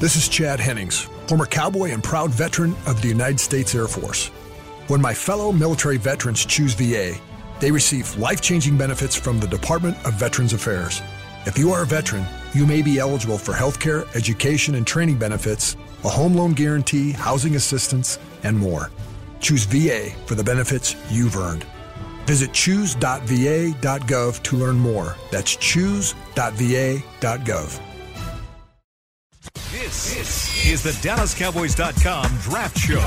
This 0.00 0.16
is 0.16 0.28
Chad 0.28 0.58
Hennings, 0.58 1.08
former 1.28 1.46
cowboy 1.46 1.92
and 1.92 2.02
proud 2.02 2.30
veteran 2.30 2.74
of 2.84 3.00
the 3.00 3.06
United 3.06 3.38
States 3.38 3.76
Air 3.76 3.86
Force. 3.86 4.26
When 4.88 5.00
my 5.00 5.14
fellow 5.14 5.52
military 5.52 5.98
veterans 5.98 6.44
choose 6.44 6.74
VA, 6.74 7.14
they 7.60 7.70
receive 7.70 8.18
life 8.18 8.40
changing 8.40 8.76
benefits 8.76 9.14
from 9.14 9.38
the 9.38 9.46
Department 9.46 9.96
of 10.04 10.14
Veterans 10.14 10.52
Affairs. 10.52 11.00
If 11.46 11.56
you 11.56 11.70
are 11.70 11.84
a 11.84 11.86
veteran, 11.86 12.26
you 12.54 12.66
may 12.66 12.82
be 12.82 12.98
eligible 12.98 13.38
for 13.38 13.52
healthcare, 13.54 14.12
education, 14.16 14.74
and 14.74 14.84
training 14.84 15.16
benefits, 15.16 15.76
a 16.02 16.08
home 16.08 16.34
loan 16.34 16.54
guarantee, 16.54 17.12
housing 17.12 17.54
assistance, 17.54 18.18
and 18.42 18.58
more. 18.58 18.90
Choose 19.38 19.64
VA 19.64 20.10
for 20.26 20.34
the 20.34 20.42
benefits 20.42 20.96
you've 21.08 21.36
earned. 21.36 21.64
Visit 22.26 22.52
choose.va.gov 22.52 24.42
to 24.42 24.56
learn 24.56 24.76
more. 24.76 25.14
That's 25.30 25.54
choose.va.gov. 25.54 26.20
This, 29.70 30.14
this 30.14 30.66
is 30.66 30.82
the 30.82 30.90
DallasCowboys.com 31.06 32.38
Draft 32.42 32.78
Show. 32.78 33.00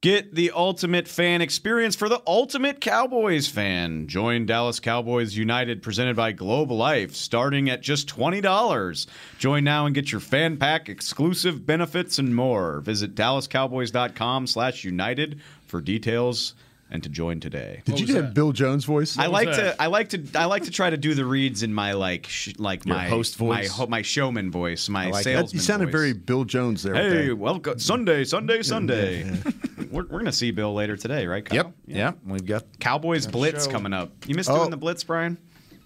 Get 0.00 0.32
the 0.32 0.52
ultimate 0.52 1.08
fan 1.08 1.42
experience 1.42 1.96
for 1.96 2.08
the 2.08 2.22
ultimate 2.24 2.80
Cowboys 2.80 3.48
fan. 3.48 4.06
Join 4.06 4.46
Dallas 4.46 4.78
Cowboys 4.78 5.36
United 5.36 5.82
presented 5.82 6.14
by 6.14 6.30
Globe 6.30 6.70
Life 6.70 7.16
starting 7.16 7.68
at 7.68 7.82
just 7.82 8.08
$20. 8.08 9.06
Join 9.38 9.64
now 9.64 9.86
and 9.86 9.94
get 9.96 10.12
your 10.12 10.20
fan 10.20 10.56
pack, 10.56 10.88
exclusive 10.88 11.66
benefits, 11.66 12.20
and 12.20 12.36
more. 12.36 12.80
Visit 12.80 13.16
dallascowboys.com 13.16 14.46
slash 14.46 14.84
united 14.84 15.40
for 15.66 15.80
details 15.80 16.54
and 16.90 17.02
to 17.02 17.08
join 17.08 17.38
today. 17.40 17.82
Did 17.84 18.00
you 18.00 18.06
do 18.06 18.14
have 18.14 18.32
Bill 18.34 18.52
Jones 18.52 18.84
voice? 18.84 19.18
I 19.18 19.26
like 19.26 19.48
to 19.52 19.80
I 19.80 19.86
like 19.86 20.08
to 20.10 20.24
I 20.34 20.46
like 20.46 20.64
to 20.64 20.70
try 20.70 20.88
to 20.90 20.96
do 20.96 21.14
the 21.14 21.24
reads 21.24 21.62
in 21.62 21.72
my 21.74 21.92
like 21.92 22.26
sh- 22.28 22.54
like 22.58 22.86
Your 22.86 22.96
my 22.96 23.08
host 23.08 23.36
voice? 23.36 23.68
my 23.68 23.74
ho- 23.74 23.86
my 23.86 24.02
showman 24.02 24.50
voice, 24.50 24.88
my 24.88 25.10
That- 25.10 25.24
salesman 25.24 25.58
you 25.58 25.60
sounded 25.60 25.86
voice. 25.86 25.92
very 25.92 26.12
Bill 26.14 26.44
Jones 26.44 26.82
there. 26.82 26.94
with 26.94 27.12
Hey, 27.12 27.28
that. 27.28 27.36
welcome 27.36 27.78
Sunday, 27.78 28.24
Sunday, 28.24 28.62
Sunday. 28.62 29.30
we're, 29.90 30.04
we're 30.06 30.18
gonna 30.18 30.32
see 30.32 30.50
Bill 30.50 30.72
later 30.74 30.96
today, 30.96 31.26
right? 31.26 31.44
Kyle? 31.44 31.56
Yep. 31.56 31.72
Yeah. 31.86 32.12
We've 32.26 32.44
got 32.46 32.64
Cowboys 32.80 33.26
Blitz 33.26 33.66
show. 33.66 33.70
coming 33.70 33.92
up. 33.92 34.10
You 34.26 34.34
missed 34.34 34.50
Oh. 34.50 34.56
doing 34.58 34.70
the 34.70 34.76
Blitz, 34.76 35.04
Brian? 35.04 35.36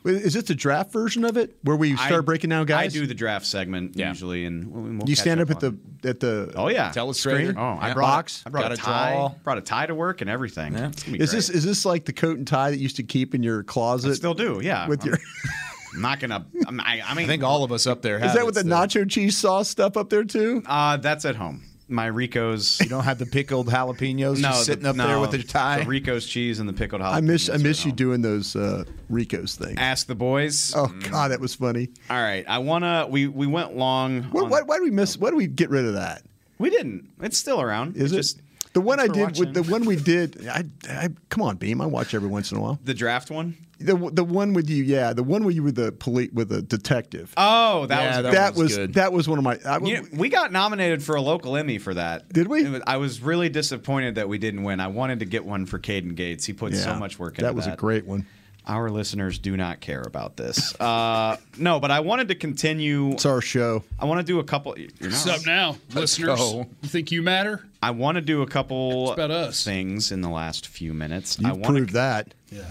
Wait, 0.05 0.17
Is 0.17 0.35
this 0.35 0.45
the 0.45 0.55
draft 0.55 0.93
version 0.93 1.25
of 1.25 1.37
it 1.37 1.57
where 1.63 1.77
we 1.77 1.95
start 1.97 2.13
I- 2.13 2.21
breaking 2.21 2.51
down 2.51 2.67
guys? 2.67 2.95
I 2.95 2.99
do 2.99 3.07
the 3.07 3.15
draft 3.15 3.47
segment 3.47 3.97
Yeah. 3.97 4.09
usually, 4.09 4.45
and 4.45 4.67
we'll, 4.73 4.83
we'll 4.83 5.09
You 5.09 5.15
stand 5.15 5.41
up 5.41 5.51
at 5.51 5.61
the 5.61 5.77
at 6.05 6.19
the. 6.21 6.53
Oh 6.57 6.69
yeah, 6.69 6.91
Telestrator. 6.91 7.55
Oh, 7.57 7.79
I 7.81 7.89
Yeah. 7.89 7.95
brought 7.95 8.07
Box. 8.17 8.43
I 8.47 8.51
brought 8.51 8.63
Got 8.63 8.71
a 8.73 8.75
a 8.75 8.77
tie. 8.79 9.13
draw. 9.13 9.29
Brought 9.45 9.59
a 9.59 9.63
tie 9.63 9.87
to 9.87 9.95
work 9.95 10.21
and 10.21 10.29
everything. 10.29 10.73
Yeah. 10.75 10.89
It's 10.89 11.03
gonna 11.05 11.17
be 11.19 11.23
Is 11.23 11.31
great. 11.31 11.37
this 11.37 11.51
is 11.51 11.65
this 11.65 11.85
like 11.85 12.05
the 12.05 12.13
coat 12.13 12.39
and 12.39 12.47
tie 12.47 12.71
that 12.71 12.77
you 12.79 12.83
used 12.83 12.97
to 12.97 13.03
keep 13.05 13.35
in 13.35 13.43
your 13.43 13.63
closet? 13.63 14.11
I 14.11 14.15
still 14.15 14.35
do? 14.35 14.61
Yeah. 14.63 14.89
With 14.89 15.03
I'm, 15.03 15.09
your, 15.09 15.19
I'm 15.95 16.01
not 16.03 16.19
gonna. 16.21 16.45
I'm, 16.67 16.81
I, 16.81 17.03
I 17.07 17.15
mean, 17.15 17.25
I 17.25 17.29
think 17.29 17.43
all 17.45 17.63
of 17.65 17.71
us 17.71 17.87
up 17.87 18.03
there 18.03 18.19
have 18.19 18.29
is 18.31 18.35
that 18.35 18.45
with 18.47 18.55
the 18.57 18.61
still. 18.63 18.73
nacho 19.05 19.09
cheese 19.11 19.37
sauce 19.37 19.69
stuff 19.69 19.97
up 19.97 20.11
there 20.11 20.25
too? 20.25 20.63
Uh, 20.67 20.97
that's 20.97 21.25
at 21.25 21.37
home. 21.37 21.63
My 21.93 22.07
Rico's. 22.07 22.81
You 22.81 22.89
don't 22.89 23.05
have 23.05 23.19
the 23.19 23.27
pickled 23.27 23.69
jalapenos 23.69 24.37
no, 24.41 24.49
just 24.49 24.67
sitting 24.67 24.83
the, 24.85 24.91
up 24.91 24.97
there 24.97 25.21
with 25.21 25.31
the 25.33 25.43
tie. 25.43 25.81
The 25.81 25.87
Rico's 25.87 26.27
cheese 26.27 26.59
and 26.59 26.69
the 26.69 26.73
pickled 26.73 27.03
jalapenos. 27.03 27.15
I 27.15 27.21
miss 27.21 27.51
I 27.51 27.57
miss 27.59 27.85
you 27.85 27.93
doing 27.93 28.23
those 28.23 28.57
uh, 28.57 28.85
Ricos 29.11 29.57
things. 29.57 29.77
Ask 29.79 30.07
the 30.07 30.15
boys. 30.15 30.73
Oh 30.75 30.89
God, 31.11 31.31
that 31.31 31.41
was 31.41 31.55
funny. 31.55 31.91
All 32.11 32.21
right, 32.21 32.45
I 32.49 32.59
wanna. 32.59 33.07
We 33.09 33.27
we 33.29 33.47
went 33.47 33.77
long. 33.77 34.25
What, 34.25 34.45
on- 34.45 34.51
why, 34.51 34.63
why 34.63 34.79
do 34.79 34.85
we 34.85 34.91
miss? 34.91 35.17
Why 35.17 35.31
do 35.31 35.37
we 35.37 35.47
get 35.47 35.71
rid 35.71 35.85
of 35.85 35.95
that? 35.95 36.23
We 36.59 36.71
didn't. 36.71 37.09
It's 37.21 37.39
still 37.39 37.61
around. 37.61 37.97
Is 37.97 38.05
It's 38.05 38.13
it 38.13 38.17
just 38.17 38.41
the 38.73 38.81
one 38.81 39.01
I 39.01 39.09
did 39.09 39.39
with 39.39 39.53
the 39.53 39.63
one 39.65 39.85
we 39.85 39.97
did? 39.97 40.47
I, 40.49 40.65
I 40.89 41.09
come 41.29 41.43
on, 41.43 41.57
Beam. 41.57 41.81
I 41.81 41.87
watch 41.87 42.15
every 42.15 42.29
once 42.29 42.53
in 42.53 42.59
a 42.59 42.61
while. 42.61 42.79
the 42.85 42.95
draft 42.95 43.31
one? 43.31 43.57
The 43.85 44.11
the 44.13 44.25
one 44.25 44.53
with 44.53 44.69
you, 44.71 44.83
yeah, 44.85 45.13
the 45.13 45.23
one 45.23 45.45
where 45.45 45.53
you 45.53 45.63
were 45.63 45.73
the 45.73 45.93
police 45.93 46.31
with 46.33 46.49
the 46.49 46.63
detective. 46.63 47.33
Oh, 47.37 47.87
that 47.87 48.01
Yeah, 48.03 48.07
was 48.09 48.23
that 48.25 48.33
that 48.33 48.51
was 48.55 48.63
was 48.63 48.77
good. 48.77 48.95
that 48.95 49.13
was 49.13 49.29
one 49.29 49.39
of 49.39 49.45
my. 49.45 49.59
I, 49.67 49.79
You 49.79 49.97
know, 50.03 50.09
we 50.15 50.29
got 50.29 50.53
nominated 50.53 51.03
for 51.03 51.15
a 51.17 51.21
local 51.23 51.57
Emmy 51.57 51.79
for 51.79 51.95
that. 51.95 52.33
Did 52.33 52.49
we? 52.49 52.69
Was- 52.69 52.83
I 52.87 52.97
was 52.97 53.21
really 53.21 53.49
disappointed 53.49 54.15
that 54.17 54.29
we 54.29 54.39
didn't 54.39 54.63
win. 54.63 54.81
I 54.81 54.89
wanted 54.89 55.21
to 55.21 55.27
get 55.27 55.45
one 55.45 55.67
for 55.67 55.79
Caden 55.79 56.15
Gates. 56.15 56.45
He 56.45 56.53
put 56.53 56.75
so 56.75 56.95
much 56.95 57.19
work 57.19 57.35
into 57.35 57.45
That 57.45 57.55
was 57.55 57.67
a 57.67 57.77
great 57.77 58.07
one. 58.07 58.27
Our 58.65 58.91
listeners 58.91 59.41
do 59.41 59.57
not 59.57 59.81
care 59.81 60.03
about 60.07 60.37
this. 60.37 60.73
Uh, 60.81 61.37
no, 61.59 61.81
but 61.81 61.91
I 61.91 61.99
wanted 61.99 62.29
to 62.29 62.37
continue. 62.37 63.11
It's 63.11 63.27
our 63.27 63.41
show. 63.41 63.83
I 63.99 64.05
want 64.05 64.21
to 64.21 64.25
do 64.25 64.39
a 64.39 64.45
couple. 64.45 64.79
You're 64.79 64.89
not. 65.01 65.11
What's 65.11 65.27
up 65.27 65.47
now, 65.47 65.77
listeners? 65.95 66.39
go. 66.39 66.67
You 66.83 66.89
think 66.89 67.11
you 67.11 67.23
matter? 67.23 67.65
I 67.83 67.91
want 67.91 68.15
to 68.17 68.21
do 68.21 68.43
a 68.43 68.47
couple 68.47 69.05
It's 69.11 69.13
about 69.15 69.31
us. 69.33 69.65
things 69.65 70.13
in 70.13 70.21
the 70.21 70.29
last 70.29 70.69
few 70.69 70.95
minutes. 70.95 71.39
You 71.41 71.49
I 71.49 71.53
want 71.53 71.65
proved 71.65 71.89
to. 71.89 71.95
that 71.95 72.35
Yeah. 72.53 72.63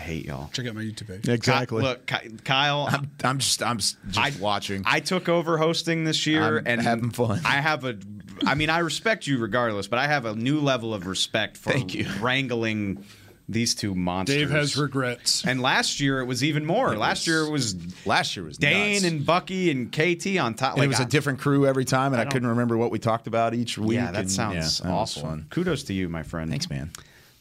I 0.00 0.02
hate 0.02 0.24
y'all. 0.24 0.48
Check 0.54 0.66
out 0.66 0.74
my 0.74 0.80
YouTube 0.80 1.08
page. 1.08 1.28
exactly. 1.28 1.82
Ky- 1.82 1.86
look, 1.86 2.06
Ky- 2.06 2.36
Kyle. 2.42 2.88
I'm, 2.90 3.10
I'm 3.22 3.38
just 3.38 3.62
I'm 3.62 3.78
just 3.78 3.96
I- 4.16 4.32
watching. 4.40 4.82
I 4.86 5.00
took 5.00 5.28
over 5.28 5.58
hosting 5.58 6.04
this 6.04 6.26
year 6.26 6.58
I'm 6.58 6.66
and 6.66 6.80
having 6.80 7.10
fun. 7.10 7.40
I 7.44 7.56
have 7.60 7.84
a 7.84 7.98
I 8.46 8.54
mean 8.54 8.70
I 8.70 8.78
respect 8.78 9.26
you 9.26 9.36
regardless, 9.38 9.88
but 9.88 9.98
I 9.98 10.06
have 10.06 10.24
a 10.24 10.34
new 10.34 10.60
level 10.60 10.94
of 10.94 11.06
respect 11.06 11.58
for 11.58 11.72
Thank 11.72 11.94
you. 11.94 12.06
wrangling 12.20 13.04
these 13.46 13.74
two 13.74 13.94
monsters. 13.94 14.36
Dave 14.36 14.50
has 14.50 14.76
regrets. 14.76 15.44
and 15.44 15.60
last 15.60 16.00
year 16.00 16.20
it 16.20 16.24
was 16.24 16.42
even 16.44 16.64
more. 16.64 16.96
last 16.96 17.20
was- 17.22 17.26
year 17.26 17.40
it 17.42 17.50
was 17.50 18.06
Last 18.06 18.36
year 18.36 18.46
was 18.46 18.56
Dane 18.56 19.02
nuts. 19.02 19.04
and 19.04 19.26
Bucky 19.26 19.70
and 19.70 19.92
KT 19.92 20.38
on 20.38 20.54
top. 20.54 20.70
And 20.74 20.78
like 20.78 20.86
it 20.86 20.88
was 20.88 21.00
I- 21.00 21.02
a 21.02 21.06
different 21.06 21.40
crew 21.40 21.66
every 21.66 21.84
time, 21.84 22.12
and 22.14 22.20
I, 22.20 22.24
don't- 22.24 22.32
couldn't 22.32 22.48
remember 22.48 22.78
what 22.78 22.90
we 22.90 22.98
talked 22.98 23.26
about 23.26 23.52
each 23.52 23.76
week. 23.76 23.96
Yeah, 23.96 24.12
that 24.12 24.20
and, 24.20 24.30
sounds 24.32 24.80
yeah, 24.80 24.88
that 24.88 24.94
awful. 24.94 25.22
fun. 25.22 25.46
Kudos 25.50 25.82
to 25.84 25.92
you, 25.92 26.08
my 26.08 26.22
friend. 26.22 26.48
Thanks, 26.50 26.70
man. 26.70 26.90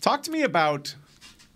Talk 0.01 0.23
to 0.23 0.31
me 0.31 0.41
about, 0.43 0.95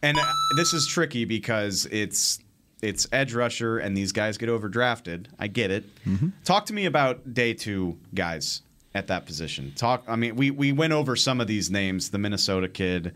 and 0.04 0.20
uh, 0.20 0.34
this 0.58 0.74
is 0.74 0.86
tricky 0.86 1.26
because 1.26 1.88
it's 1.88 2.40
it's 2.84 3.08
edge 3.14 3.34
rusher 3.34 3.80
and 3.80 3.96
these 3.96 4.12
guys 4.12 4.38
get 4.38 4.50
overdrafted. 4.50 5.28
I 5.40 5.48
get 5.48 5.72
it. 5.72 5.86
Mm-hmm. 6.06 6.30
Talk 6.44 6.66
to 6.68 6.74
me 6.74 6.86
about 6.86 7.34
day 7.34 7.54
two 7.54 7.98
guys 8.14 8.62
at 8.94 9.08
that 9.08 9.26
position. 9.26 9.72
Talk. 9.76 10.04
I 10.08 10.16
mean, 10.16 10.36
we 10.36 10.52
we 10.52 10.72
went 10.72 10.94
over 10.94 11.16
some 11.16 11.42
of 11.42 11.48
these 11.48 11.72
names: 11.72 12.10
the 12.10 12.20
Minnesota 12.20 12.68
kid, 12.68 13.16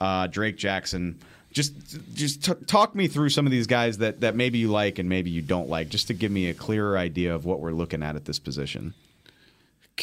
uh, 0.00 0.26
Drake 0.26 0.56
Jackson. 0.56 1.18
Just 1.52 1.72
just 2.14 2.44
t- 2.44 2.64
talk 2.66 2.96
me 2.96 3.06
through 3.06 3.28
some 3.28 3.46
of 3.46 3.52
these 3.52 3.68
guys 3.68 3.98
that 3.98 4.20
that 4.20 4.34
maybe 4.34 4.58
you 4.58 4.68
like 4.68 4.98
and 4.98 5.08
maybe 5.08 5.30
you 5.30 5.40
don't 5.40 5.68
like, 5.68 5.88
just 5.88 6.08
to 6.08 6.14
give 6.14 6.32
me 6.32 6.48
a 6.48 6.54
clearer 6.54 6.98
idea 6.98 7.32
of 7.32 7.44
what 7.44 7.60
we're 7.60 7.70
looking 7.70 8.02
at 8.02 8.16
at 8.16 8.24
this 8.24 8.40
position. 8.40 8.92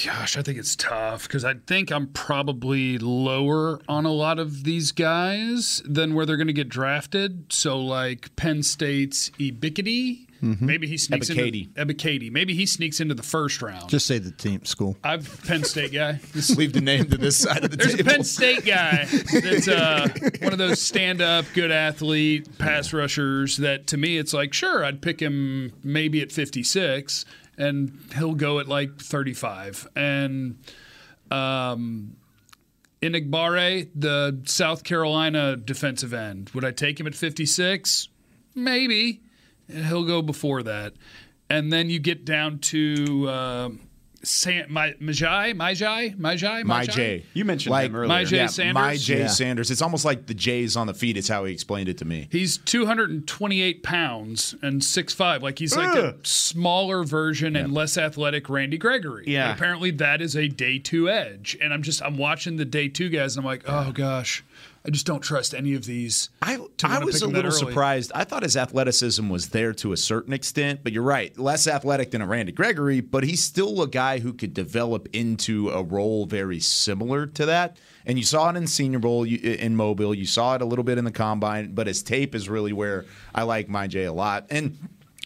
Gosh, 0.06 0.38
I 0.38 0.42
think 0.42 0.58
it's 0.58 0.76
tough 0.78 1.24
because 1.24 1.44
I 1.44 1.56
think 1.68 1.92
I'm 1.92 2.08
probably 2.08 2.98
lower 2.98 3.82
on 3.89 4.06
a 4.06 4.12
lot 4.12 4.39
of 4.39 4.64
these 4.64 4.94
guys 4.94 5.82
than 5.86 6.14
where 6.14 6.26
they're 6.26 6.38
going 6.38 6.48
to 6.48 6.54
get 6.54 6.70
drafted. 6.70 7.52
So, 7.52 7.78
like 7.78 8.34
Penn 8.38 8.64
State's 8.64 9.32
Ebiketie, 9.32 10.28
maybe 10.62 10.88
he 10.88 10.98
sneaks 10.98 11.30
Ebiketie. 11.30 11.78
into 11.78 11.94
Ebiketie. 11.94 12.32
Maybe 12.32 12.56
he 12.56 12.66
sneaks 12.66 13.02
into 13.02 13.14
the 13.16 13.22
first 13.22 13.62
round. 13.62 13.89
Just 13.89 14.08
say 14.08 14.18
the 14.18 14.32
team 14.32 14.64
school. 14.64 14.96
I've 15.04 15.44
Penn 15.46 15.66
State 15.66 15.92
guy. 15.92 16.14
This- 16.34 16.56
Leave 16.58 16.72
the 16.72 16.80
name 16.80 17.10
to 17.10 17.18
this 17.18 17.36
side 17.38 17.66
of 17.66 17.72
the 17.72 17.76
There's 17.78 18.00
a. 18.00 18.04
Penn 18.06 18.24
State 18.24 18.64
guy 18.66 19.06
that's 19.06 19.68
uh, 19.68 20.08
one 20.42 20.54
of 20.54 20.58
those 20.58 20.82
stand-up, 20.82 21.44
good 21.54 21.70
athlete, 21.72 22.58
pass 22.58 22.94
rushers. 22.94 23.58
That 23.58 23.88
to 23.88 23.98
me, 23.98 24.18
it's 24.18 24.34
like, 24.34 24.54
sure, 24.54 24.86
I'd 24.86 25.02
pick 25.02 25.20
him 25.22 25.74
maybe 25.84 26.22
at 26.22 26.32
56, 26.32 27.26
and 27.62 27.99
he'll 28.16 28.34
go 28.36 28.59
at 28.59 28.68
like 28.68 28.99
35. 28.99 29.88
And 29.95 30.57
um, 31.30 32.16
Enagbare, 33.01 33.89
the 33.95 34.41
South 34.45 34.84
Carolina 34.84 35.55
defensive 35.55 36.14
end, 36.14 36.49
would 36.53 36.66
I 36.66 36.72
take 36.72 36.99
him 36.99 37.07
at 37.07 37.16
56? 37.16 38.09
Maybe. 38.55 39.22
He'll 39.72 40.03
go 40.05 40.22
before 40.22 40.64
that. 40.64 40.93
and 41.49 41.72
then 41.72 41.89
you 41.89 41.99
get 41.99 42.24
down 42.26 42.59
to 42.59 43.28
uh, 43.30 43.70
San, 44.24 44.65
my, 44.69 44.91
Myjai, 44.93 45.55
Myjai, 45.55 46.15
Myjai, 46.15 46.63
My 46.63 46.86
J. 46.86 47.26
You 47.34 47.45
mentioned 47.45 47.72
like, 47.72 47.88
him 47.88 47.95
earlier. 47.95 48.07
My 48.07 48.24
J. 48.24 48.38
yeah, 48.38 48.47
Sanders? 48.47 48.74
My 48.74 48.95
J. 48.95 49.19
Yeah. 49.19 49.28
Sanders. 49.28 49.72
It's 49.72 49.82
almost 49.82 50.05
like 50.05 50.28
the 50.28 50.34
J's 50.34 50.76
on 50.76 50.88
the 50.88 50.93
feet. 50.93 51.17
Is 51.17 51.28
how 51.28 51.45
he 51.45 51.53
explained 51.53 51.89
it 51.89 51.97
to 51.99 52.05
me. 52.05 52.28
He's 52.32 52.57
228 52.57 53.84
pounds 53.84 54.55
and 54.61 54.82
6'5. 54.82 55.41
Like 55.41 55.59
he's 55.59 55.76
like 55.76 55.95
a 55.95 56.15
smaller 56.24 57.03
version 57.03 57.55
and 57.55 57.74
less 57.74 57.97
athletic 57.97 58.49
Randy 58.49 58.78
Gregory. 58.78 59.26
Yeah. 59.28 59.49
And 59.49 59.57
apparently 59.57 59.91
that 59.91 60.22
is 60.22 60.36
a 60.36 60.47
day 60.47 60.80
two 60.80 61.09
edge. 61.09 61.57
And 61.61 61.74
I'm 61.74 61.82
just, 61.82 62.01
I'm 62.01 62.17
watching 62.17 62.57
the 62.57 62.65
day 62.65 62.88
two 62.88 63.09
guys 63.09 63.36
and 63.36 63.43
I'm 63.43 63.47
like, 63.47 63.63
oh 63.67 63.91
gosh, 63.91 64.43
I 64.84 64.89
just 64.89 65.05
don't 65.05 65.21
trust 65.21 65.53
any 65.53 65.75
of 65.75 65.86
these. 65.86 66.29
I, 66.41 66.57
I 66.84 67.03
was 67.03 67.21
a 67.21 67.27
little 67.27 67.51
surprised. 67.51 68.11
I 68.15 68.23
thought 68.23 68.41
his 68.41 68.57
athleticism 68.57 69.29
was 69.29 69.49
there 69.49 69.73
to 69.73 69.93
a 69.93 69.97
certain 69.97 70.34
extent, 70.34 70.79
but 70.84 70.91
you're 70.91 71.03
right. 71.03 71.38
Less 71.38 71.67
athletic 71.67 72.09
than 72.11 72.21
a 72.21 72.25
Randy 72.25 72.51
Gregory, 72.51 72.99
but 72.99 73.23
he's 73.23 73.43
still 73.43 73.84
a 73.84 73.88
guy 73.88 74.19
who 74.19 74.34
could 74.34 74.55
develop 74.55 75.07
into 75.13 75.69
a 75.69 75.84
role 75.84 76.25
very 76.25 76.59
similar 76.59 77.27
to 77.27 77.45
that. 77.45 77.77
And 78.07 78.17
you 78.17 78.23
saw 78.25 78.49
it 78.49 78.55
in 78.55 78.65
Senior 78.65 78.97
Bowl 78.99 79.23
you- 79.23 79.38
in 79.38 79.75
Mobile. 79.75 80.15
You 80.15 80.25
saw 80.25 80.55
it 80.55 80.63
a 80.63 80.65
little 80.65 80.84
bit 80.84 80.97
in 80.97 81.05
the 81.05 81.11
combine, 81.11 81.75
but 81.75 81.86
his 81.86 82.01
tape 82.01 82.34
is 82.34 82.49
really 82.49 82.73
where 82.73 83.05
I 83.36 83.43
like 83.43 83.69
my 83.69 83.86
Jay 83.86 84.05
a 84.05 84.13
lot. 84.13 84.47
And 84.49 84.77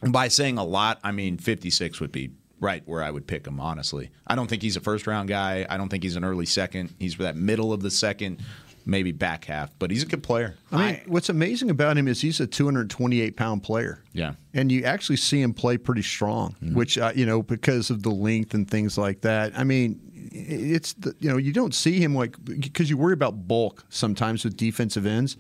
by 0.06 0.28
saying 0.28 0.58
a 0.58 0.66
lot, 0.66 1.00
I 1.02 1.14
mean 1.14 1.38
56 1.38 2.02
would 2.02 2.12
be 2.12 2.32
right 2.60 2.84
where 2.86 3.04
I 3.04 3.12
would 3.12 3.28
pick 3.28 3.46
him, 3.48 3.60
honestly. 3.60 4.10
I 4.28 4.36
don't 4.36 4.48
think 4.48 4.62
he's 4.62 4.76
a 4.76 4.82
first 4.82 5.08
round 5.08 5.30
guy. 5.30 5.66
I 5.70 5.78
don't 5.78 5.90
think 5.90 6.04
he's 6.04 6.16
an 6.16 6.24
early 6.24 6.46
second. 6.46 6.94
He's 7.00 7.16
that 7.18 7.36
middle 7.36 7.72
of 7.74 7.82
the 7.82 7.92
second, 7.92 8.42
maybe 8.86 9.12
back 9.12 9.46
half, 9.46 9.72
but 9.80 9.90
he's 9.90 10.04
a 10.04 10.06
good 10.06 10.24
player. 10.24 10.56
I 10.72 10.92
mean, 10.92 11.02
what's 11.08 11.30
amazing 11.30 11.70
about 11.70 11.98
him 11.98 12.08
is 12.08 12.22
he's 12.22 12.40
a 12.40 12.48
228 12.48 13.36
pound 13.36 13.64
player. 13.64 14.04
Yeah. 14.14 14.34
And 14.54 14.72
you 14.72 14.84
actually 14.84 15.18
see 15.18 15.42
him 15.42 15.54
play 15.54 15.78
pretty 15.78 16.04
strong, 16.04 16.56
which, 16.74 16.98
uh, 16.98 17.12
you 17.16 17.26
know, 17.26 17.42
because 17.42 17.90
of 17.90 18.04
the 18.04 18.12
length 18.12 18.54
and 18.54 18.70
things 18.70 18.98
like 18.98 19.22
that. 19.22 19.58
I 19.58 19.64
mean, 19.64 20.00
it's, 20.32 20.94
the, 20.94 21.16
you 21.20 21.30
know, 21.30 21.38
you 21.38 21.52
don't 21.52 21.74
see 21.74 22.00
him 22.00 22.16
like, 22.16 22.36
because 22.44 22.90
you 22.90 22.98
worry 22.98 23.14
about 23.14 23.48
bulk 23.48 23.86
sometimes 23.90 24.44
with 24.44 24.56
defensive 24.56 25.06
ends, 25.06 25.36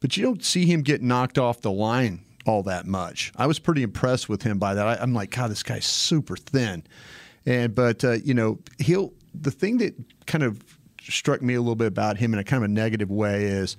but 0.00 0.16
you 0.16 0.22
don't 0.22 0.44
see 0.44 0.66
him 0.66 0.82
get 0.82 1.02
knocked 1.02 1.38
off 1.38 1.62
the 1.62 1.72
line 1.72 2.20
all 2.46 2.62
that 2.64 2.86
much. 2.86 3.32
I 3.36 3.46
was 3.46 3.58
pretty 3.58 3.82
impressed 3.82 4.28
with 4.28 4.42
him 4.42 4.58
by 4.58 4.74
that. 4.74 4.86
I, 4.86 4.96
I'm 5.00 5.14
like, 5.14 5.30
God, 5.30 5.50
this 5.50 5.62
guy's 5.62 5.86
super 5.86 6.36
thin. 6.36 6.84
And, 7.46 7.74
but, 7.74 8.04
uh, 8.04 8.12
you 8.12 8.34
know, 8.34 8.58
he'll, 8.78 9.12
the 9.34 9.50
thing 9.50 9.78
that 9.78 9.94
kind 10.26 10.44
of 10.44 10.62
struck 11.12 11.42
me 11.42 11.54
a 11.54 11.60
little 11.60 11.74
bit 11.74 11.88
about 11.88 12.16
him 12.16 12.32
in 12.32 12.38
a 12.38 12.44
kind 12.44 12.62
of 12.62 12.70
a 12.70 12.72
negative 12.72 13.10
way 13.10 13.44
is 13.44 13.76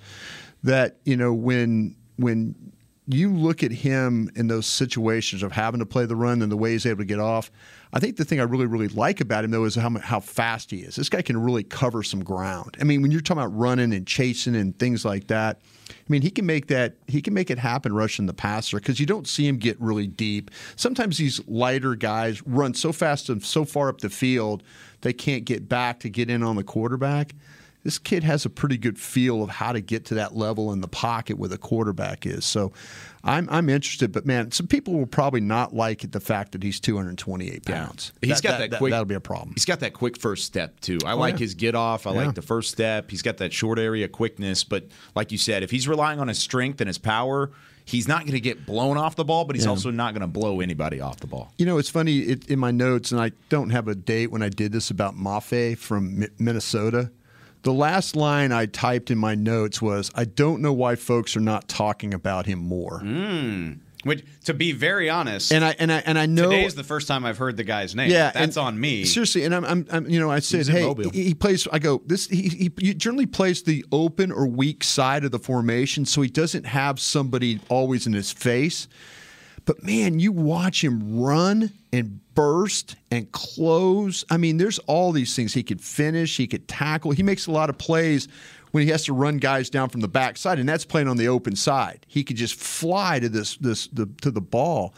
that 0.62 0.96
you 1.04 1.16
know 1.16 1.32
when 1.32 1.96
when 2.16 2.54
you 3.08 3.32
look 3.32 3.62
at 3.62 3.70
him 3.70 4.30
in 4.34 4.48
those 4.48 4.66
situations 4.66 5.42
of 5.42 5.52
having 5.52 5.78
to 5.78 5.86
play 5.86 6.06
the 6.06 6.16
run 6.16 6.42
and 6.42 6.50
the 6.50 6.56
way 6.56 6.72
he's 6.72 6.86
able 6.86 6.98
to 6.98 7.04
get 7.04 7.20
off. 7.20 7.50
I 7.92 8.00
think 8.00 8.16
the 8.16 8.24
thing 8.24 8.40
I 8.40 8.42
really, 8.42 8.66
really 8.66 8.88
like 8.88 9.20
about 9.20 9.44
him, 9.44 9.52
though, 9.52 9.64
is 9.64 9.76
how, 9.76 9.90
how 10.00 10.18
fast 10.18 10.72
he 10.72 10.78
is. 10.78 10.96
This 10.96 11.08
guy 11.08 11.22
can 11.22 11.40
really 11.40 11.62
cover 11.62 12.02
some 12.02 12.24
ground. 12.24 12.76
I 12.80 12.84
mean, 12.84 13.02
when 13.02 13.12
you're 13.12 13.20
talking 13.20 13.42
about 13.42 13.56
running 13.56 13.94
and 13.94 14.06
chasing 14.06 14.56
and 14.56 14.76
things 14.76 15.04
like 15.04 15.28
that, 15.28 15.60
I 15.88 15.94
mean, 16.08 16.22
he 16.22 16.30
can 16.30 16.46
make 16.46 16.66
that 16.68 16.96
he 17.06 17.22
can 17.22 17.34
make 17.34 17.50
it 17.50 17.58
happen 17.58 17.94
rushing 17.94 18.26
the 18.26 18.34
passer 18.34 18.78
because 18.78 18.98
you 18.98 19.06
don't 19.06 19.26
see 19.26 19.46
him 19.46 19.56
get 19.56 19.80
really 19.80 20.06
deep. 20.06 20.50
Sometimes 20.74 21.18
these 21.18 21.40
lighter 21.46 21.94
guys 21.94 22.42
run 22.46 22.74
so 22.74 22.92
fast 22.92 23.28
and 23.28 23.44
so 23.44 23.64
far 23.64 23.88
up 23.88 24.00
the 24.00 24.10
field 24.10 24.62
they 25.02 25.12
can't 25.12 25.44
get 25.44 25.68
back 25.68 26.00
to 26.00 26.08
get 26.08 26.30
in 26.30 26.42
on 26.42 26.56
the 26.56 26.64
quarterback 26.64 27.34
this 27.86 27.98
kid 28.00 28.24
has 28.24 28.44
a 28.44 28.50
pretty 28.50 28.76
good 28.76 28.98
feel 28.98 29.44
of 29.44 29.48
how 29.48 29.70
to 29.70 29.80
get 29.80 30.06
to 30.06 30.14
that 30.16 30.34
level 30.34 30.72
in 30.72 30.80
the 30.80 30.88
pocket 30.88 31.38
where 31.38 31.48
the 31.48 31.56
quarterback 31.56 32.26
is. 32.26 32.44
So 32.44 32.72
I'm 33.22 33.48
I'm 33.48 33.68
interested, 33.68 34.10
but 34.10 34.26
man, 34.26 34.50
some 34.50 34.66
people 34.66 34.94
will 34.94 35.06
probably 35.06 35.40
not 35.40 35.72
like 35.72 36.10
the 36.10 36.18
fact 36.18 36.50
that 36.52 36.64
he's 36.64 36.80
228 36.80 37.64
pounds. 37.64 38.10
He's 38.20 38.40
got 38.40 38.58
that, 38.58 38.76
quick. 38.78 38.90
That'll 38.90 39.04
be 39.04 39.14
a 39.14 39.20
problem. 39.20 39.52
He's 39.54 39.64
got 39.64 39.78
that 39.80 39.92
quick 39.92 40.18
first 40.18 40.46
step 40.46 40.80
too. 40.80 40.98
I 41.06 41.12
oh, 41.12 41.16
like 41.16 41.34
yeah. 41.34 41.38
his 41.38 41.54
get 41.54 41.76
off. 41.76 42.08
I 42.08 42.12
Yeah. 42.12 42.26
like 42.26 42.34
the 42.34 42.42
first 42.42 42.72
step. 42.72 43.08
He's 43.08 43.22
got 43.22 43.36
that 43.36 43.52
short 43.52 43.78
area 43.78 44.08
quickness. 44.08 44.64
But 44.64 44.86
like 45.14 45.30
you 45.30 45.38
said, 45.38 45.62
if 45.62 45.70
he's 45.70 45.86
relying 45.86 46.18
on 46.18 46.26
his 46.26 46.40
strength 46.40 46.80
and 46.80 46.88
his 46.88 46.98
power, 46.98 47.52
he's 47.84 48.08
not 48.08 48.22
going 48.22 48.32
to 48.32 48.40
get 48.40 48.66
blown 48.66 48.96
off 48.96 49.14
the 49.14 49.24
ball. 49.24 49.44
But 49.44 49.54
he's 49.54 49.64
Yeah. 49.66 49.70
also 49.70 49.92
not 49.92 50.12
going 50.12 50.22
to 50.22 50.26
blow 50.26 50.58
anybody 50.58 51.00
off 51.00 51.20
the 51.20 51.28
ball. 51.28 51.52
You 51.56 51.66
know, 51.66 51.78
it's 51.78 51.88
funny 51.90 52.18
it, 52.18 52.48
in 52.50 52.58
my 52.58 52.72
notes, 52.72 53.12
and 53.12 53.20
I 53.20 53.30
don't 53.48 53.70
have 53.70 53.86
a 53.86 53.94
date 53.94 54.32
when 54.32 54.42
I 54.42 54.48
did 54.48 54.72
this 54.72 54.90
about 54.90 55.14
Mafe 55.16 55.78
from 55.78 56.18
Mi- 56.18 56.28
Minnesota. 56.40 57.12
The 57.66 57.72
last 57.72 58.14
line 58.14 58.52
I 58.52 58.66
typed 58.66 59.10
in 59.10 59.18
my 59.18 59.34
notes 59.34 59.82
was, 59.82 60.12
"I 60.14 60.24
don't 60.24 60.62
know 60.62 60.72
why 60.72 60.94
folks 60.94 61.36
are 61.36 61.40
not 61.40 61.66
talking 61.66 62.14
about 62.14 62.46
him 62.46 62.60
more." 62.60 63.00
Hmm. 63.00 63.72
Which, 64.04 64.24
to 64.44 64.54
be 64.54 64.70
very 64.70 65.10
honest, 65.10 65.50
And 65.50 65.64
I 65.64 65.74
and 65.80 65.90
I 65.90 65.98
and 66.06 66.16
I 66.16 66.26
know 66.26 66.44
today's 66.48 66.76
the 66.76 66.84
first 66.84 67.08
time 67.08 67.24
I've 67.24 67.38
heard 67.38 67.56
the 67.56 67.64
guy's 67.64 67.96
name. 67.96 68.08
Yeah, 68.08 68.30
that's 68.30 68.56
and 68.56 68.66
on 68.66 68.80
me. 68.80 69.04
Seriously, 69.04 69.42
and 69.42 69.52
I'm, 69.52 69.64
I'm, 69.64 69.84
I'm 69.90 70.08
you 70.08 70.20
know, 70.20 70.30
I 70.30 70.38
said, 70.38 70.68
hey, 70.68 70.94
he, 71.12 71.24
he 71.24 71.34
plays. 71.34 71.66
I 71.72 71.80
go, 71.80 72.00
this. 72.06 72.28
He, 72.28 72.42
he, 72.42 72.72
he 72.78 72.94
generally 72.94 73.26
plays 73.26 73.64
the 73.64 73.84
open 73.90 74.30
or 74.30 74.46
weak 74.46 74.84
side 74.84 75.24
of 75.24 75.32
the 75.32 75.40
formation, 75.40 76.06
so 76.06 76.22
he 76.22 76.28
doesn't 76.28 76.66
have 76.66 77.00
somebody 77.00 77.58
always 77.68 78.06
in 78.06 78.12
his 78.12 78.30
face. 78.30 78.86
But 79.64 79.82
man, 79.82 80.20
you 80.20 80.30
watch 80.30 80.84
him 80.84 81.18
run 81.20 81.72
and 81.96 82.20
burst 82.34 82.96
and 83.10 83.30
close. 83.32 84.24
I 84.30 84.36
mean, 84.36 84.58
there's 84.58 84.78
all 84.80 85.12
these 85.12 85.34
things. 85.34 85.54
He 85.54 85.62
could 85.62 85.80
finish, 85.80 86.36
he 86.36 86.46
could 86.46 86.68
tackle. 86.68 87.12
He 87.12 87.22
makes 87.22 87.46
a 87.46 87.52
lot 87.52 87.70
of 87.70 87.78
plays 87.78 88.28
when 88.72 88.82
he 88.82 88.90
has 88.90 89.04
to 89.04 89.12
run 89.12 89.38
guys 89.38 89.70
down 89.70 89.88
from 89.88 90.02
the 90.02 90.08
backside, 90.08 90.58
and 90.58 90.68
that's 90.68 90.84
playing 90.84 91.08
on 91.08 91.16
the 91.16 91.28
open 91.28 91.56
side. 91.56 92.04
He 92.08 92.24
could 92.24 92.36
just 92.36 92.54
fly 92.54 93.18
to 93.20 93.28
this 93.28 93.56
this 93.56 93.86
the, 93.88 94.06
to 94.22 94.30
the 94.30 94.40
ball. 94.40 94.94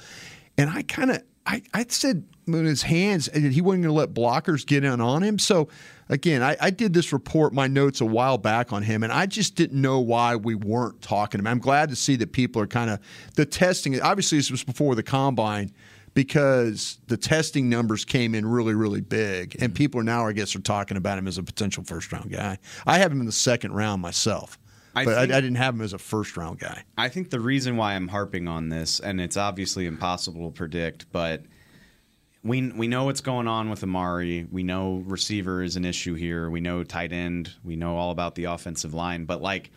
And 0.57 0.69
I 0.71 0.83
kind 0.83 1.11
of 1.11 1.23
I, 1.47 1.63
I 1.73 1.87
said 1.89 2.25
in 2.47 2.65
his 2.65 2.83
hands 2.83 3.29
and 3.29 3.53
he 3.53 3.61
wasn't 3.61 3.85
going 3.85 3.95
to 3.95 3.99
let 3.99 4.15
blockers 4.15 4.67
get 4.67 4.85
in 4.85 5.01
on 5.01 5.23
him. 5.23 5.39
So 5.39 5.69
again, 6.09 6.43
I, 6.43 6.57
I 6.61 6.71
did 6.71 6.95
this 6.95 7.13
report, 7.13 7.53
my 7.53 7.67
notes 7.67 8.01
a 8.01 8.07
while 8.07 8.39
back 8.39 8.73
on 8.73 8.83
him, 8.83 9.03
and 9.03 9.13
I 9.13 9.27
just 9.27 9.55
didn't 9.55 9.81
know 9.81 10.01
why 10.01 10.37
we 10.37 10.55
weren't 10.55 11.01
talking 11.03 11.39
to 11.39 11.43
him. 11.43 11.47
I'm 11.47 11.59
glad 11.59 11.91
to 11.91 11.97
see 11.97 12.17
that 12.17 12.33
people 12.33 12.61
are 12.63 12.67
kind 12.67 12.91
of 12.91 13.01
the 13.35 13.45
testing. 13.45 14.01
Obviously, 14.01 14.39
this 14.39 14.51
was 14.51 14.65
before 14.65 14.95
the 14.95 15.03
combine 15.03 15.73
because 16.19 16.99
the 17.07 17.17
testing 17.17 17.69
numbers 17.69 18.05
came 18.05 18.35
in 18.35 18.45
really, 18.45 18.75
really 18.75 19.01
big, 19.01 19.55
and 19.61 19.71
mm-hmm. 19.71 19.75
people 19.75 20.01
are 20.01 20.03
now, 20.03 20.27
I 20.27 20.33
guess, 20.33 20.57
are 20.57 20.61
talking 20.61 20.97
about 20.97 21.17
him 21.17 21.29
as 21.29 21.39
a 21.39 21.45
potential 21.45 21.85
first 21.85 22.11
round 22.11 22.33
guy. 22.33 22.59
I 22.89 22.99
have 22.99 23.13
him 23.13 23.21
in 23.21 23.27
the 23.27 23.31
second 23.31 23.71
round 23.71 24.03
myself, 24.03 24.59
I 24.97 25.05
but 25.05 25.15
think- 25.15 25.33
I, 25.33 25.37
I 25.37 25.41
didn't 25.41 25.59
have 25.59 25.77
him 25.77 25.81
as 25.81 25.93
a 25.93 25.99
first 25.99 26.37
round 26.37 26.59
guy. 26.59 26.83
I 26.97 27.09
think 27.09 27.31
the 27.31 27.39
reason 27.39 27.77
why 27.77 27.95
I'm 27.95 28.09
harping 28.09 28.49
on 28.49 28.69
this, 28.69 28.99
and 28.99 29.21
it's 29.21 29.37
obviously 29.37 29.87
impossible 29.87 30.51
to 30.51 30.53
predict, 30.53 31.07
but 31.13 31.45
we 32.43 32.69
we 32.73 32.89
know 32.89 33.05
what's 33.05 33.21
going 33.21 33.47
on 33.47 33.71
with 33.71 33.85
Amari. 33.85 34.45
We 34.51 34.65
know 34.65 35.05
receiver 35.07 35.63
is 35.63 35.77
an 35.77 35.85
issue 35.85 36.15
here. 36.15 36.51
We 36.51 36.61
know 36.61 36.83
tight 36.83 37.13
end. 37.13 37.55
We 37.63 37.77
know 37.77 37.97
all 37.97 38.11
about 38.11 38.35
the 38.35 38.47
offensive 38.47 38.93
line. 38.93 39.25
But 39.25 39.41
like, 39.41 39.71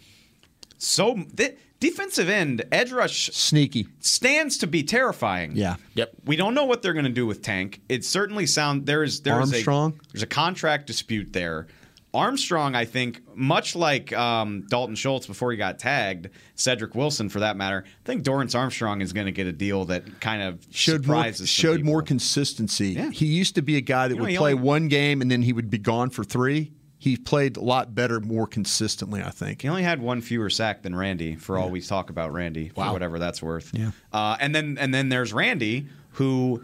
so 0.79 1.23
th- 1.37 1.55
defensive 1.81 2.29
end 2.29 2.63
edge 2.71 2.93
rush 2.93 3.29
Sneaky. 3.33 3.87
stands 3.99 4.57
to 4.59 4.67
be 4.67 4.83
terrifying. 4.83 5.51
Yeah. 5.55 5.75
Yep. 5.95 6.13
We 6.25 6.37
don't 6.37 6.53
know 6.53 6.63
what 6.63 6.81
they're 6.81 6.93
going 6.93 7.03
to 7.05 7.11
do 7.11 7.25
with 7.27 7.41
Tank. 7.41 7.81
It 7.89 8.05
certainly 8.05 8.45
sound 8.45 8.85
there 8.85 9.03
is 9.03 9.19
there 9.21 9.41
is 9.41 9.51
Armstrong? 9.51 9.99
a 9.99 10.07
there's 10.13 10.23
a 10.23 10.27
contract 10.27 10.87
dispute 10.87 11.33
there. 11.33 11.67
Armstrong, 12.13 12.75
I 12.75 12.83
think, 12.83 13.21
much 13.35 13.73
like 13.73 14.11
um, 14.11 14.65
Dalton 14.69 14.95
Schultz 14.95 15.27
before 15.27 15.51
he 15.51 15.57
got 15.57 15.79
tagged, 15.79 16.27
Cedric 16.55 16.93
Wilson 16.93 17.29
for 17.29 17.39
that 17.39 17.55
matter, 17.55 17.85
I 17.87 18.05
think 18.05 18.23
Dorance 18.25 18.53
Armstrong 18.53 18.99
is 18.99 19.13
going 19.13 19.27
to 19.27 19.31
get 19.31 19.47
a 19.47 19.53
deal 19.53 19.85
that 19.85 20.19
kind 20.19 20.41
of 20.41 20.59
showed 20.71 21.07
more 21.07 21.15
surprises 21.15 21.37
some 21.37 21.45
showed 21.63 21.77
people. 21.77 21.91
more 21.93 22.01
consistency. 22.01 22.89
Yeah. 22.89 23.11
He 23.11 23.27
used 23.27 23.55
to 23.55 23.61
be 23.61 23.77
a 23.77 23.81
guy 23.81 24.09
that 24.09 24.15
You 24.15 24.17
know, 24.19 24.23
would 24.23 24.31
he 24.31 24.37
play 24.37 24.51
only- 24.51 24.61
one 24.63 24.87
game 24.89 25.21
and 25.21 25.31
then 25.31 25.41
he 25.41 25.53
would 25.53 25.69
be 25.69 25.77
gone 25.77 26.09
for 26.09 26.25
three. 26.25 26.73
He 27.01 27.17
played 27.17 27.57
a 27.57 27.61
lot 27.61 27.95
better, 27.95 28.19
more 28.19 28.45
consistently. 28.45 29.23
I 29.23 29.31
think. 29.31 29.63
He 29.63 29.67
only 29.67 29.81
had 29.81 29.99
one 29.99 30.21
fewer 30.21 30.51
sack 30.51 30.83
than 30.83 30.95
Randy. 30.95 31.35
For 31.35 31.57
all 31.57 31.71
we 31.71 31.81
talk 31.81 32.11
about 32.11 32.31
Randy, 32.31 32.69
for 32.69 32.91
whatever 32.91 33.17
that's 33.17 33.41
worth. 33.41 33.71
Yeah. 33.73 33.89
Uh, 34.13 34.37
and 34.39 34.53
then 34.53 34.77
and 34.79 34.93
then 34.93 35.09
there's 35.09 35.33
Randy, 35.33 35.87
who 36.11 36.63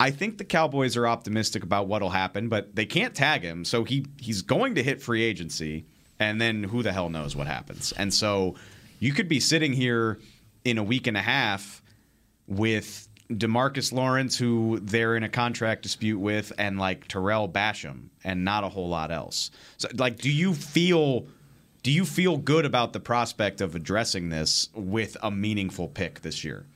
I 0.00 0.10
think 0.10 0.38
the 0.38 0.44
Cowboys 0.44 0.96
are 0.96 1.06
optimistic 1.06 1.62
about 1.62 1.86
what'll 1.86 2.10
happen, 2.10 2.48
but 2.48 2.74
they 2.74 2.84
can't 2.84 3.14
tag 3.14 3.42
him, 3.42 3.64
so 3.64 3.84
he 3.84 4.06
he's 4.18 4.42
going 4.42 4.74
to 4.74 4.82
hit 4.82 5.00
free 5.00 5.22
agency, 5.22 5.84
and 6.18 6.40
then 6.40 6.64
who 6.64 6.82
the 6.82 6.92
hell 6.92 7.08
knows 7.08 7.36
what 7.36 7.46
happens. 7.46 7.92
And 7.92 8.12
so 8.12 8.56
you 8.98 9.12
could 9.12 9.28
be 9.28 9.38
sitting 9.38 9.72
here 9.72 10.18
in 10.64 10.78
a 10.78 10.82
week 10.82 11.06
and 11.06 11.16
a 11.16 11.22
half 11.22 11.80
with 12.48 13.05
DeMarcus 13.30 13.92
Lawrence, 13.92 14.38
who 14.38 14.78
they're 14.80 15.16
in 15.16 15.22
a 15.22 15.28
contract 15.28 15.82
dispute 15.82 16.18
with, 16.18 16.52
and 16.58 16.78
like 16.78 17.08
Tarell 17.08 17.48
Basham, 17.48 18.08
and 18.24 18.44
not 18.44 18.64
a 18.64 18.68
whole 18.68 18.88
lot 18.88 19.10
else. 19.10 19.50
So, 19.78 19.88
like, 19.94 20.18
do 20.18 20.30
you 20.30 20.54
feel? 20.54 21.26
Do 21.82 21.92
you 21.92 22.04
feel 22.04 22.36
good 22.36 22.64
about 22.64 22.92
the 22.92 22.98
prospect 22.98 23.60
of 23.60 23.76
addressing 23.76 24.28
this 24.28 24.70
with 24.74 25.16
a 25.22 25.30
meaningful 25.30 25.86
pick 25.86 26.20
this 26.22 26.42
year? 26.42 26.66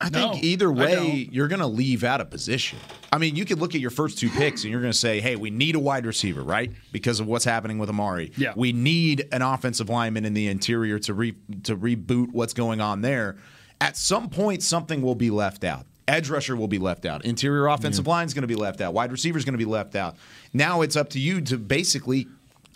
I 0.00 0.10
No, 0.10 0.32
think 0.32 0.44
either 0.44 0.70
way, 0.70 1.28
you're 1.32 1.48
going 1.48 1.60
to 1.60 1.66
leave 1.66 2.04
out 2.04 2.20
a 2.20 2.24
position. 2.24 2.78
I 3.12 3.18
mean, 3.18 3.34
you 3.34 3.44
could 3.44 3.58
look 3.58 3.74
at 3.74 3.80
your 3.80 3.90
first 3.90 4.18
two 4.18 4.28
picks 4.28 4.62
and 4.62 4.70
you're 4.70 4.80
going 4.80 4.92
to 4.92 4.98
say, 4.98 5.20
hey, 5.20 5.34
we 5.34 5.50
need 5.50 5.74
a 5.74 5.80
wide 5.80 6.04
receiver, 6.06 6.42
right? 6.42 6.70
Because 6.92 7.18
of 7.20 7.26
what's 7.26 7.44
happening 7.44 7.78
with 7.78 7.88
Amari. 7.88 8.32
Yeah. 8.36 8.52
We 8.54 8.72
need 8.72 9.26
an 9.32 9.42
offensive 9.42 9.88
lineman 9.88 10.24
in 10.24 10.34
the 10.34 10.46
interior 10.46 10.98
to 11.00 11.14
re- 11.14 11.36
to 11.64 11.76
reboot 11.76 12.32
what's 12.32 12.52
going 12.52 12.80
on 12.80 13.00
there. 13.00 13.36
At 13.84 13.98
some 13.98 14.30
point, 14.30 14.62
something 14.62 15.02
will 15.02 15.14
be 15.14 15.28
left 15.28 15.62
out. 15.62 15.84
Edge 16.08 16.30
rusher 16.30 16.56
will 16.56 16.68
be 16.68 16.78
left 16.78 17.04
out. 17.04 17.22
Interior 17.22 17.66
offensive 17.66 18.06
line 18.06 18.24
is 18.24 18.32
going 18.32 18.40
to 18.40 18.48
be 18.48 18.54
left 18.54 18.80
out. 18.80 18.94
Wide 18.94 19.12
receiver 19.12 19.36
is 19.36 19.44
going 19.44 19.52
to 19.52 19.58
be 19.58 19.66
left 19.66 19.94
out. 19.94 20.16
Now 20.54 20.80
it's 20.80 20.96
up 20.96 21.10
to 21.10 21.20
you 21.20 21.42
to 21.42 21.58
basically. 21.58 22.26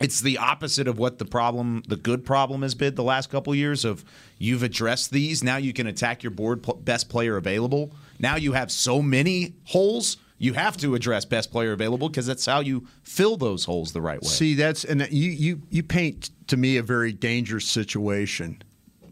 It's 0.02 0.20
the 0.20 0.36
opposite 0.36 0.86
of 0.86 0.98
what 0.98 1.18
the 1.18 1.24
problem, 1.24 1.82
the 1.88 1.96
good 1.96 2.26
problem 2.26 2.60
has 2.60 2.74
been 2.74 2.94
the 2.94 3.02
last 3.02 3.30
couple 3.30 3.54
of 3.54 3.58
years. 3.58 3.86
Of 3.86 4.04
you've 4.36 4.62
addressed 4.62 5.10
these, 5.10 5.42
now 5.42 5.56
you 5.56 5.72
can 5.72 5.86
attack 5.86 6.22
your 6.22 6.30
board 6.30 6.64
best 6.84 7.08
player 7.08 7.38
available. 7.38 7.90
Now 8.18 8.36
you 8.36 8.52
have 8.52 8.70
so 8.70 9.00
many 9.00 9.54
holes, 9.64 10.18
you 10.36 10.52
have 10.52 10.76
to 10.76 10.94
address 10.94 11.24
best 11.24 11.50
player 11.50 11.72
available 11.72 12.10
because 12.10 12.26
that's 12.26 12.44
how 12.44 12.60
you 12.60 12.86
fill 13.02 13.38
those 13.38 13.64
holes 13.64 13.92
the 13.92 14.02
right 14.02 14.20
way. 14.20 14.28
See, 14.28 14.54
that's 14.54 14.84
and 14.84 15.08
you 15.10 15.30
you 15.30 15.62
you 15.70 15.82
paint 15.82 16.30
to 16.48 16.58
me 16.58 16.76
a 16.76 16.82
very 16.82 17.12
dangerous 17.12 17.66
situation 17.66 18.62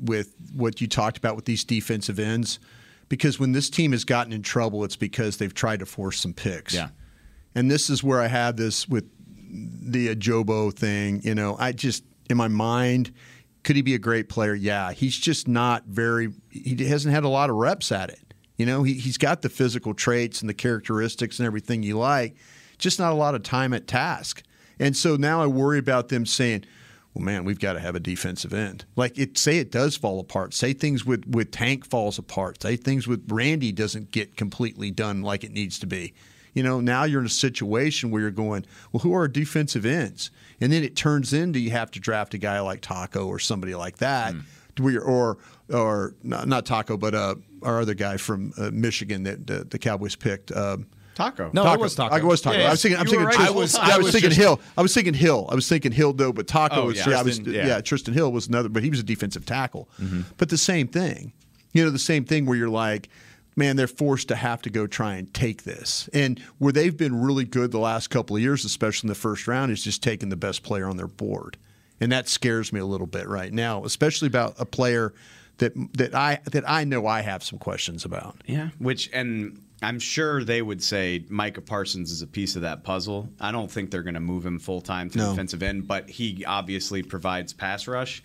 with 0.01 0.35
what 0.55 0.81
you 0.81 0.87
talked 0.87 1.17
about 1.17 1.37
with 1.37 1.45
these 1.45 1.65
defensive 1.65 2.19
ends, 2.19 2.59
because 3.09 3.39
when 3.39 3.53
this 3.53 3.71
team 3.71 3.93
has 3.93 4.05
gotten 4.05 4.33
in 4.33 4.43
trouble, 4.43 4.85
it's 4.85 4.97
because 4.97 5.37
they've 5.37 5.55
tried 5.55 5.81
to 5.81 5.87
force 5.87 6.21
some 6.21 6.33
picks. 6.33 6.75
Yeah. 6.75 6.89
and 7.55 7.71
this 7.71 7.89
is 7.91 8.03
where 8.03 8.21
I 8.21 8.27
have 8.27 8.57
this 8.57 8.89
with 8.89 9.05
the 9.49 10.15
Ojabo 10.15 10.73
thing. 10.73 11.21
You 11.23 11.35
know, 11.35 11.57
I 11.59 11.73
just 11.73 12.05
in 12.29 12.37
my 12.37 12.49
mind. 12.49 13.13
Could 13.63 13.75
he 13.75 13.83
be 13.83 13.97
a 13.97 13.99
great 13.99 14.29
player? 14.29 14.55
Yeah, 14.55 14.93
he's 14.93 15.19
just 15.19 15.49
not 15.49 15.87
very. 15.87 16.33
He 16.51 16.87
hasn't 16.87 17.13
had 17.13 17.25
a 17.25 17.29
lot 17.29 17.51
of 17.51 17.57
reps 17.57 17.91
at 17.91 18.11
it. 18.11 18.35
You 18.57 18.65
know, 18.65 18.85
he, 18.85 18.95
he's 18.95 19.19
got 19.19 19.43
the 19.43 19.49
physical 19.49 19.93
traits 19.93 20.41
and 20.41 20.49
the 20.49 20.55
characteristics 20.55 21.41
and 21.41 21.47
everything 21.47 21.83
you 21.83 21.99
like, 21.99 22.37
just 22.79 22.99
not 23.01 23.11
a 23.13 23.17
lot 23.17 23.35
of 23.35 23.43
time 23.43 23.75
at 23.75 23.89
task. 23.89 24.43
And 24.79 24.97
so 24.97 25.17
now 25.17 25.43
I 25.43 25.47
worry 25.47 25.79
about 25.79 26.09
them 26.09 26.27
saying, 26.27 26.65
well, 27.17 27.25
man, 27.25 27.47
we've 27.47 27.59
got 27.59 27.73
to 27.73 27.81
have 27.81 27.95
a 27.95 28.01
defensive 28.01 28.53
end. 28.53 28.85
Like 28.95 29.19
it, 29.19 29.39
say 29.39 29.57
it 29.57 29.73
does 29.73 29.97
fall 29.97 30.21
apart. 30.21 30.53
Say 30.53 30.75
things 30.75 31.07
with, 31.07 31.25
with 31.27 31.51
Tank 31.51 31.87
falls 31.87 32.19
apart. 32.19 32.61
Say 32.61 32.77
things 32.77 33.09
with 33.09 33.25
Randy 33.33 33.73
doesn't 33.73 34.11
get 34.11 34.37
completely 34.37 34.91
done 34.91 35.23
like 35.23 35.43
it 35.43 35.51
needs 35.51 35.79
to 35.79 35.87
be. 35.87 36.13
You 36.53 36.63
know, 36.63 36.79
now 36.79 37.05
you're 37.05 37.21
in 37.21 37.27
a 37.27 37.31
situation 37.31 38.11
where 38.11 38.21
you're 38.21 38.31
going, 38.31 38.67
well, 38.93 39.01
who 39.01 39.15
are 39.15 39.21
our 39.21 39.29
defensive 39.29 39.87
ends? 39.87 40.31
And 40.61 40.71
then 40.71 40.85
it 40.85 40.95
turns 40.95 41.33
into 41.33 41.59
you 41.59 41.71
have 41.71 41.91
to 41.93 42.01
draft 42.01 42.35
a 42.35 42.39
guy 42.39 42.61
like 42.61 42.83
Taco 42.83 43.27
or 43.27 43.39
somebody 43.39 43.75
like 43.75 43.97
that, 43.97 44.35
you're, 44.79 45.03
or 45.03 45.39
or 45.73 46.15
not, 46.23 46.47
not 46.47 46.67
Taco, 46.67 46.99
but 46.99 47.15
uh, 47.15 47.37
our 47.63 47.81
other 47.81 47.95
guy 47.95 48.19
from 48.19 48.53
uh, 48.59 48.71
Michigan 48.75 49.23
that 49.23 49.51
uh, 49.51 49.65
the 49.71 49.79
Cowboys 49.79 50.17
picked. 50.17 50.53
Um, 50.53 50.87
Taco. 51.17 51.51
No, 51.53 51.73
it 51.73 51.81
was 51.81 51.95
Taco. 51.97 52.15
I 52.15 52.23
was 52.23 52.41
Taco. 52.41 52.57
Yeah, 52.57 52.69
I 52.69 52.71
was 52.71 52.83
thinking. 52.83 53.01
I'm 53.01 53.07
thinking. 53.07 53.25
right 53.27 53.35
Trysten, 53.35 53.47
I 53.47 53.51
was, 53.51 53.73
whole 53.75 53.81
time. 53.83 53.91
I 53.91 53.95
I 53.95 53.97
was 53.97 54.05
was 54.05 54.13
thinking 54.13 54.31
just- 54.31 54.41
Hill. 54.41 54.61
I 54.77 54.83
was 54.83 54.95
thinking 54.95 55.15
Hill. 55.15 55.49
I 55.51 55.55
was 55.57 55.69
thinking 55.69 55.91
Hill 55.93 56.13
though, 56.13 56.33
but 56.33 56.47
Taco 56.47 56.77
Oh, 56.83 56.87
was. 56.87 56.99
yeah. 56.99 57.09
Yeah, 57.11 57.19
I 57.19 57.23
was, 57.23 57.39
yeah. 57.41 57.67
yeah. 57.67 57.81
Trysten 57.81 58.13
Hill 58.13 58.31
was 58.31 58.47
another, 58.47 58.69
but 58.69 58.85
he 58.85 58.91
was 58.91 59.01
a 59.01 59.03
defensive 59.03 59.45
tackle. 59.47 59.89
Mm-hmm. 60.01 60.21
But 60.37 60.51
the 60.51 60.59
same 60.59 60.87
thing. 60.89 61.33
You 61.73 61.85
know, 61.85 61.91
the 61.91 61.99
same 61.99 62.25
thing 62.25 62.47
where 62.47 62.57
you're 62.57 62.69
like, 62.69 63.09
man, 63.57 63.77
they're 63.77 63.87
forced 63.89 64.29
to 64.29 64.37
have 64.37 64.61
to 64.63 64.71
go 64.71 64.87
try 64.87 65.15
and 65.17 65.33
take 65.35 65.65
this. 65.65 66.09
And 66.13 66.39
where 66.59 66.73
they've 66.73 66.97
been 66.97 67.21
really 67.21 67.45
good 67.45 67.71
the 67.71 67.79
last 67.79 68.09
couple 68.09 68.37
of 68.37 68.43
years, 68.43 68.65
especially 68.65 69.07
in 69.07 69.09
the 69.09 69.15
first 69.15 69.49
round, 69.49 69.73
is 69.73 69.83
just 69.83 70.03
taking 70.03 70.29
the 70.29 70.37
best 70.37 70.63
player 70.63 70.87
on 70.87 70.97
their 70.99 71.07
board. 71.09 71.57
And 71.99 72.13
that 72.13 72.29
scares 72.29 72.73
me 72.75 72.81
a 72.81 72.85
little 72.85 73.07
bit 73.07 73.27
right 73.27 73.51
now, 73.53 73.85
especially 73.87 74.27
about 74.29 74.55
a 74.59 74.67
player 74.67 75.15
that 75.59 75.73
that 75.95 76.15
I 76.15 76.41
that 76.51 76.69
I 76.69 76.85
know 76.85 77.07
I 77.07 77.23
have 77.23 77.43
some 77.43 77.59
questions 77.59 78.05
about. 78.05 78.37
Yeah, 78.45 78.69
which 78.79 79.09
and 79.15 79.59
I'm 79.83 79.99
sure 79.99 80.43
they 80.43 80.63
would 80.63 80.83
say 80.83 81.25
Micah 81.29 81.61
Parsons 81.61 82.11
is 82.11 82.23
a 82.23 82.27
piece 82.27 82.57
of 82.57 82.63
that 82.63 82.83
puzzle. 82.83 83.29
I 83.41 83.53
don't 83.53 83.71
think 83.71 83.91
they're 83.91 84.03
going 84.03 84.15
to 84.15 84.21
move 84.21 84.45
him 84.47 84.59
full 84.59 84.81
time 84.81 85.11
to 85.11 85.19
No. 85.19 85.31
defensive 85.31 85.63
end, 85.63 85.87
but 85.87 86.09
he 86.09 86.45
obviously 86.47 87.03
provides 87.03 87.53
pass 87.53 87.87
rush. 87.87 88.23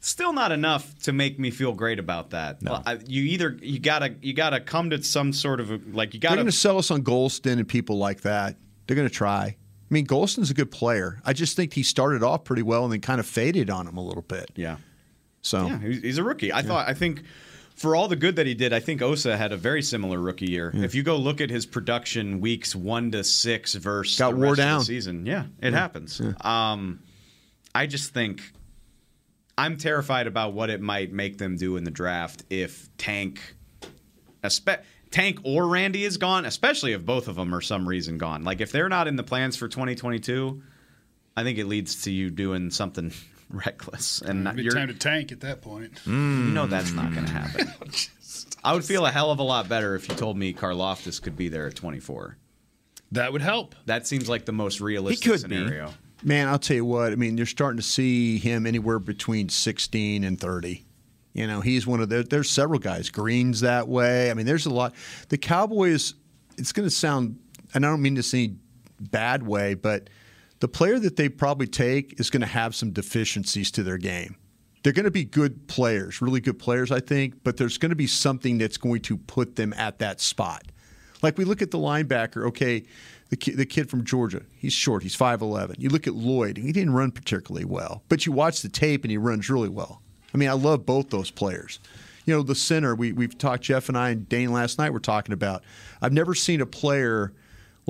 Still 0.00 0.32
not 0.32 0.50
enough 0.50 0.98
to 1.00 1.12
make 1.12 1.38
me 1.38 1.50
feel 1.50 1.72
great 1.74 1.98
about 1.98 2.30
that. 2.30 2.58
Well, 2.62 2.82
I, 2.86 2.98
you 3.06 3.22
either 3.22 3.56
you 3.60 3.78
gotta 3.78 4.14
you 4.22 4.32
gotta 4.32 4.58
come 4.58 4.90
to 4.90 5.02
some 5.02 5.32
sort 5.32 5.60
of 5.60 5.70
a, 5.70 5.78
like 5.92 6.14
you 6.14 6.20
gotta. 6.20 6.36
They're 6.36 6.44
to 6.46 6.52
sell 6.52 6.78
us 6.78 6.90
on 6.90 7.02
Golston 7.04 7.58
and 7.58 7.68
people 7.68 7.98
like 7.98 8.22
that. 8.22 8.56
They're 8.86 8.96
going 8.96 9.08
to 9.08 9.14
try. 9.14 9.44
I 9.44 9.56
mean, 9.94 10.06
Golston's 10.06 10.50
a 10.50 10.54
good 10.54 10.70
player. 10.70 11.20
I 11.24 11.32
just 11.34 11.54
think 11.54 11.74
he 11.74 11.82
started 11.82 12.22
off 12.22 12.44
pretty 12.44 12.62
well 12.62 12.84
and 12.84 12.92
then 12.92 13.00
kind 13.00 13.20
of 13.20 13.26
faded 13.26 13.68
on 13.70 13.86
him 13.86 13.96
a 13.96 14.02
little 14.04 14.22
bit. 14.22 14.50
yeah 14.56 14.76
So 15.42 15.66
yeah 15.66 15.78
he's, 15.78 16.00
he's 16.02 16.18
a 16.18 16.24
rookie. 16.24 16.52
I 16.52 16.62
thought 16.62 16.88
I 16.88 16.94
think 16.94 17.22
for 17.80 17.96
all 17.96 18.08
the 18.08 18.16
good 18.16 18.36
that 18.36 18.46
he 18.46 18.52
did, 18.52 18.74
I 18.74 18.80
think 18.80 19.00
Osa 19.00 19.38
had 19.38 19.52
a 19.52 19.56
very 19.56 19.80
similar 19.80 20.20
rookie 20.20 20.50
year. 20.50 20.70
If 20.74 20.94
you 20.94 21.02
go 21.02 21.16
look 21.16 21.40
at 21.40 21.48
his 21.48 21.64
production 21.64 22.38
weeks 22.42 22.76
one 22.76 23.10
to 23.12 23.24
six 23.24 23.74
versus 23.74 24.18
Got 24.18 24.32
the 24.32 24.36
wore 24.36 24.44
rest 24.48 24.50
of 24.50 24.56
the 24.56 24.62
down. 24.62 24.80
season, 24.82 25.24
yeah, 25.24 25.46
it 25.62 25.72
happens. 25.72 26.20
Um, 26.42 27.00
I 27.74 27.86
just 27.86 28.12
think 28.12 28.42
I'm 29.56 29.78
terrified 29.78 30.26
about 30.26 30.52
what 30.52 30.68
it 30.68 30.82
might 30.82 31.10
make 31.10 31.38
them 31.38 31.56
do 31.56 31.78
in 31.78 31.84
the 31.84 31.90
draft 31.90 32.44
if 32.50 32.94
Tank, 32.98 33.40
espe- 34.44 34.82
Tank 35.10 35.38
or 35.42 35.66
Randy 35.66 36.04
is 36.04 36.18
gone, 36.18 36.44
especially 36.44 36.92
if 36.92 37.02
both 37.06 37.28
of 37.28 37.36
them 37.36 37.54
are 37.54 37.62
some 37.62 37.88
reason 37.88 38.18
gone. 38.18 38.44
Like 38.44 38.60
if 38.60 38.72
they're 38.72 38.90
not 38.90 39.08
in 39.08 39.16
the 39.16 39.22
plans 39.22 39.56
for 39.56 39.68
2022, 39.68 40.62
I 41.34 41.44
think 41.44 41.56
it 41.56 41.64
leads 41.64 42.02
to 42.02 42.10
you 42.10 42.28
doing 42.28 42.70
something 42.70 43.10
reckless, 43.50 44.22
and 44.22 44.44
not, 44.44 44.54
It'd 44.54 44.56
be 44.58 44.62
you're, 44.64 44.72
time 44.72 44.88
to 44.88 44.94
tank 44.94 45.32
at 45.32 45.40
that 45.40 45.60
point. 45.62 45.94
Mm. 46.04 46.46
you 46.46 46.52
know 46.52 46.66
that's 46.66 46.92
not 46.92 47.12
going 47.12 47.26
to 47.26 47.32
happen. 47.32 47.72
I 48.64 48.74
would 48.74 48.84
feel 48.84 49.06
a 49.06 49.10
hell 49.10 49.30
of 49.30 49.38
a 49.38 49.42
lot 49.42 49.68
better 49.68 49.94
if 49.94 50.08
you 50.08 50.14
told 50.14 50.36
me 50.36 50.52
Karlaftis 50.52 51.20
could 51.20 51.36
be 51.36 51.48
there 51.48 51.66
at 51.66 51.74
24. 51.74 52.36
That 53.12 53.32
would 53.32 53.42
help. 53.42 53.74
That 53.86 54.06
seems 54.06 54.28
like 54.28 54.44
the 54.44 54.52
most 54.52 54.80
realistic 54.80 55.28
could 55.30 55.48
be. 55.48 55.56
scenario. 55.56 55.92
Man, 56.22 56.48
I'll 56.48 56.58
tell 56.58 56.76
you 56.76 56.84
what. 56.84 57.12
I 57.12 57.16
mean, 57.16 57.36
you're 57.36 57.46
starting 57.46 57.78
to 57.78 57.82
see 57.82 58.38
him 58.38 58.66
anywhere 58.66 58.98
between 58.98 59.48
16 59.48 60.22
and 60.22 60.38
30. 60.38 60.84
You 61.32 61.46
know, 61.46 61.60
he's 61.60 61.86
one 61.86 62.00
of 62.00 62.08
the. 62.08 62.22
There's 62.22 62.50
several 62.50 62.78
guys. 62.78 63.08
Green's 63.08 63.60
that 63.60 63.88
way. 63.88 64.30
I 64.30 64.34
mean, 64.34 64.46
there's 64.46 64.66
a 64.66 64.70
lot. 64.70 64.94
The 65.28 65.38
Cowboys. 65.38 66.14
It's 66.58 66.72
going 66.72 66.86
to 66.86 66.94
sound, 66.94 67.38
and 67.72 67.86
I 67.86 67.88
don't 67.88 68.02
mean 68.02 68.14
this 68.14 68.34
in 68.34 68.40
any 68.40 68.56
bad 69.00 69.42
way, 69.44 69.74
but 69.74 70.10
the 70.60 70.68
player 70.68 70.98
that 70.98 71.16
they 71.16 71.28
probably 71.28 71.66
take 71.66 72.20
is 72.20 72.30
going 72.30 72.42
to 72.42 72.46
have 72.46 72.74
some 72.74 72.90
deficiencies 72.90 73.70
to 73.72 73.82
their 73.82 73.98
game. 73.98 74.36
They're 74.82 74.92
going 74.92 75.04
to 75.04 75.10
be 75.10 75.24
good 75.24 75.66
players, 75.68 76.22
really 76.22 76.40
good 76.40 76.58
players, 76.58 76.90
I 76.90 77.00
think, 77.00 77.42
but 77.44 77.56
there's 77.56 77.76
going 77.76 77.90
to 77.90 77.96
be 77.96 78.06
something 78.06 78.58
that's 78.58 78.78
going 78.78 79.02
to 79.02 79.16
put 79.16 79.56
them 79.56 79.74
at 79.74 79.98
that 79.98 80.20
spot. 80.20 80.64
Like 81.22 81.36
we 81.36 81.44
look 81.44 81.60
at 81.60 81.70
the 81.70 81.78
linebacker, 81.78 82.46
okay, 82.48 82.84
the 83.28 83.36
kid, 83.36 83.56
the 83.56 83.66
kid 83.66 83.90
from 83.90 84.04
Georgia, 84.04 84.42
he's 84.56 84.72
short, 84.72 85.02
he's 85.02 85.16
5'11. 85.16 85.76
You 85.78 85.90
look 85.90 86.06
at 86.06 86.14
Lloyd, 86.14 86.56
he 86.56 86.72
didn't 86.72 86.94
run 86.94 87.10
particularly 87.10 87.66
well, 87.66 88.02
but 88.08 88.24
you 88.24 88.32
watch 88.32 88.62
the 88.62 88.68
tape 88.68 89.04
and 89.04 89.10
he 89.10 89.18
runs 89.18 89.50
really 89.50 89.68
well. 89.68 90.00
I 90.34 90.38
mean, 90.38 90.48
I 90.48 90.54
love 90.54 90.86
both 90.86 91.10
those 91.10 91.30
players. 91.30 91.78
You 92.24 92.34
know, 92.34 92.42
the 92.42 92.54
center, 92.54 92.94
we, 92.94 93.12
we've 93.12 93.36
talked, 93.36 93.64
Jeff 93.64 93.88
and 93.88 93.98
I 93.98 94.10
and 94.10 94.28
Dane 94.28 94.52
last 94.52 94.78
night 94.78 94.92
were 94.92 95.00
talking 95.00 95.32
about. 95.32 95.62
I've 96.00 96.12
never 96.12 96.34
seen 96.34 96.60
a 96.60 96.66
player 96.66 97.32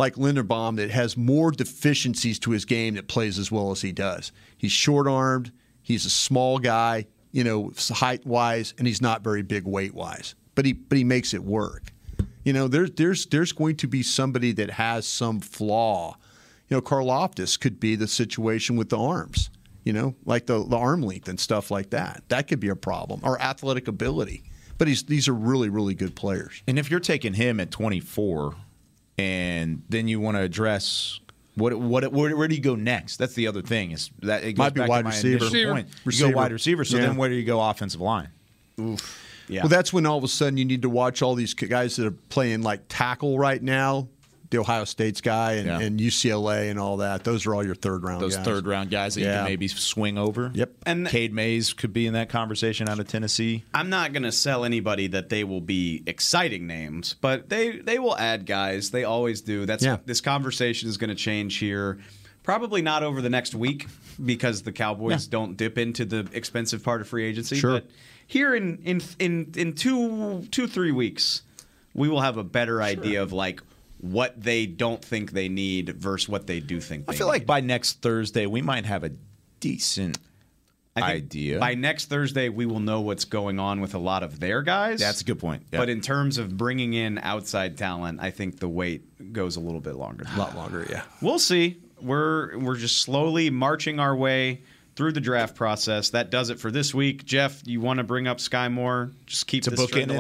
like 0.01 0.15
Linderbaum 0.15 0.77
that 0.77 0.91
has 0.91 1.15
more 1.15 1.51
deficiencies 1.51 2.39
to 2.39 2.53
his 2.53 2.65
game 2.65 2.95
that 2.95 3.07
plays 3.07 3.39
as 3.39 3.53
well 3.53 3.71
as 3.71 3.83
he 3.83 3.93
does. 3.93 4.33
He's 4.57 4.73
short 4.73 5.07
armed, 5.07 5.53
he's 5.83 6.07
a 6.07 6.11
small 6.11 6.59
guy, 6.59 7.07
you 7.33 7.45
know, 7.45 7.71
height 7.91 8.25
wise, 8.25 8.73
and 8.79 8.87
he's 8.87 9.03
not 9.03 9.23
very 9.23 9.43
big 9.43 9.67
weight 9.67 9.93
wise. 9.93 10.35
But 10.55 10.65
he 10.65 10.73
but 10.73 10.97
he 10.97 11.05
makes 11.05 11.35
it 11.35 11.45
work. 11.45 11.93
You 12.45 12.55
know, 12.55 12.67
there's 12.67 12.93
there's 12.93 13.27
there's 13.27 13.53
going 13.53 13.77
to 13.77 13.87
be 13.87 14.03
somebody 14.03 14.53
that 14.53 14.71
has 14.71 15.07
some 15.07 15.39
flaw. 15.39 16.17
You 16.71 16.79
know, 16.79 16.81
Karlaftis 16.81 17.61
could 17.61 17.79
be 17.79 17.95
the 17.95 18.09
situation 18.09 18.77
with 18.77 18.89
the 18.89 18.99
arms. 18.99 19.51
You 19.85 19.93
know, 19.93 20.15
like 20.25 20.47
the, 20.47 20.65
the 20.65 20.77
arm 20.79 21.03
length 21.03 21.29
and 21.29 21.39
stuff 21.39 21.71
like 21.71 21.91
that. 21.91 22.23
That 22.29 22.49
could 22.49 22.61
be 22.61 22.69
a 22.69 22.77
problem. 22.77 23.21
Or 23.23 23.41
athletic 23.41 23.87
ability. 23.87 24.45
But 24.79 24.89
he's 24.89 25.03
these 25.03 25.29
are 25.29 25.35
really 25.35 25.69
really 25.69 25.95
good 25.95 26.17
players. 26.17 26.63
And 26.67 26.79
if 26.79 26.91
you're 26.91 27.01
taking 27.01 27.35
him 27.35 27.61
at 27.61 27.71
24, 27.71 28.57
and 29.21 29.83
then 29.89 30.09
you 30.09 30.19
want 30.21 30.37
to 30.37 30.43
address 30.43 31.21
what 31.57 31.75
what 31.75 32.11
where, 32.13 32.35
where 32.37 32.49
do 32.49 32.55
you 32.55 32.61
go 32.63 32.75
next? 32.75 33.17
That's 33.19 33.35
the 33.35 33.47
other 33.47 33.61
thing. 33.63 33.91
Is 33.91 34.11
that 34.23 34.43
it 34.45 34.55
goes 34.55 34.59
Might 34.59 34.75
be 34.75 34.81
back 34.81 34.89
wide 34.89 34.99
to 34.99 35.05
my 35.05 35.11
receiver. 35.11 35.29
initial 35.37 35.47
Receiver. 35.49 35.73
point. 35.73 35.89
You 35.89 35.95
Receiver. 36.05 36.31
go 36.31 36.37
wide 36.37 36.53
receiver. 36.53 36.85
So 36.85 36.97
Yeah. 36.97 37.07
then 37.07 37.17
where 37.17 37.29
do 37.29 37.35
you 37.35 37.45
go 37.45 37.61
offensive 37.61 38.01
line? 38.01 38.29
Yeah. 39.49 39.63
Well, 39.63 39.69
that's 39.69 39.93
when 39.93 40.07
all 40.07 40.17
of 40.19 40.25
a 40.25 40.29
sudden 40.29 40.57
you 40.57 40.65
need 40.65 40.83
to 40.83 40.89
watch 40.91 41.23
all 41.23 41.35
these 41.35 41.55
guys 41.55 41.97
that 41.97 42.07
are 42.07 42.13
playing 42.31 42.63
like 42.63 42.83
tackle 42.89 43.39
right 43.39 43.63
now. 43.63 44.09
The 44.51 44.59
Ohio 44.59 44.85
State's 44.85 45.21
guy 45.21 45.53
and, 45.55 45.67
Yeah. 45.67 45.79
and 45.81 46.01
UCLA 46.01 46.71
and 46.71 46.79
all 46.79 46.97
that. 46.99 47.23
Those 47.23 47.47
are 47.47 47.55
all 47.55 47.65
your 47.65 47.77
third 47.77 48.03
round 48.03 48.21
Those 48.21 48.35
guys. 48.37 48.45
third 48.45 48.67
round 48.67 48.91
guys 48.91 49.15
that 49.15 49.21
you 49.21 49.27
can 49.27 49.45
maybe 49.45 49.69
swing 49.69 50.19
over. 50.19 50.51
Yep. 50.55 50.73
And- 50.87 51.07
Cade 51.07 51.33
Mays 51.33 51.73
could 51.73 51.93
be 51.93 52.07
in 52.07 52.15
that 52.15 52.29
conversation 52.31 52.89
out 52.89 52.99
of 52.99 53.07
Tennessee. 53.07 53.63
I'm 53.73 53.89
not 53.91 54.13
going 54.13 54.25
to 54.25 54.33
sell 54.33 54.65
anybody 54.65 55.07
that 55.07 55.29
they 55.29 55.45
will 55.45 55.61
be 55.61 56.03
exciting 56.07 56.67
names, 56.67 57.15
but 57.21 57.49
they 57.49 57.79
they 57.79 57.99
will 58.01 58.17
add 58.19 58.45
guys. 58.45 58.91
They 58.91 59.05
always 59.05 59.41
do. 59.41 59.67
That's 59.67 59.85
Yeah. 59.85 59.99
this 60.05 60.21
conversation 60.21 60.89
is 60.89 60.97
going 60.97 61.11
to 61.11 61.15
change 61.17 61.59
here. 61.59 61.99
Probably 62.43 62.83
not 62.83 63.03
over 63.05 63.23
the 63.23 63.31
next 63.31 63.55
week 63.55 63.87
because 64.25 64.63
the 64.63 64.73
Cowboys 64.73 65.27
don't 65.29 65.57
dip 65.57 65.79
into 65.79 66.05
the 66.05 66.27
expensive 66.33 66.83
part 66.83 67.01
of 67.01 67.07
free 67.07 67.25
agency. 67.25 67.55
Sure. 67.57 67.75
But 67.75 67.87
here 68.27 68.55
in 68.55 68.79
in 68.85 69.01
in 69.21 69.53
in 69.57 69.73
two 69.75 70.49
two 70.51 70.67
three 70.67 70.91
weeks, 70.91 71.43
we 71.95 72.09
will 72.09 72.23
have 72.23 72.37
a 72.37 72.43
better 72.45 72.83
idea 72.83 73.23
of 73.23 73.33
like 73.33 73.61
what 74.01 74.41
they 74.41 74.67
don't 74.67 75.05
think 75.05 75.33
they 75.33 75.49
need 75.49 75.91
versus 75.97 76.29
what 76.29 76.47
they 76.47 76.61
do 76.61 76.81
think. 76.81 77.07
They 77.07 77.15
I 77.15 77.17
feel 77.17 77.27
need. 77.27 77.33
like 77.33 77.47
by 77.47 77.61
next 77.61 78.03
Thursday 78.03 78.47
we 78.47 78.63
might 78.63 78.87
have 78.87 79.05
a 79.05 79.11
decent 79.61 80.19
I 80.97 81.13
idea. 81.13 81.59
By 81.59 81.75
next 81.75 82.07
Thursday, 82.07 82.49
we 82.49 82.67
will 82.67 82.81
know 82.81 83.01
what's 83.01 83.25
going 83.25 83.61
on 83.61 83.81
with 83.81 83.95
a 83.95 83.99
lot 83.99 84.23
of 84.23 84.41
their 84.41 84.63
guys. 84.63 85.01
That's 85.01 85.21
a 85.21 85.25
good 85.25 85.39
point. 85.39 85.63
Yeah. 85.73 85.79
But 85.79 85.89
in 85.89 86.01
terms 86.01 86.37
of 86.39 86.57
bringing 86.57 86.95
in 86.95 87.19
outside 87.19 87.79
talent, 87.79 88.19
I 88.21 88.31
think 88.31 88.59
the 88.59 88.69
wait 88.69 89.33
goes 89.33 89.57
a 89.57 89.61
little 89.61 89.81
bit 89.81 89.95
longer. 89.95 90.25
A 90.35 90.39
lot 90.39 90.57
longer, 90.57 90.87
yeah. 90.91 91.03
We'll 91.23 91.39
see. 91.39 91.81
We're 92.01 92.59
we're 92.59 92.77
just 92.77 93.03
slowly 93.03 93.51
marching 93.51 94.01
our 94.01 94.17
way 94.17 94.63
through 94.97 95.13
the 95.13 95.21
draft 95.21 95.55
process. 95.55 96.11
That 96.11 96.31
does 96.31 96.51
it 96.51 96.59
for 96.59 96.71
this 96.71 96.93
week. 96.93 97.25
Jeff, 97.25 97.63
you 97.67 97.81
want 97.81 97.99
to 97.99 98.05
bring 98.05 98.27
up 98.27 98.39
Skyy 98.39 98.73
Moore? 98.73 99.13
Just 99.27 99.47
keep 99.47 99.65
To 99.65 99.71
this 99.71 99.79
book 99.81 99.91
trend 99.91 100.11
in 100.11 100.17
it? 100.17 100.19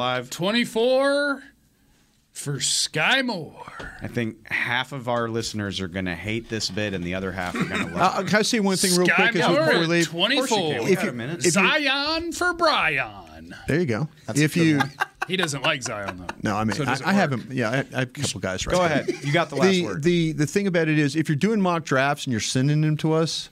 Alive. 2.46 2.54
24 2.54 2.54
for 2.54 2.58
Skyy 2.60 3.24
Moore. 3.24 3.92
I 4.02 4.08
think 4.08 4.48
half 4.50 4.92
of 4.92 5.08
our 5.08 5.28
listeners 5.28 5.80
are 5.80 5.88
going 5.88 6.04
to 6.06 6.14
hate 6.14 6.48
this 6.48 6.70
bit, 6.70 6.94
and 6.94 7.04
the 7.04 7.14
other 7.14 7.32
half 7.32 7.54
are 7.54 7.64
going 7.64 7.88
to 7.90 7.94
Uh, 7.94 7.98
love 7.98 8.24
it. 8.24 8.28
can 8.28 8.38
I 8.38 8.42
say 8.42 8.60
one 8.60 8.76
thing 8.76 8.96
real 8.96 9.06
Sky 9.06 9.30
quick 9.30 9.36
as 9.42 9.48
Moore 9.48 9.58
before 9.66 9.78
we 9.78 9.84
at 9.84 9.88
leave? 9.90 10.08
24. 10.08 10.82
We 10.84 10.94
got 10.94 11.08
a 11.08 11.12
minute. 11.12 11.38
if 11.40 11.44
you- 11.46 11.50
Zion 11.52 12.32
for 12.32 12.54
Brian. 12.54 13.54
There 13.66 13.80
you 13.80 13.86
go. 13.86 14.08
That's 14.26 14.38
if 14.40 14.56
you 14.56 14.78
one. 14.78 14.92
He 15.28 15.36
doesn't 15.36 15.62
like 15.62 15.80
Zion, 15.82 16.16
though. 16.18 16.34
no, 16.42 16.56
I 16.56 16.64
mean 16.64 16.74
So 16.74 16.82
I, 16.84 16.98
I 17.04 17.12
haven't. 17.12 17.52
Yeah, 17.52 17.70
I, 17.70 17.72
I 17.72 17.98
have 18.00 18.02
a 18.02 18.06
couple 18.06 18.40
guys. 18.40 18.66
Right 18.66 18.74
Go 18.74 18.84
ahead. 18.84 19.08
You 19.22 19.32
got 19.32 19.48
the 19.48 19.54
last 19.56 19.70
the, 19.70 19.84
word. 19.84 20.02
The 20.02 20.32
the 20.32 20.46
thing 20.46 20.66
about 20.66 20.88
it 20.88 20.98
is, 20.98 21.14
if 21.14 21.28
you're 21.28 21.36
doing 21.36 21.60
mock 21.60 21.84
drafts 21.84 22.24
and 22.26 22.32
you're 22.32 22.40
sending 22.40 22.80
them 22.80 22.96
to 22.96 23.12
us, 23.12 23.48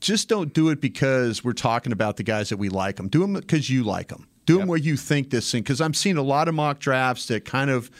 just 0.00 0.28
don't 0.30 0.54
do 0.54 0.70
it 0.70 0.80
because 0.80 1.44
we're 1.44 1.52
talking 1.52 1.92
about 1.92 2.16
the 2.16 2.22
guys 2.22 2.48
that 2.48 2.56
we 2.56 2.70
like 2.70 2.96
them. 2.96 3.08
Do 3.08 3.20
them 3.20 3.34
because 3.34 3.68
you 3.68 3.82
like 3.82 4.08
them. 4.08 4.28
Do 4.46 4.58
them 4.58 4.68
where 4.68 4.78
you 4.78 4.96
think 4.96 5.30
this 5.30 5.50
thing. 5.52 5.62
Because 5.62 5.80
I'm 5.80 5.94
seeing 5.94 6.16
a 6.16 6.22
lot 6.22 6.48
of 6.48 6.54
mock 6.54 6.78
drafts 6.80 7.26
that 7.26 7.44
kind 7.44 7.70
of 7.70 7.90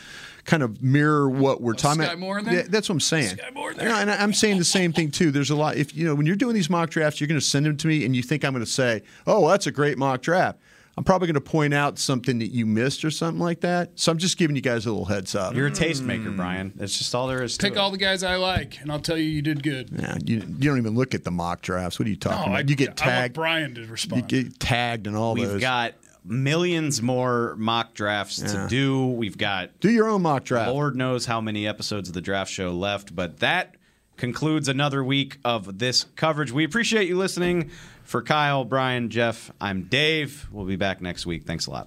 kind 0.45 0.63
of 0.63 0.83
mirror 0.83 1.29
what 1.29 1.61
we're 1.61 1.73
oh, 1.73 1.77
talking 1.77 2.01
Oh, 2.01 2.05
Sky 2.05 2.13
about. 2.15 2.19
Moore 2.19 2.39
in 2.39 2.45
there? 2.47 2.55
Yeah, 2.55 2.63
that's 2.69 2.89
what 2.89 2.95
I'm 2.95 3.01
saying. 3.01 3.37
Skyy 3.37 3.55
Moore 3.55 3.71
in 3.73 3.77
there? 3.77 3.89
No, 3.89 3.95
and 3.97 4.11
I- 4.11 4.23
I'm 4.23 4.33
saying 4.33 4.59
the 4.59 4.65
same 4.65 4.93
thing 4.93 5.11
too. 5.11 5.31
There's 5.31 5.51
a 5.51 5.55
lot. 5.57 5.77
If 5.77 5.95
you 5.95 6.07
know 6.07 6.15
when 6.15 6.27
you're 6.27 6.35
doing 6.37 6.55
these 6.55 6.71
mock 6.71 6.91
drafts, 6.91 7.21
you're 7.21 7.29
going 7.29 7.39
to 7.41 7.47
send 7.47 7.67
them 7.67 7.77
to 7.77 7.87
me, 7.87 8.05
and 8.05 8.17
you 8.17 8.23
think 8.23 8.45
I'm 8.45 8.53
going 8.53 8.65
to 8.65 8.71
say, 8.71 9.03
"Oh, 9.27 9.49
that's 9.49 9.67
a 9.67 9.71
great 9.71 9.99
mock 9.99 10.23
draft." 10.23 10.59
I'm 10.97 11.05
probably 11.05 11.29
going 11.29 11.35
to 11.35 11.41
point 11.41 11.73
out 11.73 11.99
something 11.99 12.41
that 12.41 12.49
you 12.49 12.67
missed 12.67 13.05
or 13.05 13.11
something 13.11 13.41
like 13.41 13.61
that. 13.61 13.93
So 13.95 14.11
I'm 14.13 14.19
just 14.19 14.37
giving 14.37 14.57
you 14.57 14.61
guys 14.61 14.85
a 14.87 14.91
little 14.91 15.05
heads 15.07 15.35
up. 15.35 15.55
You're 15.55 15.69
a 15.69 15.71
tastemaker, 15.71 16.27
mm. 16.27 16.37
Brian. 16.37 16.73
That's 16.75 16.99
just 16.99 17.15
all 17.15 17.27
there 17.29 17.43
is 17.43 17.57
to 17.57 17.65
Pick 17.67 17.75
it. 17.75 17.79
all 17.79 17.91
the 17.91 17.97
guys 17.97 18.23
I 18.25 18.37
like, 18.37 18.81
and 18.83 18.91
I'll 18.91 18.99
tell 18.99 19.17
you 19.17 19.25
you 19.25 19.41
did 19.41 19.63
good. 19.63 19.89
Yeah, 19.97 20.19
you, 20.27 20.37
you 20.39 20.69
don't 20.69 20.79
even 20.79 20.95
look 20.97 21.15
at 21.15 21.23
the 21.25 21.31
mock 21.31 21.63
drafts. 21.63 21.99
What 21.99 22.07
are 22.07 22.11
you 22.11 22.17
No, 22.23 22.31
talking 22.33 22.53
I, 22.53 22.59
about? 22.61 22.69
You 22.69 22.77
get 22.77 22.89
I 22.89 22.91
want 22.91 22.99
tagged. 22.99 23.35
Brian 23.35 23.75
to 23.77 23.83
You 23.83 23.87
respond. 23.87 24.29
get 24.29 24.59
tagged 24.59 25.07
and 25.07 25.17
all 25.17 25.35
We've 25.35 25.49
those. 25.49 25.61
got 25.61 25.95
millions 26.25 27.03
more 27.03 27.55
mock 27.57 27.95
drafts 27.95 28.41
to 28.41 28.67
do. 28.69 29.07
We've 29.07 29.39
got 29.39 29.79
Do 29.81 29.91
your 29.91 30.09
own 30.09 30.23
mock 30.23 30.45
draft. 30.45 30.71
Lord 30.71 30.97
knows 30.97 31.27
how 31.27 31.41
many 31.41 31.67
episodes 31.67 32.09
of 32.09 32.15
the 32.15 32.21
draft 32.21 32.51
show 32.51 32.71
left, 32.73 33.15
but 33.15 33.41
that 33.41 33.75
concludes 34.17 34.69
another 34.69 35.03
week 35.03 35.39
of 35.45 35.79
this 35.79 36.05
coverage. 36.17 36.53
We 36.53 36.65
appreciate 36.65 37.09
you 37.09 37.17
listening. 37.17 37.71
For 38.05 38.23
Kyle, 38.23 38.65
Brian, 38.65 39.09
Jeff, 39.09 39.53
I'm 39.61 39.85
Dave. 39.85 40.49
We'll 40.51 40.67
be 40.67 40.75
back 40.75 41.01
next 41.01 41.27
week. 41.27 41.45
Thanks 41.45 41.67
a 41.67 41.71
lot. 41.71 41.87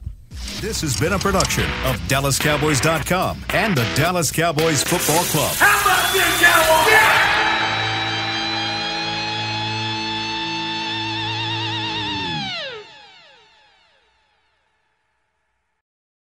This 0.61 0.79
has 0.81 0.97
been 0.97 1.11
a 1.13 1.19
production 1.19 1.65
of 1.85 1.97
DallasCowboys.com 2.07 3.45
and 3.49 3.75
the 3.75 3.83
Dallas 3.95 4.31
Cowboys 4.31 4.83
Football 4.83 5.23
Club. 5.25 5.53
How 5.55 5.81
about 5.81 7.32